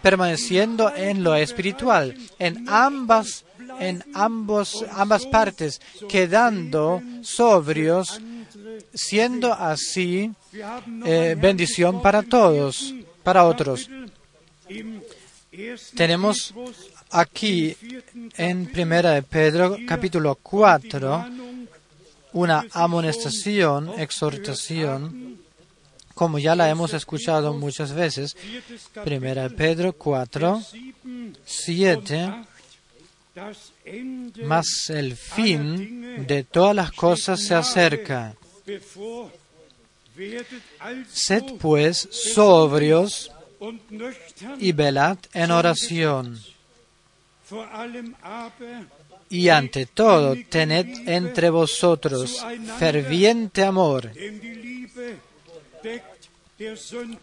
permaneciendo 0.00 0.94
en 0.94 1.24
lo 1.24 1.34
espiritual, 1.34 2.16
en 2.38 2.68
ambas 2.68 3.44
en 3.80 4.04
ambos 4.14 4.84
ambas 4.92 5.26
partes, 5.26 5.80
quedando 6.08 7.02
sobrios, 7.22 8.20
siendo 8.94 9.52
así 9.52 10.30
eh, 11.06 11.36
bendición 11.38 12.00
para 12.02 12.22
todos, 12.22 12.94
para 13.22 13.44
otros. 13.44 13.88
Tenemos 15.94 16.54
aquí 17.10 17.76
en 18.36 18.66
Primera 18.66 19.12
de 19.12 19.22
Pedro, 19.22 19.76
capítulo 19.86 20.36
4, 20.36 21.10
Warnung 21.10 21.54
una 22.32 22.66
amonestación, 22.72 23.92
exhortación, 23.98 25.38
como 26.14 26.38
ya 26.38 26.54
la 26.56 26.68
hemos 26.68 26.92
escuchado 26.92 27.54
muchas 27.54 27.92
veces. 27.92 28.36
Primera 29.04 29.48
de 29.48 29.50
Pedro 29.50 29.92
4, 29.92 30.62
7 31.44 31.44
7, 31.44 32.24
und 32.24 32.34
8, 32.44 32.48
das 33.34 33.72
Ende 33.84 34.44
mas 34.46 34.90
el 34.90 35.16
fin 35.16 36.24
de 36.26 36.44
todas 36.44 36.74
las 36.74 36.92
cosas 36.92 37.40
se 37.40 37.54
acerca. 37.54 38.34
Sed 41.10 41.42
pues 41.60 42.08
sobrios 42.10 43.30
y 44.58 44.72
velad 44.72 45.18
en 45.32 45.50
oración. 45.50 46.40
Y 49.30 49.48
ante 49.48 49.86
todo, 49.86 50.36
tened 50.48 51.08
entre 51.08 51.50
vosotros 51.50 52.44
ferviente 52.78 53.64
amor, 53.64 54.12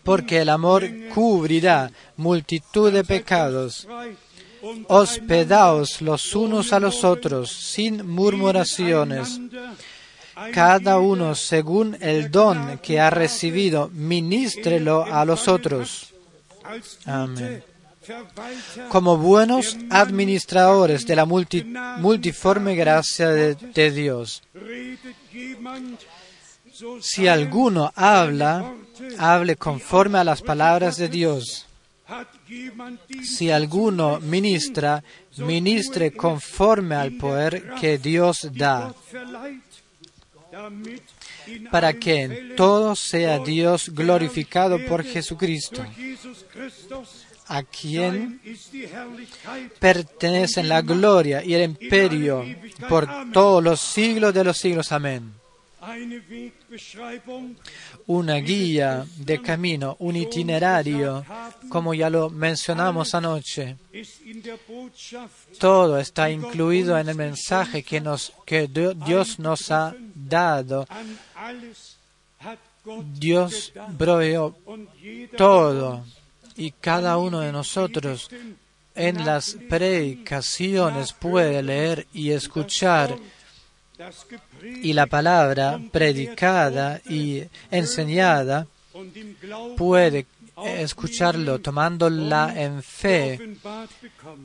porque 0.03 0.39
el 0.39 0.49
amor 0.49 0.83
cubrirá 1.13 1.91
multitud 2.17 2.91
de 2.91 3.03
pecados. 3.03 3.87
Hospedaos 4.87 6.01
los 6.01 6.35
unos 6.35 6.71
a 6.73 6.79
los 6.79 7.03
otros 7.03 7.51
sin 7.51 8.05
murmuraciones. 8.05 9.39
Cada 10.53 10.99
uno 10.99 11.35
según 11.35 11.97
el 12.01 12.31
don 12.31 12.77
que 12.79 12.99
ha 12.99 13.09
recibido, 13.09 13.89
ministrelo 13.93 15.03
a 15.03 15.23
los 15.25 15.47
otros. 15.47 16.13
Amén. 17.05 17.63
Como 18.89 19.17
buenos 19.17 19.77
administradores 19.89 21.05
de 21.05 21.15
la 21.15 21.25
multi- 21.25 21.63
multiforme 21.99 22.75
gracia 22.75 23.29
de, 23.29 23.55
de 23.55 23.91
Dios. 23.91 24.41
Si 27.01 27.27
alguno 27.27 27.91
habla, 27.95 28.73
hable 29.19 29.55
conforme 29.55 30.17
a 30.17 30.23
las 30.23 30.41
palabras 30.41 30.97
de 30.97 31.09
Dios. 31.09 31.67
Si 33.23 33.51
alguno 33.51 34.19
ministra, 34.19 35.03
ministre 35.37 36.11
conforme 36.11 36.95
al 36.95 37.13
poder 37.13 37.73
que 37.79 37.97
Dios 37.97 38.49
da, 38.51 38.93
para 41.71 41.93
que 41.93 42.21
en 42.21 42.55
todo 42.55 42.95
sea 42.95 43.39
Dios 43.39 43.89
glorificado 43.89 44.83
por 44.85 45.03
Jesucristo, 45.03 45.85
a 47.47 47.63
quien 47.63 48.41
pertenecen 49.79 50.69
la 50.69 50.81
gloria 50.81 51.43
y 51.43 51.53
el 51.53 51.63
imperio 51.63 52.45
por 52.87 53.31
todos 53.31 53.63
los 53.63 53.79
siglos 53.79 54.33
de 54.33 54.43
los 54.43 54.57
siglos. 54.57 54.91
Amén. 54.91 55.40
Una 58.07 58.35
guía 58.35 59.05
de 59.17 59.41
camino, 59.41 59.95
un 59.99 60.15
itinerario, 60.15 61.25
como 61.69 61.93
ya 61.93 62.09
lo 62.09 62.29
mencionamos 62.29 63.15
anoche. 63.15 63.77
Todo 65.59 65.97
está 65.99 66.29
incluido 66.29 66.97
en 66.97 67.09
el 67.09 67.15
mensaje 67.15 67.81
que, 67.83 67.99
nos, 67.99 68.31
que 68.45 68.67
Dios 68.67 69.39
nos 69.39 69.71
ha 69.71 69.95
dado. 70.13 70.87
Dios 73.13 73.73
proveó 73.97 74.55
todo 75.37 76.03
y 76.55 76.71
cada 76.71 77.17
uno 77.17 77.39
de 77.39 77.51
nosotros 77.51 78.29
en 78.95 79.25
las 79.25 79.57
predicaciones 79.69 81.13
puede 81.13 81.63
leer 81.63 82.07
y 82.13 82.31
escuchar 82.31 83.17
y 84.61 84.93
la 84.93 85.07
palabra 85.07 85.79
predicada 85.91 87.01
y 87.07 87.43
enseñada 87.69 88.67
puede 89.77 90.25
escucharlo 90.63 91.59
tomándola 91.59 92.53
en 92.55 92.83
fe 92.83 93.55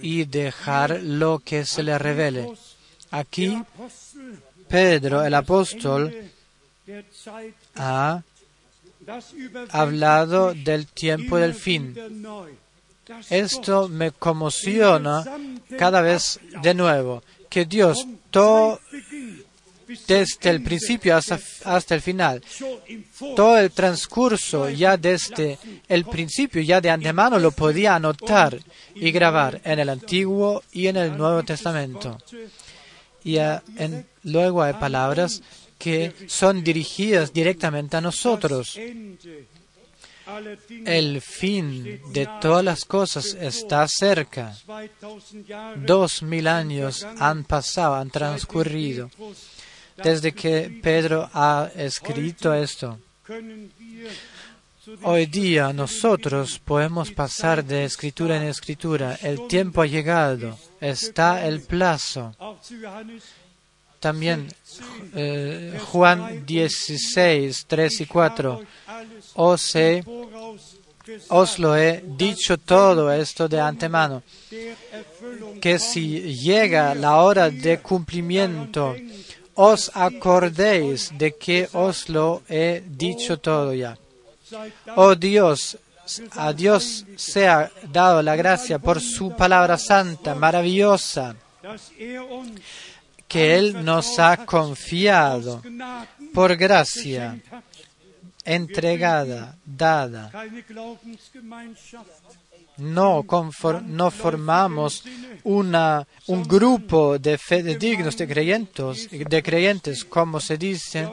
y 0.00 0.24
dejar 0.24 1.00
lo 1.02 1.40
que 1.40 1.64
se 1.64 1.82
le 1.82 1.98
revele. 1.98 2.52
Aquí 3.10 3.62
Pedro, 4.68 5.24
el 5.24 5.34
apóstol, 5.34 6.12
ha 7.76 8.22
hablado 9.70 10.54
del 10.54 10.86
tiempo 10.86 11.36
del 11.36 11.54
fin. 11.54 11.94
Esto 13.30 13.88
me 13.88 14.10
conmociona 14.10 15.24
cada 15.78 16.00
vez 16.00 16.40
de 16.62 16.74
nuevo, 16.74 17.22
que 17.48 17.64
Dios 17.64 18.06
todo 18.30 18.80
desde 20.06 20.50
el 20.50 20.62
principio 20.62 21.16
hasta, 21.16 21.94
el 21.94 22.00
final, 22.00 22.42
todo 23.34 23.58
el 23.58 23.70
transcurso 23.70 24.68
ya 24.70 24.96
desde 24.96 25.58
el 25.88 26.04
principio, 26.04 26.62
ya 26.62 26.80
de 26.80 26.90
antemano 26.90 27.38
lo 27.38 27.50
podía 27.50 27.94
anotar 27.94 28.58
y 28.94 29.10
grabar 29.10 29.60
en 29.64 29.78
el 29.78 29.88
Antiguo 29.88 30.62
y 30.72 30.86
en 30.86 30.96
el 30.96 31.16
Nuevo 31.16 31.42
Testamento. 31.42 32.18
Y 33.24 33.38
en, 33.38 34.06
luego 34.22 34.62
hay 34.62 34.74
palabras 34.74 35.42
que 35.78 36.12
son 36.26 36.62
dirigidas 36.62 37.32
directamente 37.32 37.96
a 37.96 38.00
nosotros. 38.00 38.78
El 40.84 41.20
fin 41.20 42.00
de 42.12 42.28
todas 42.40 42.64
las 42.64 42.84
cosas 42.84 43.36
está 43.40 43.86
cerca. 43.86 44.56
Dos 45.76 46.22
mil 46.22 46.48
años 46.48 47.06
han 47.18 47.44
pasado, 47.44 47.94
han 47.94 48.10
transcurrido 48.10 49.10
desde 49.96 50.32
que 50.32 50.80
Pedro 50.82 51.28
ha 51.32 51.70
escrito 51.74 52.52
esto. 52.54 52.98
Hoy 55.02 55.26
día 55.26 55.72
nosotros 55.72 56.60
podemos 56.64 57.10
pasar 57.10 57.64
de 57.64 57.84
escritura 57.84 58.36
en 58.36 58.44
escritura. 58.44 59.18
El 59.20 59.48
tiempo 59.48 59.82
ha 59.82 59.86
llegado, 59.86 60.56
está 60.80 61.44
el 61.44 61.62
plazo. 61.62 62.34
También 63.98 64.46
eh, 65.14 65.80
Juan 65.86 66.46
16, 66.46 67.64
3 67.66 68.00
y 68.00 68.06
4. 68.06 68.62
Os, 69.34 69.74
os 71.28 71.58
lo 71.58 71.76
he 71.76 72.04
dicho 72.16 72.56
todo 72.58 73.12
esto 73.12 73.48
de 73.48 73.60
antemano, 73.60 74.22
que 75.60 75.78
si 75.80 76.34
llega 76.34 76.94
la 76.94 77.16
hora 77.16 77.50
de 77.50 77.80
cumplimiento, 77.80 78.94
os 79.56 79.90
acordéis 79.94 81.10
de 81.16 81.32
que 81.32 81.68
os 81.72 82.08
lo 82.08 82.42
he 82.48 82.82
dicho 82.86 83.38
todo 83.38 83.74
ya. 83.74 83.96
Oh 84.94 85.14
Dios, 85.14 85.76
a 86.36 86.52
Dios 86.52 87.04
sea 87.16 87.70
dado 87.90 88.22
la 88.22 88.36
gracia 88.36 88.78
por 88.78 89.00
su 89.00 89.34
palabra 89.34 89.76
santa, 89.76 90.34
maravillosa, 90.34 91.34
que 93.26 93.56
Él 93.56 93.84
nos 93.84 94.18
ha 94.18 94.46
confiado 94.46 95.62
por 96.32 96.54
gracia 96.56 97.40
entregada, 98.44 99.56
dada. 99.64 100.30
No, 102.78 103.24
no 103.86 104.10
formamos 104.10 105.04
una, 105.44 106.06
un 106.26 106.42
grupo 106.42 107.18
de 107.18 107.38
dignos 107.78 108.16
de 108.16 108.26
creyentes, 108.26 109.08
de 109.10 109.42
creyentes, 109.42 110.04
como 110.04 110.40
se 110.40 110.58
dice, 110.58 111.08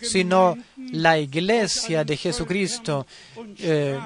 sino 0.00 0.56
la 0.92 1.18
iglesia 1.18 2.04
de 2.04 2.16
Jesucristo, 2.16 3.06
eh, 3.58 3.98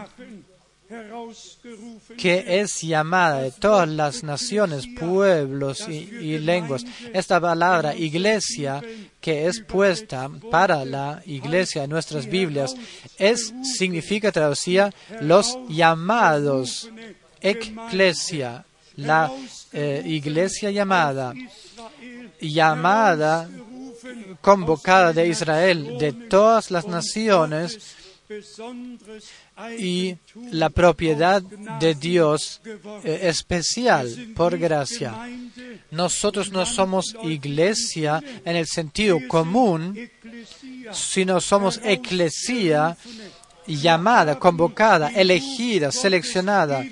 que 2.17 2.61
es 2.61 2.81
llamada 2.83 3.43
de 3.43 3.51
todas 3.51 3.89
las 3.89 4.23
naciones, 4.23 4.87
pueblos 4.99 5.89
y, 5.89 6.39
lenguas. 6.39 6.85
Esta 7.13 7.41
palabra 7.41 7.95
iglesia, 7.95 8.83
que 9.21 9.47
es 9.47 9.61
puesta 9.61 10.31
para 10.51 10.85
la 10.85 11.23
iglesia 11.27 11.85
en 11.85 11.91
nuestras 11.91 12.27
Biblias, 12.27 12.75
es, 13.19 13.53
significa 13.77 14.31
traducida 14.31 14.93
los 15.21 15.59
llamados, 15.69 16.91
eclesia, 17.41 18.65
la 18.97 19.31
eh, 19.73 20.03
iglesia 20.07 20.71
llamada, 20.71 21.35
llamada, 22.41 23.49
convocada 24.41 25.13
de 25.13 25.29
Israel, 25.29 25.99
de 25.99 26.13
todas 26.13 26.71
las 26.71 26.87
naciones, 26.87 27.97
y 29.79 30.17
la 30.53 30.71
propiedad 30.71 31.43
de 31.43 31.95
Dios 31.95 32.61
eh, 33.05 33.21
especial 33.23 34.33
por 34.35 34.59
gracia. 34.59 35.15
Nosotros 35.91 36.53
no 36.53 36.67
somos 36.67 37.17
iglesia 37.23 38.23
en 38.45 38.57
el 38.57 38.67
sentido 38.67 39.19
común, 39.29 39.99
sino 40.93 41.41
somos 41.41 41.81
eclesia 41.85 42.97
llamada, 43.67 44.39
convocada, 44.39 45.09
elegida, 45.09 45.91
seleccionada. 45.91 46.85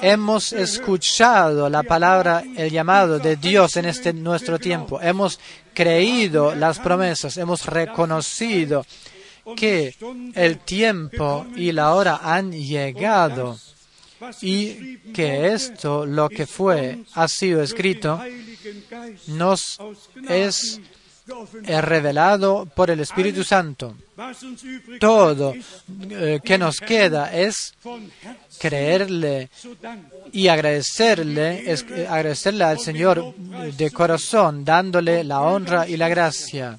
Hemos 0.00 0.52
escuchado 0.52 1.68
la 1.68 1.82
palabra, 1.82 2.42
el 2.56 2.70
llamado 2.70 3.18
de 3.18 3.36
Dios 3.36 3.76
en 3.76 3.86
este 3.86 4.12
nuestro 4.12 4.58
tiempo. 4.58 5.00
Hemos 5.00 5.38
creído 5.74 6.54
las 6.54 6.78
promesas, 6.78 7.36
hemos 7.36 7.66
reconocido 7.66 8.84
que 9.56 9.94
el 10.34 10.58
tiempo 10.58 11.46
y 11.56 11.72
la 11.72 11.94
hora 11.94 12.20
han 12.22 12.52
llegado 12.52 13.58
y 14.42 14.96
que 15.12 15.52
esto, 15.52 16.06
lo 16.06 16.28
que 16.28 16.46
fue, 16.46 17.00
ha 17.14 17.28
sido 17.28 17.62
escrito, 17.62 18.20
nos 19.28 19.78
es 20.28 20.80
revelado 21.66 22.66
por 22.74 22.90
el 22.90 23.00
Espíritu 23.00 23.44
Santo. 23.44 23.94
Todo 24.98 25.54
eh, 26.10 26.40
que 26.42 26.58
nos 26.58 26.80
queda 26.80 27.32
es 27.32 27.74
creerle 28.58 29.50
y 30.32 30.48
agradecerle, 30.48 31.70
es, 31.70 31.84
agradecerle 32.08 32.64
al 32.64 32.80
Señor 32.80 33.34
de 33.36 33.90
corazón, 33.90 34.64
dándole 34.64 35.22
la 35.22 35.42
honra 35.42 35.86
y 35.86 35.96
la 35.96 36.08
gracia. 36.08 36.78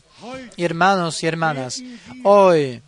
Hermanos 0.58 1.24
y 1.24 1.28
hermanas, 1.28 1.82
hoy, 2.24 2.82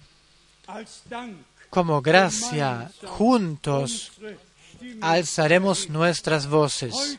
como 1.69 2.01
gracia, 2.01 2.91
juntos 3.05 4.11
alzaremos 5.01 5.89
nuestras 5.89 6.47
voces. 6.47 7.17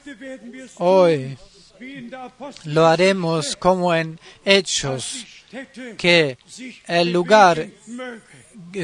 Hoy 0.79 1.39
Lo 2.65 2.87
haremos 2.87 3.57
como 3.57 3.95
en 3.95 4.21
Hechos, 4.45 5.27
que 5.99 6.39
el 6.87 7.13
lugar 7.13 7.69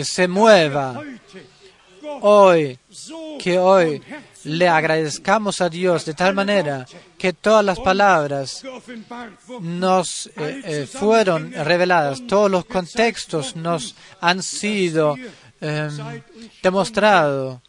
se 0.03 0.29
mueva 0.29 1.01
hoy, 2.21 2.79
que 3.39 3.59
hoy 3.59 4.03
le 4.45 4.69
agradezcamos 4.69 5.61
a 5.61 5.69
Dios 5.69 6.05
de 6.05 6.15
tal 6.15 6.35
manera 6.35 6.87
que 7.17 7.33
todas 7.33 7.65
las 7.65 7.79
palabras 7.81 8.63
nos 9.61 10.27
eh, 10.27 10.63
eh, 10.65 10.87
fueron 10.87 11.53
reveladas, 11.53 12.27
todos 12.27 12.51
los 12.51 12.65
contextos 12.65 13.57
nos 13.57 13.95
han 14.21 14.43
sido 14.43 15.17
eh, 15.61 16.23
demostrados 16.63 17.61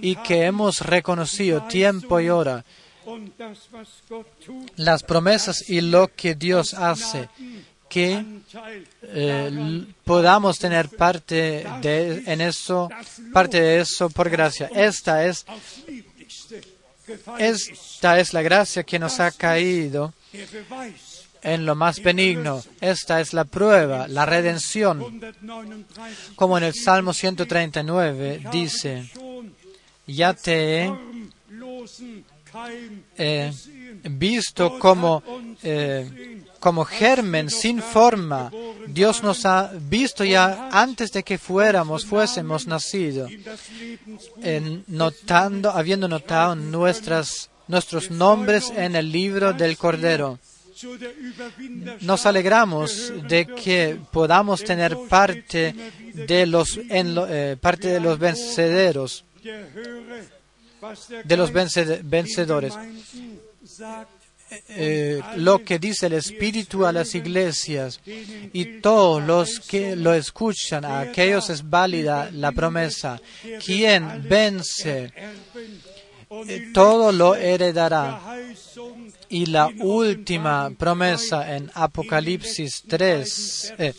y 0.00 0.16
que 0.16 0.44
hemos 0.44 0.80
reconocido 0.80 1.62
tiempo 1.64 2.20
y 2.20 2.28
hora. 2.30 2.64
Las 4.76 5.02
promesas 5.02 5.68
y 5.68 5.80
lo 5.80 6.08
que 6.14 6.34
Dios 6.34 6.74
hace, 6.74 7.28
que 7.90 8.24
eh, 9.02 9.84
podamos 10.04 10.58
tener 10.58 10.88
parte 10.88 11.66
de 11.82 12.22
en 12.24 12.40
eso, 12.40 12.88
parte 13.32 13.60
de 13.60 13.80
eso 13.80 14.08
por 14.08 14.30
gracia. 14.30 14.70
Esta 14.72 15.26
es 15.26 15.44
esta 17.38 18.20
es 18.20 18.32
la 18.32 18.42
gracia 18.42 18.84
que 18.84 19.00
nos 19.00 19.18
ha 19.18 19.32
caído 19.32 20.14
en 21.42 21.66
lo 21.66 21.74
más 21.74 22.00
benigno. 22.00 22.62
Esta 22.80 23.20
es 23.20 23.32
la 23.32 23.44
prueba, 23.44 24.06
la 24.06 24.24
redención. 24.24 25.20
Como 26.36 26.58
en 26.58 26.64
el 26.64 26.74
Salmo 26.74 27.12
139 27.12 28.44
dice, 28.52 29.10
ya 30.06 30.34
te 30.34 30.84
he 30.84 30.92
eh, 33.16 33.52
visto 34.04 34.78
como, 34.78 35.22
eh, 35.62 36.39
como 36.60 36.84
germen 36.84 37.50
sin 37.50 37.82
forma. 37.82 38.52
Dios 38.86 39.22
nos 39.22 39.44
ha 39.46 39.72
visto 39.80 40.24
ya 40.24 40.68
antes 40.70 41.10
de 41.12 41.22
que 41.22 41.38
fuéramos, 41.38 42.06
fuésemos 42.06 42.66
nacidos, 42.66 43.30
notando, 44.86 45.70
habiendo 45.70 46.06
notado 46.06 46.54
nuestras, 46.54 47.50
nuestros 47.66 48.10
nombres 48.10 48.70
en 48.76 48.94
el 48.94 49.10
libro 49.10 49.52
del 49.52 49.76
Cordero. 49.76 50.38
Nos 52.00 52.24
alegramos 52.24 53.12
de 53.28 53.46
que 53.46 53.98
podamos 54.12 54.62
tener 54.62 54.96
parte 55.08 55.74
de 56.14 56.46
los, 56.46 56.78
en 56.88 57.16
eh, 57.28 57.56
parte 57.60 57.88
de 57.88 58.00
los 58.00 58.18
vencederos 58.18 59.24
de 61.24 61.36
los 61.36 61.52
vencedores. 61.52 62.74
Eh, 64.68 65.20
lo 65.36 65.62
que 65.64 65.78
dice 65.78 66.06
el 66.06 66.14
Espíritu 66.14 66.84
a 66.84 66.92
las 66.92 67.14
iglesias 67.14 68.00
y 68.04 68.80
todos 68.80 69.22
los 69.22 69.60
que 69.60 69.94
lo 69.94 70.12
escuchan, 70.12 70.84
a 70.84 71.00
aquellos 71.00 71.50
es 71.50 71.68
válida 71.68 72.30
la 72.32 72.50
promesa. 72.52 73.20
Quien 73.64 74.28
vence, 74.28 75.12
eh, 76.30 76.70
todo 76.72 77.12
lo 77.12 77.36
heredará. 77.36 78.20
Y 79.28 79.46
la 79.46 79.68
última 79.78 80.70
promesa 80.76 81.54
en 81.54 81.70
Apocalipsis 81.74 82.82
3, 82.88 83.74
eh, 83.78 83.94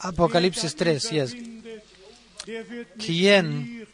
Apocalipsis 0.00 0.74
3, 0.74 1.10
yes. 1.10 1.36
Quien 2.98 3.86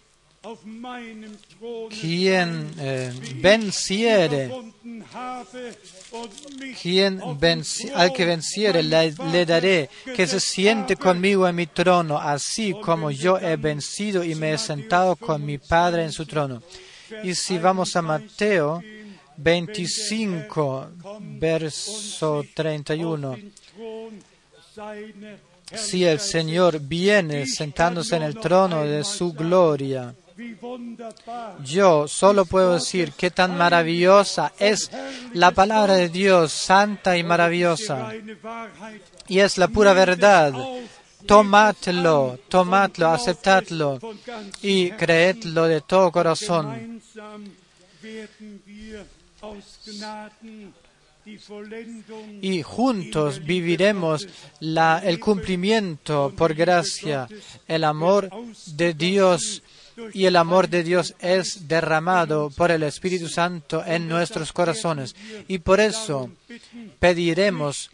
quien 2.01 2.75
eh, 2.79 3.13
venciere, 3.37 4.51
quien 6.81 7.23
al 7.95 8.13
que 8.13 8.25
venciere 8.25 8.83
le, 8.83 9.47
daré 9.47 9.89
que 10.17 10.27
se 10.27 10.41
siente 10.41 10.97
conmigo 10.97 11.47
en 11.47 11.55
mi 11.55 11.67
trono, 11.67 12.19
así 12.19 12.75
como 12.75 13.13
yo 13.13 13.39
he 13.39 13.57
vencido 13.57 14.25
y 14.25 14.35
me 14.35 14.53
he 14.55 14.59
sentado 14.59 15.15
con 15.15 15.45
mi 15.45 15.59
Padre 15.59 16.05
en 16.05 16.13
su 16.13 16.27
trono. 16.27 16.61
Y 17.23 17.35
si 17.35 17.59
vamos 17.59 17.95
a 17.95 18.03
Mateo 18.03 18.83
25, 19.37 20.89
verso 21.21 22.45
31, 22.53 23.37
si 25.73 26.05
el 26.05 26.19
Señor 26.19 26.81
viene 26.81 27.47
sentándose 27.47 28.17
en 28.17 28.23
el 28.23 28.35
trono 28.39 28.85
de 28.85 29.05
su 29.05 29.33
gloria, 29.33 30.15
yo 31.65 32.09
solo 32.09 32.45
puedo 32.45 32.75
decir 32.75 33.13
qué 33.13 33.31
tan 33.31 33.57
maravillosa 33.57 34.53
es 34.59 34.91
la 35.33 35.51
palabra 35.51 35.95
de 35.95 36.09
Dios, 36.09 36.53
santa 36.53 37.17
y 37.17 37.23
maravillosa. 37.23 38.13
Y 39.29 39.39
es 39.41 39.59
la 39.59 39.69
pura 39.69 39.93
verdad. 39.93 40.53
Tomadlo, 41.27 42.39
tomadlo, 42.49 43.09
aceptadlo 43.09 43.99
y 44.61 44.91
creedlo 44.91 45.69
de 45.69 45.81
todo 45.81 46.11
corazón. 46.11 47.01
Y 52.41 52.63
juntos 52.63 53.45
viviremos 53.45 54.27
la, 54.59 54.99
el 55.05 55.21
cumplimiento 55.21 56.33
por 56.37 56.55
gracia, 56.55 57.29
el 57.69 57.85
amor 57.85 58.29
de 58.67 58.95
Dios 58.95 59.63
y 60.13 60.27
el 60.27 60.37
amor 60.37 60.69
de 60.69 60.83
Dios 60.83 61.15
es 61.21 61.69
derramado 61.69 62.51
por 62.51 62.71
el 62.71 62.83
Espíritu 62.83 63.29
Santo 63.29 63.83
en 63.85 64.09
nuestros 64.09 64.53
corazones. 64.53 65.15
Y 65.49 65.59
por 65.59 65.81
eso 65.81 66.31
pediremos 66.99 67.91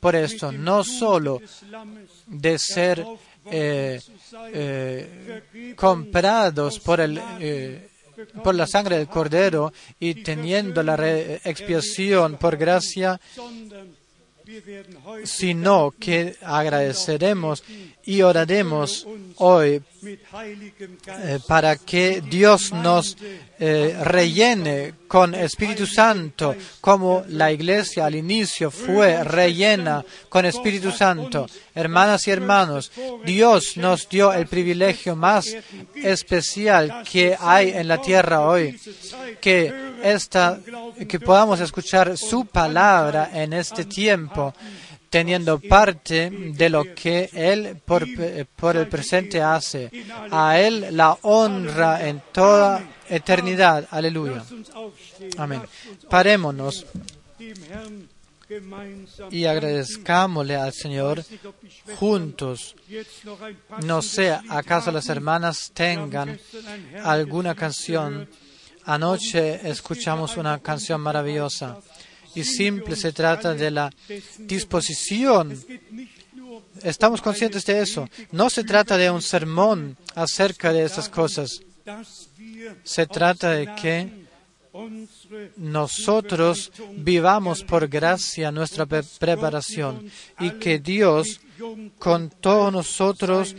por 0.00 0.16
esto, 0.16 0.52
no 0.52 0.84
solo 0.84 1.40
de 2.26 2.58
ser 2.58 3.04
eh, 3.50 4.00
eh, 4.52 5.74
comprados 5.76 6.78
por 6.78 7.00
el 7.00 7.20
eh, 7.40 7.88
por 8.42 8.54
la 8.54 8.66
sangre 8.66 8.98
del 8.98 9.08
Cordero 9.08 9.72
y 9.98 10.22
teniendo 10.22 10.82
la 10.82 10.94
expiación 11.44 12.36
por 12.36 12.56
gracia, 12.56 13.20
sino 15.24 15.92
que 15.98 16.36
agradeceremos 16.42 17.64
y 18.06 18.22
oraremos 18.22 19.06
hoy 19.36 19.82
eh, 20.06 21.38
para 21.46 21.76
que 21.76 22.20
Dios 22.20 22.72
nos 22.72 23.16
eh, 23.58 23.96
rellene 24.02 24.94
con 25.08 25.34
Espíritu 25.34 25.86
Santo, 25.86 26.54
como 26.80 27.24
la 27.28 27.50
iglesia 27.52 28.04
al 28.04 28.14
inicio 28.14 28.70
fue 28.70 29.24
rellena 29.24 30.04
con 30.28 30.44
Espíritu 30.44 30.90
Santo. 30.90 31.46
Hermanas 31.74 32.26
y 32.28 32.32
hermanos, 32.32 32.92
Dios 33.24 33.76
nos 33.76 34.08
dio 34.08 34.32
el 34.32 34.46
privilegio 34.46 35.16
más 35.16 35.56
especial 35.94 37.02
que 37.10 37.36
hay 37.38 37.70
en 37.70 37.88
la 37.88 38.00
tierra 38.00 38.42
hoy, 38.42 38.78
que, 39.40 39.72
esta, 40.02 40.60
que 41.08 41.20
podamos 41.20 41.60
escuchar 41.60 42.18
su 42.18 42.44
palabra 42.44 43.30
en 43.32 43.52
este 43.54 43.84
tiempo 43.84 44.52
teniendo 45.14 45.60
parte 45.60 46.28
de 46.28 46.68
lo 46.68 46.92
que 46.92 47.30
Él 47.32 47.76
por, 47.84 48.02
el 48.76 48.88
presente 48.88 49.40
hace. 49.40 49.88
A 50.32 50.58
Él 50.58 50.88
la 50.90 51.16
honra 51.22 52.08
en 52.08 52.20
toda 52.32 52.82
eternidad. 53.08 53.86
Aleluya. 53.92 54.42
Amén. 55.38 55.62
Parémonos 56.10 56.84
y 59.30 59.44
agradezcámosle 59.44 60.56
al 60.56 60.72
Señor 60.72 61.24
juntos. 61.94 62.74
No 63.84 64.02
sé, 64.02 64.36
acaso 64.48 64.90
las 64.90 65.08
hermanas 65.08 65.70
tengan 65.72 66.40
alguna 67.04 67.54
canción. 67.54 68.28
Anoche 68.86 69.60
escuchamos 69.70 70.36
una 70.36 70.58
canción 70.58 71.00
maravillosa 71.00 71.78
y 72.34 72.44
simple, 72.44 72.96
se 72.96 73.12
trata 73.12 73.54
de 73.54 73.70
la 73.70 73.90
disposición. 74.38 75.58
Estamos 76.82 77.22
conscientes 77.22 77.64
de 77.64 77.80
eso. 77.80 78.08
No 78.32 78.50
se 78.50 78.64
trata 78.64 78.96
de 78.96 79.10
un 79.10 79.22
sermón 79.22 79.96
acerca 80.14 80.72
de 80.72 80.84
esas 80.84 81.08
cosas. 81.08 81.60
Se 82.82 83.06
trata 83.06 83.52
de 83.52 83.74
que 83.74 84.24
nosotros 85.56 86.72
vivamos 86.96 87.62
por 87.62 87.86
gracia 87.88 88.50
nuestra 88.50 88.86
preparación 88.86 90.10
y 90.40 90.50
que 90.52 90.78
Dios 90.78 91.40
con 91.98 92.30
todos 92.30 92.72
nosotros 92.72 93.54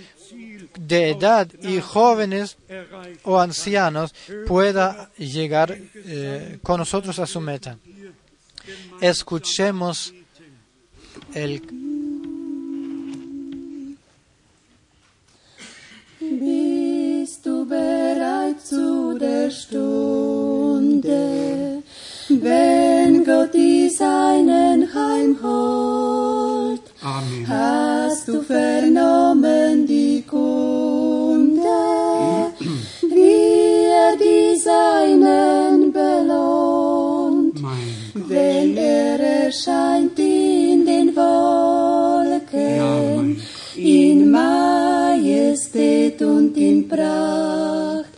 de 0.77 1.11
edad 1.11 1.47
y 1.61 1.80
jóvenes 1.80 2.57
o 3.23 3.39
ancianos 3.39 4.14
pueda 4.45 5.10
llegar 5.18 5.77
eh, 5.93 6.60
con 6.61 6.80
nosotros 6.80 7.18
a 7.19 7.26
su 7.26 7.39
meta. 7.39 7.77
Escuchemos 9.01 10.13
el 11.33 11.61
Bist 16.19 17.45
du 17.45 17.65
bereit 17.65 18.59
zu 18.61 19.17
der 19.19 19.51
Stunde, 19.51 21.13
wenn 22.29 23.23
Gott 23.23 23.53
dir 23.53 23.91
seinen 23.91 24.91
Heim 24.93 25.37
holt? 25.43 26.81
Hast 27.47 28.27
du 28.27 28.41
vernommen 28.41 29.85
die 29.85 30.23
Kunde, 30.27 31.61
wie 33.01 34.17
die 34.19 34.59
seinen? 34.59 35.45
Wenn 38.27 38.77
er 38.77 39.19
erscheint 39.45 40.18
in 40.19 40.85
den 40.85 41.15
Wolken, 41.15 42.41
in 43.76 44.31
Majestät 44.31 46.22
und 46.22 46.57
in 46.57 46.88
Pracht. 46.88 48.10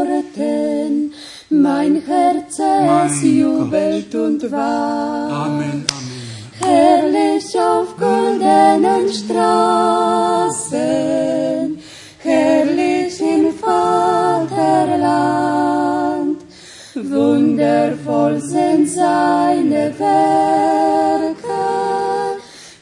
mein 1.50 2.02
Herz 2.06 2.60
es 2.60 3.24
jubelt 3.24 4.14
und 4.14 4.52
wacht. 4.52 5.32
Amen, 5.32 5.86
Amen. 5.98 6.20
Herrlich 6.60 7.58
auf 7.58 7.98
goldenen 7.98 9.10
Straßen, 9.12 10.80
wundervoll 17.08 18.40
sind 18.42 18.90
seine 18.90 19.94
Werke, 19.98 21.38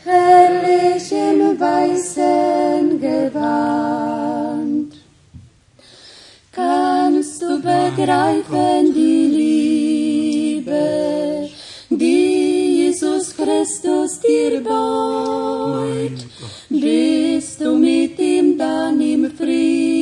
herrlich 0.05 1.11
im 1.11 1.59
weißen 1.59 2.99
Gewand. 2.99 4.93
Kannst 6.51 7.41
du 7.41 7.61
begreifen 7.61 8.93
die 8.95 10.63
Liebe, 10.63 11.49
die 11.89 12.85
Jesus 12.85 13.35
Christus 13.35 14.19
dir 14.19 14.61
beut? 14.61 16.25
Bist 16.69 17.61
du 17.61 17.75
mit 17.75 18.17
ihm 18.19 18.57
dann 18.57 18.99
im 18.99 19.31
Frieden, 19.31 19.96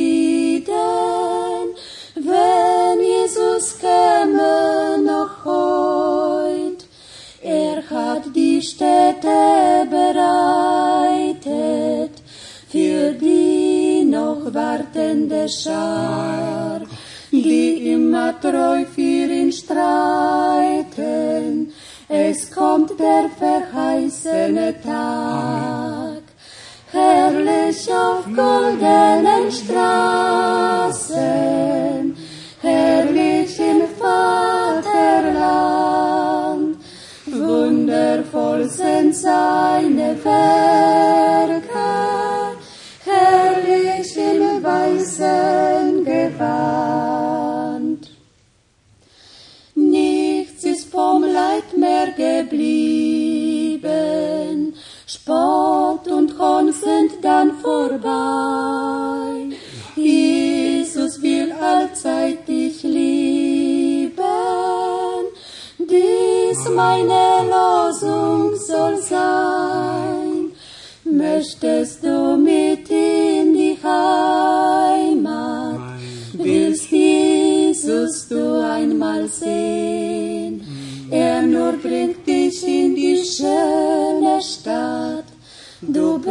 Jesus 3.56 3.78
käme 3.78 4.98
noch 4.98 5.44
heut? 5.44 6.84
Er 7.42 7.82
hat 7.88 8.24
die 8.34 8.60
Städte 8.60 9.86
bereitet 9.88 11.42
für 12.68 13.12
die 13.12 14.04
noch 14.04 14.52
wartende 14.52 15.48
Schar, 15.48 16.82
die 17.30 17.92
immer 17.92 18.38
treu 18.40 18.84
für 18.94 19.26
ihn 19.40 19.52
streiten. 19.52 20.12
Es 22.08 22.50
kommt 22.50 22.90
der 23.00 23.30
verheißene 23.38 24.74
Tag, 24.82 26.22
herrlich 26.92 27.90
auf 27.90 28.26
goldenen 28.26 29.50
Straßen, 29.50 30.96
herrlich 32.60 33.05
Olsen 38.56 39.12
seine 39.12 40.16
Welt. 40.24 41.15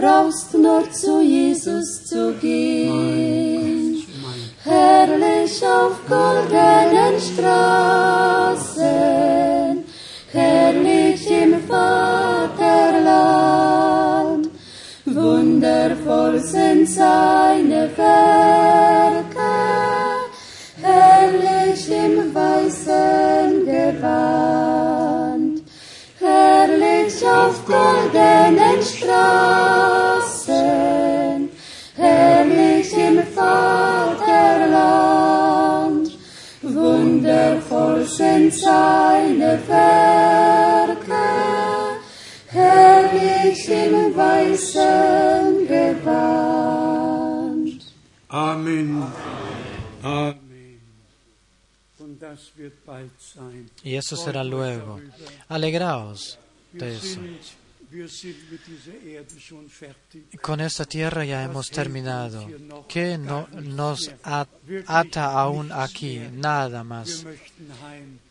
Brauchst 0.05 0.53
nur 0.53 0.83
zu 0.91 1.19
Jesus 1.21 2.05
zu 2.05 2.33
gehen. 2.33 4.03
Herrlich 4.63 5.63
auf 5.65 5.95
goldenen 6.07 7.19
Straßen, 7.27 8.83
herrlich 10.31 11.31
im 11.31 11.53
Vaterland, 11.67 12.53
wundervoll 15.05 16.39
sind 16.39 16.87
seine 16.87 17.74
Y 53.83 53.95
eso 53.95 54.15
será 54.15 54.43
luego. 54.43 54.99
Alegraos 55.47 56.39
de 56.71 56.95
eso. 56.95 57.19
Con 60.41 60.59
esta 60.59 60.85
tierra 60.85 61.23
ya 61.23 61.43
hemos 61.43 61.69
terminado. 61.69 62.47
¿Qué 62.87 63.17
no, 63.17 63.47
nos 63.51 64.11
ata 64.23 65.31
aún 65.31 65.71
aquí? 65.71 66.19
Nada 66.33 66.83
más. 66.83 67.25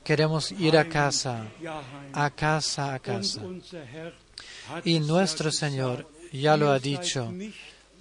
Queremos 0.03 0.53
ir 0.53 0.77
a 0.77 0.89
casa, 0.89 1.47
a 2.13 2.31
casa, 2.31 2.95
a 2.95 2.99
casa. 2.99 3.43
Y 4.85 4.97
es 4.97 5.07
nuestro 5.07 5.51
Señor 5.51 6.07
ya 6.33 6.57
lo 6.57 6.71
ha 6.71 6.79
dicho. 6.79 7.33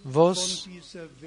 Vos 0.03 0.67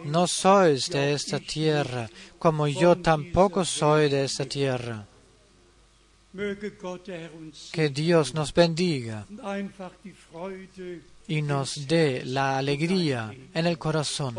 no 0.05 0.27
sois 0.27 0.91
de 0.91 1.13
esta 1.13 1.41
tierra, 1.41 2.11
como 2.39 2.69
yo 2.69 2.97
tampoco 2.97 3.65
soy 3.65 4.11
de 4.11 4.25
esta 4.25 4.45
tierra. 4.45 5.07
Que 7.73 7.89
Dios 7.89 8.35
nos 8.35 8.53
bendiga 8.53 9.27
y 11.27 11.41
nos 11.41 11.87
dé 11.87 12.25
la 12.25 12.59
alegría 12.59 13.35
en 13.55 13.67
el 13.67 13.79
corazón. 13.79 14.37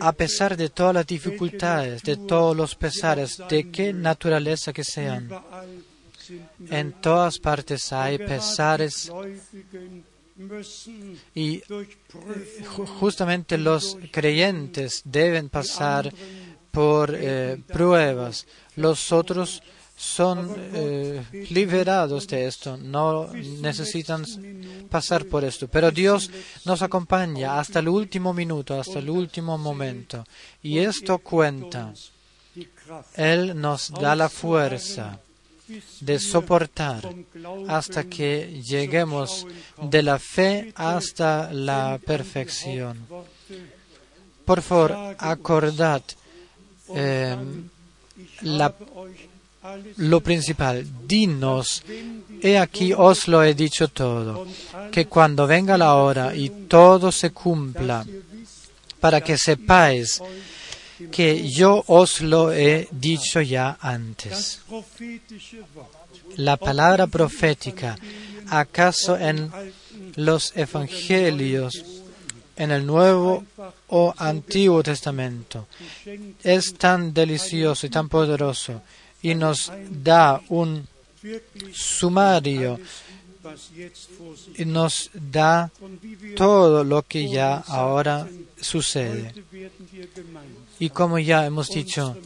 A 0.00 0.12
pesar 0.12 0.56
de 0.56 0.68
todas 0.68 0.94
las 0.94 1.06
dificultades, 1.06 2.02
de 2.02 2.16
todos 2.16 2.56
los 2.56 2.74
pesares, 2.76 3.42
de 3.48 3.70
qué 3.70 3.92
naturaleza 3.92 4.72
que 4.72 4.84
sean, 4.84 5.28
en 6.70 6.92
todas 7.00 7.38
partes 7.40 7.92
hay 7.92 8.18
pesares 8.18 9.10
y 11.34 11.58
Prüfungen 11.58 12.86
justamente 12.98 13.58
los 13.58 13.96
creyentes 14.10 15.02
deben 15.04 15.48
pasar 15.48 16.12
por 16.70 17.14
eh, 17.14 17.60
pruebas. 17.68 18.46
Los 18.76 19.12
otros 19.12 19.62
son 19.96 20.54
eh, 20.74 21.22
liberados 21.50 22.26
de 22.26 22.46
esto, 22.46 22.76
no 22.76 23.32
necesitan 23.32 24.24
pasar 24.90 25.26
por 25.26 25.44
esto. 25.44 25.68
Pero 25.68 25.90
Dios 25.90 26.30
nos 26.64 26.82
acompaña 26.82 27.60
hasta 27.60 27.78
el 27.80 27.88
último 27.88 28.32
minuto, 28.32 28.80
hasta 28.80 28.98
el 28.98 29.10
último 29.10 29.58
momento. 29.58 30.24
Y 30.62 30.78
esto 30.78 31.18
cuenta. 31.18 31.92
Él 33.16 33.58
nos 33.58 33.90
da 33.90 34.14
la 34.14 34.28
fuerza 34.28 35.20
de 36.00 36.18
soportar 36.18 37.08
hasta 37.68 38.04
que 38.04 38.62
lleguemos 38.62 39.46
de 39.80 40.02
la 40.02 40.18
fe 40.18 40.72
hasta 40.74 41.52
la 41.52 41.98
perfección. 42.04 43.06
Por 44.44 44.60
favor, 44.62 45.16
acordad 45.18 46.02
euch 46.94 47.62
lo 49.96 50.20
principal. 50.20 50.84
Dinos, 51.06 51.82
he 52.42 52.58
aquí 52.58 52.92
os 52.92 53.28
lo 53.28 53.42
he 53.44 53.54
dicho 53.54 53.88
todo, 53.88 54.46
que 54.90 55.06
cuando 55.06 55.46
venga 55.46 55.78
la 55.78 55.94
hora 55.94 56.34
y 56.34 56.50
todo 56.68 57.12
se 57.12 57.30
cumpla, 57.30 58.04
para 59.00 59.20
que 59.20 59.38
sepáis 59.38 60.20
que 61.10 61.48
yo 61.50 61.84
os 61.86 62.20
lo 62.20 62.52
he 62.52 62.88
dicho 62.90 63.40
ya 63.40 63.78
antes. 63.80 64.60
La 66.36 66.56
palabra 66.56 67.06
profética, 67.06 67.96
¿acaso 68.48 69.18
en 69.18 69.50
los 70.16 70.52
evangelios, 70.56 71.84
en 72.56 72.70
el 72.70 72.86
Nuevo 72.86 73.44
o 73.88 74.14
Antiguo 74.16 74.82
Testamento, 74.82 75.66
es 76.42 76.74
tan 76.74 77.12
delicioso 77.12 77.86
y 77.86 77.90
tan 77.90 78.08
poderoso 78.08 78.82
y 79.22 79.34
nos 79.34 79.72
da 79.90 80.40
un 80.48 80.86
sumario 81.72 82.78
y 84.56 84.64
nos 84.64 85.10
da 85.14 85.70
todo 86.36 86.84
lo 86.84 87.02
que 87.02 87.28
ya 87.28 87.56
ahora 87.56 88.28
sucede. 88.60 89.32
Y 90.78 90.90
como 90.90 91.18
ya 91.18 91.46
hemos 91.46 91.68
dicho, 91.68 92.16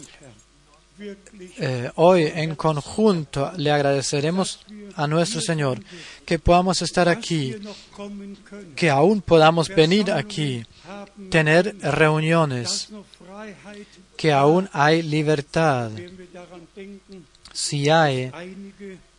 eh, 1.59 1.91
hoy 1.97 2.25
en 2.35 2.55
conjunto 2.57 3.53
le 3.57 3.71
agradeceremos 3.71 4.61
a 4.95 5.07
nuestro 5.07 5.41
Señor 5.41 5.79
que 6.25 6.39
podamos 6.39 6.81
estar 6.81 7.09
aquí, 7.09 7.55
que 8.75 8.89
aún 8.89 9.21
podamos 9.21 9.69
venir 9.69 10.11
aquí, 10.11 10.65
tener 11.31 11.77
reuniones, 11.81 12.89
que 14.17 14.33
aún 14.33 14.69
hay 14.73 15.03
libertad. 15.03 15.91
Si 17.53 17.89
hay 17.91 18.31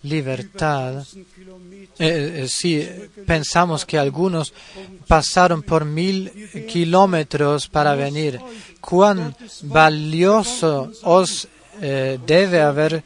libertad, 0.03 1.05
1000 1.13 1.25
Kilometer 1.25 1.67
eh, 1.99 2.43
eh, 2.43 2.47
si 2.47 2.87
pensamos 3.25 3.83
que 3.83 3.97
algunos 3.97 4.53
pasaron 5.07 5.63
por 5.63 5.83
mil 5.83 6.31
kilómetros 6.67 7.67
para 7.67 7.95
venir, 7.95 8.39
cuán 8.87 9.35
valioso 9.63 10.89
os 11.03 11.45
eh, 11.81 12.17
debe 12.25 12.61
haber, 12.61 13.03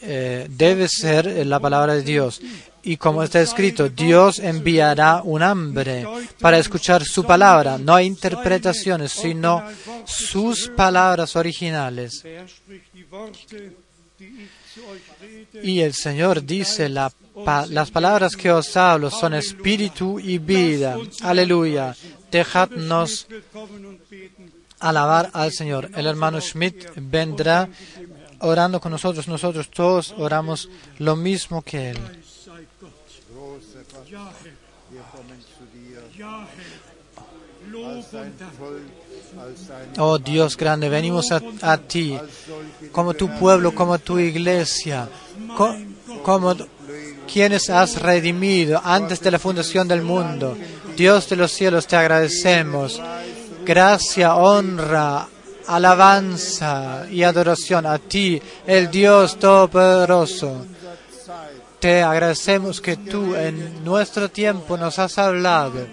eh, 0.00 0.46
debe 0.48 0.88
ser 0.88 1.46
la 1.46 1.60
palabra 1.60 1.92
de 1.92 2.02
Dios. 2.02 2.40
Y 2.82 2.96
como 2.96 3.22
está 3.22 3.42
escrito, 3.42 3.90
Dios 3.90 4.38
enviará 4.38 5.20
un 5.22 5.42
hambre 5.42 6.06
para 6.40 6.56
escuchar 6.56 7.04
su 7.04 7.24
palabra. 7.24 7.76
No 7.76 7.94
hay 7.94 8.06
interpretaciones, 8.06 9.12
sino 9.12 9.62
sus 10.06 10.68
palabras 10.68 11.36
originales. 11.36 12.24
Y 15.62 15.80
el 15.80 15.92
Señor 15.92 16.42
dice, 16.44 16.88
las 16.88 17.90
palabras 17.90 18.34
que 18.34 18.50
os 18.50 18.76
hablo 18.76 19.10
son 19.10 19.34
espíritu 19.34 20.18
y 20.18 20.38
vida. 20.38 20.96
Aleluya. 21.22 21.94
Dejadnos. 22.30 23.26
Alabar 24.88 25.30
al 25.32 25.52
Señor. 25.52 25.90
El 25.94 26.06
hermano 26.06 26.40
Schmidt 26.40 26.86
vendrá 26.96 27.68
orando 28.40 28.80
con 28.80 28.92
nosotros. 28.92 29.28
Nosotros 29.28 29.70
todos 29.70 30.14
oramos 30.18 30.68
lo 30.98 31.16
mismo 31.16 31.62
que 31.62 31.90
él. 31.90 31.98
Oh 39.98 40.18
Dios 40.18 40.56
grande, 40.56 40.88
venimos 40.88 41.30
a, 41.32 41.78
ti, 41.78 42.16
como 42.92 43.14
tu 43.14 43.28
pueblo, 43.38 43.74
como 43.74 43.98
tu 43.98 44.18
iglesia, 44.18 45.08
co- 45.56 45.74
como 46.22 46.54
quienes 47.32 47.70
has 47.70 48.00
redimido 48.00 48.80
antes 48.84 49.20
de 49.20 49.30
la 49.30 49.38
fundación 49.38 49.88
del 49.88 50.02
mundo. 50.02 50.56
Dios 50.96 51.28
de 51.28 51.36
los 51.36 51.52
cielos, 51.52 51.86
te 51.86 51.96
agradecemos. 51.96 53.00
Gracia, 53.64 54.36
honra, 54.36 55.26
alabanza 55.66 57.06
y 57.10 57.22
adoración 57.22 57.86
a 57.86 57.98
ti, 57.98 58.40
el 58.66 58.90
Dios 58.90 59.38
Todopoderoso. 59.38 60.66
Te 61.80 62.02
agradecemos 62.02 62.80
que 62.80 62.96
tú 62.96 63.34
en 63.34 63.84
nuestro 63.84 64.30
tiempo 64.30 64.76
nos 64.76 64.98
has 64.98 65.18
hablado. 65.18 65.86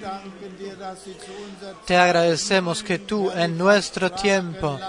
Te 1.85 1.97
agradecemos 1.97 2.83
que 2.83 2.99
tú 2.99 3.31
en 3.31 3.57
nuestro 3.57 4.11
tiempo 4.11 4.79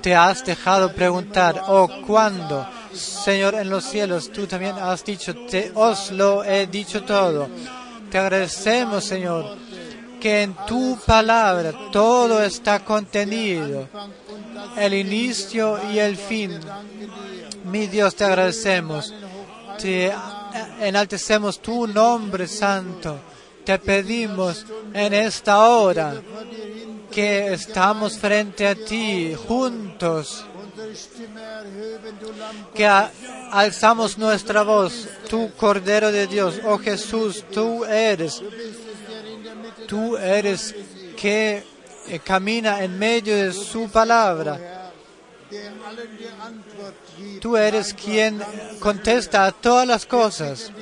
te 0.00 0.14
has 0.14 0.44
dejado 0.44 0.92
preguntar, 0.92 1.62
oh, 1.68 1.88
¿cuándo? 2.06 2.66
Señor 2.92 3.54
en 3.54 3.70
los 3.70 3.84
cielos, 3.84 4.30
tú 4.30 4.46
también 4.46 4.76
has 4.76 5.04
dicho, 5.04 5.34
te 5.46 5.72
os 5.74 6.10
lo 6.10 6.44
he 6.44 6.66
dicho 6.66 7.02
todo. 7.04 7.48
Te 8.10 8.18
agradecemos, 8.18 9.04
Señor, 9.04 9.56
que 10.22 10.42
en 10.42 10.54
tu 10.68 10.96
palabra 11.04 11.74
todo 11.90 12.44
está 12.44 12.84
contenido, 12.84 13.88
el 14.76 14.94
inicio 14.94 15.80
y 15.92 15.98
el 15.98 16.16
fin. 16.16 16.60
Mi 17.64 17.88
Dios, 17.88 18.14
te 18.14 18.24
agradecemos. 18.24 19.12
Te 19.80 20.12
enaltecemos 20.80 21.58
tu 21.60 21.88
nombre 21.88 22.46
santo. 22.46 23.18
Te 23.64 23.80
pedimos 23.80 24.64
en 24.94 25.12
esta 25.12 25.66
hora 25.66 26.14
que 27.10 27.52
estamos 27.52 28.16
frente 28.16 28.68
a 28.68 28.76
ti 28.76 29.34
juntos, 29.48 30.44
que 32.74 32.86
alzamos 32.86 34.18
nuestra 34.18 34.62
voz, 34.62 35.08
tu 35.28 35.50
Cordero 35.54 36.12
de 36.12 36.28
Dios, 36.28 36.60
oh 36.64 36.78
Jesús, 36.78 37.44
tú 37.52 37.84
eres, 37.84 38.40
tú 39.86 40.16
eres 40.16 40.74
que 41.16 41.64
eh, 42.08 42.18
camina 42.18 42.82
en 42.82 42.98
medio 42.98 43.36
de 43.36 43.52
su 43.52 43.88
palabra. 43.88 44.90
Tú 47.40 47.56
eres 47.56 47.94
quien 47.94 48.42
contesta 48.80 49.46
a 49.46 49.52
todas 49.52 49.86
las 49.86 50.06
cosas. 50.06 50.72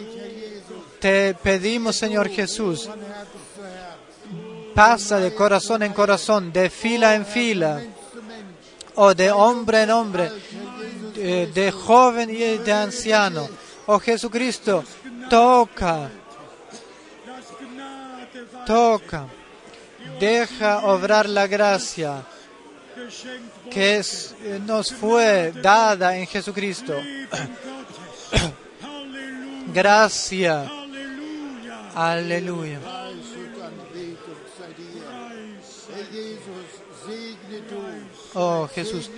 Te 1.01 1.35
pedimos, 1.35 1.97
Señor 1.97 2.28
Jesús, 2.28 2.89
pasa 4.74 5.18
de 5.18 5.35
corazón 5.35 5.82
en 5.82 5.93
corazón, 5.93 6.52
de 6.52 6.70
fila 6.70 7.14
en 7.14 7.27
fila, 7.27 7.82
o 8.94 9.14
de 9.14 9.31
hombre 9.32 9.82
en 9.82 9.90
hombre, 9.90 10.31
de, 11.14 11.47
de 11.48 11.72
joven 11.72 12.31
y 12.31 12.59
de 12.59 12.72
anciano. 12.72 13.48
Oh 13.86 13.98
Jesucristo, 13.98 14.85
toca, 15.28 16.10
toca, 18.66 19.27
deja 20.19 20.87
obrar 20.87 21.28
la 21.28 21.47
gracia 21.47 22.24
que 23.70 23.99
es- 23.99 24.35
nos 24.66 24.93
fue 24.93 25.53
dada 25.62 26.16
en 26.16 26.27
Jesucristo. 26.27 26.95
Gracia. 29.73 30.69
Aleluya. 31.95 32.78
Oh 38.35 38.69
Jesús, 38.73 39.11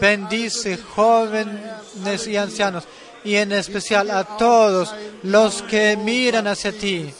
bendice 0.00 0.76
jóvenes 0.76 2.26
y 2.26 2.36
ancianos 2.36 2.84
y 3.22 3.36
en 3.36 3.52
especial 3.52 4.10
a 4.10 4.24
todos 4.36 4.94
los 5.22 5.62
que 5.62 5.96
miran 5.96 6.46
hacia 6.46 6.72
ti. 6.72 7.12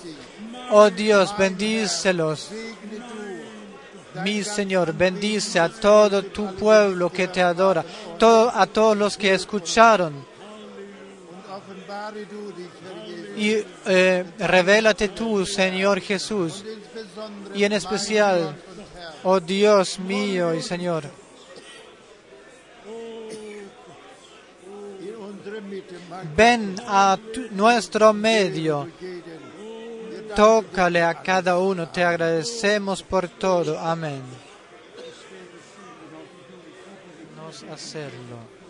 Oh 0.72 0.90
Dios, 0.90 1.36
bendícelos. 1.36 2.51
Mi 4.24 4.42
Señor, 4.42 4.92
bendice 4.92 5.59
a 5.59 5.68
todo 5.68 6.22
tu 6.22 6.55
pueblo 6.55 7.10
que 7.10 7.28
te 7.28 7.42
adora, 7.42 7.84
a 8.55 8.66
todos 8.66 8.97
los 8.97 9.16
que 9.16 9.34
escucharon. 9.34 10.24
Y 13.36 13.56
eh, 13.86 14.24
revélate 14.38 15.09
tú, 15.09 15.47
Señor 15.47 16.01
Jesús, 16.01 16.64
y 17.55 17.64
en 17.64 17.72
especial, 17.72 18.56
oh 19.24 19.40
Dios 19.40 19.98
mío 19.98 20.55
y 20.55 20.62
Señor, 20.62 21.05
ven 26.36 26.76
a 26.86 27.18
nuestro 27.52 28.12
medio, 28.12 28.88
tócale 30.35 31.02
a 31.02 31.20
cada 31.23 31.59
uno, 31.59 31.89
te 31.89 32.02
agradecemos 32.05 33.02
por 33.02 33.28
todo, 33.28 33.78
amén. 33.78 34.23
Nos 37.36 37.62
hacerlo. 37.65 38.61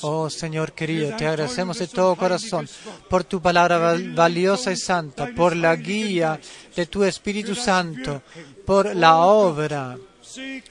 Oh 0.00 0.28
Señor 0.28 0.72
querido, 0.72 1.14
te 1.16 1.26
agradecemos 1.26 1.78
de 1.78 1.86
todo 1.86 2.16
corazón 2.16 2.68
por 3.08 3.22
tu 3.22 3.40
palabra 3.40 3.78
val- 3.78 4.12
valiosa 4.12 4.72
y 4.72 4.76
santa, 4.76 5.28
por 5.36 5.54
la 5.54 5.76
guía 5.76 6.40
de 6.74 6.86
tu 6.86 7.04
Espíritu 7.04 7.54
Santo, 7.54 8.22
por 8.66 8.94
la 8.96 9.18
obra. 9.18 9.96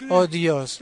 Oh 0.09 0.27
Dios, 0.27 0.79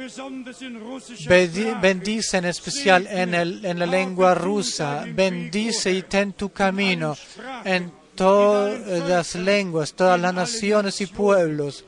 bendice 1.81 2.37
en 2.37 2.45
especial 2.45 3.07
en, 3.07 3.33
el, 3.35 3.63
en 3.65 3.79
la 3.79 3.85
lengua 3.85 4.33
rusa, 4.35 5.05
bendice 5.07 5.91
y 5.93 6.01
ten 6.03 6.33
tu 6.33 6.49
camino 6.51 7.15
en 7.63 7.91
todas 8.15 9.07
las 9.07 9.35
lenguas, 9.35 9.93
todas 9.93 10.19
las 10.19 10.33
naciones 10.33 11.01
y 11.01 11.07
pueblos. 11.07 11.85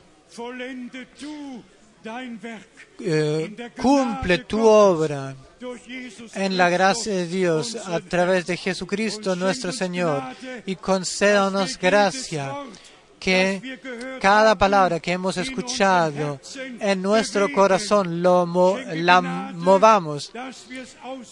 Eh, 3.00 3.70
cumple 3.80 4.38
tu 4.38 4.60
obra 4.66 5.34
en 6.34 6.56
la 6.56 6.68
gracia 6.68 7.12
de 7.12 7.26
Dios 7.26 7.76
a 7.76 8.00
través 8.00 8.46
de 8.46 8.56
Jesucristo 8.56 9.34
nuestro 9.36 9.72
Señor 9.72 10.22
y 10.66 10.76
concédanos 10.76 11.78
gracia 11.78 12.54
que 13.18 13.80
cada 14.20 14.56
palabra 14.56 15.00
que 15.00 15.12
hemos 15.12 15.36
escuchado 15.36 16.40
en 16.80 17.02
nuestro 17.02 17.52
corazón 17.52 18.22
la 18.22 19.20
movamos. 19.54 20.32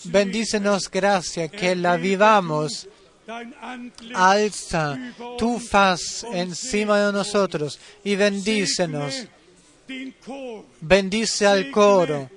Bendícenos 0.04 0.90
gracia 0.90 1.48
que 1.48 1.76
la 1.76 1.96
vivamos. 1.96 2.88
Alza 4.14 4.96
tu 5.38 5.58
faz 5.58 6.24
encima 6.32 7.06
de 7.06 7.12
nosotros 7.12 7.78
y 8.04 8.14
bendícenos. 8.14 9.26
Bendice 10.80 11.46
al 11.46 11.70
coro. 11.70 12.30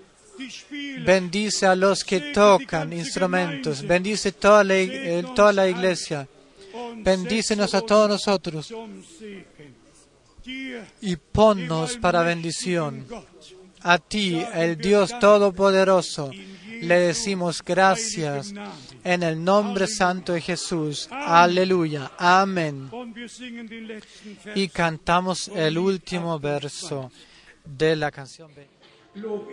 Bendice 1.06 1.66
a 1.66 1.76
los 1.76 2.03
que 2.03 2.20
tocan 2.34 2.94
instrumentos. 2.94 3.86
Bendice 3.86 4.32
toda 4.32 4.64
la, 4.64 4.76
eh, 4.76 5.24
toda 5.36 5.53
la 5.53 5.68
iglesia. 5.68 6.28
Bendícenos 6.98 7.74
a 7.74 7.82
todos 7.82 8.10
nosotros 8.10 8.74
y 11.02 11.16
ponnos 11.16 11.98
para 11.98 12.24
bendición. 12.24 13.06
A 13.82 13.98
ti, 13.98 14.41
el 14.53 14.78
Dios 14.78 15.18
Todopoderoso, 15.20 16.32
le 16.82 16.99
decimos 16.99 17.64
gracias 17.64 18.53
en 19.03 19.23
el 19.23 19.43
nombre 19.43 19.88
santo 19.88 20.34
de 20.34 20.41
Jesús. 20.41 21.07
Aleluya. 21.11 22.11
Amén. 22.17 22.89
Y 24.55 24.67
cantamos 24.69 25.47
el 25.49 25.77
último 25.77 26.39
verso 26.39 27.11
de 27.65 27.95
la 27.95 28.11
canción. 28.11 28.51
Lob, 29.15 29.47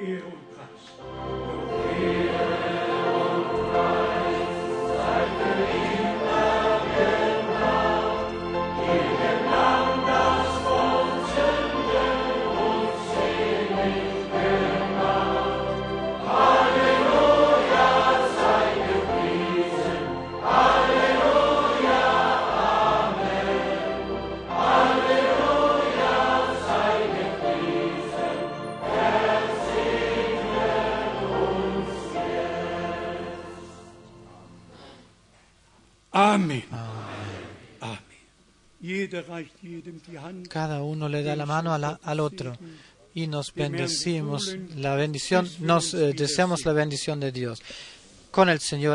Hand. 36.35 36.62
Cada 40.48 40.82
uno 40.82 41.09
le 41.09 41.23
da 41.23 41.35
la 41.36 41.47
mano 41.47 41.73
a 41.74 41.78
la- 41.78 41.98
al 42.03 42.20
otro 42.20 42.57
y 43.15 43.27
nos 43.27 43.53
bendecimos 43.55 44.47
la 44.77 44.94
bendición, 44.94 45.48
nos 45.61 45.94
eh, 45.94 46.12
deseamos 46.12 46.65
la 46.65 46.73
bendición 46.73 47.19
de 47.20 47.32
Dios. 47.32 47.62
Con 48.31 48.48
el 48.48 48.61
Señor. 48.61 48.94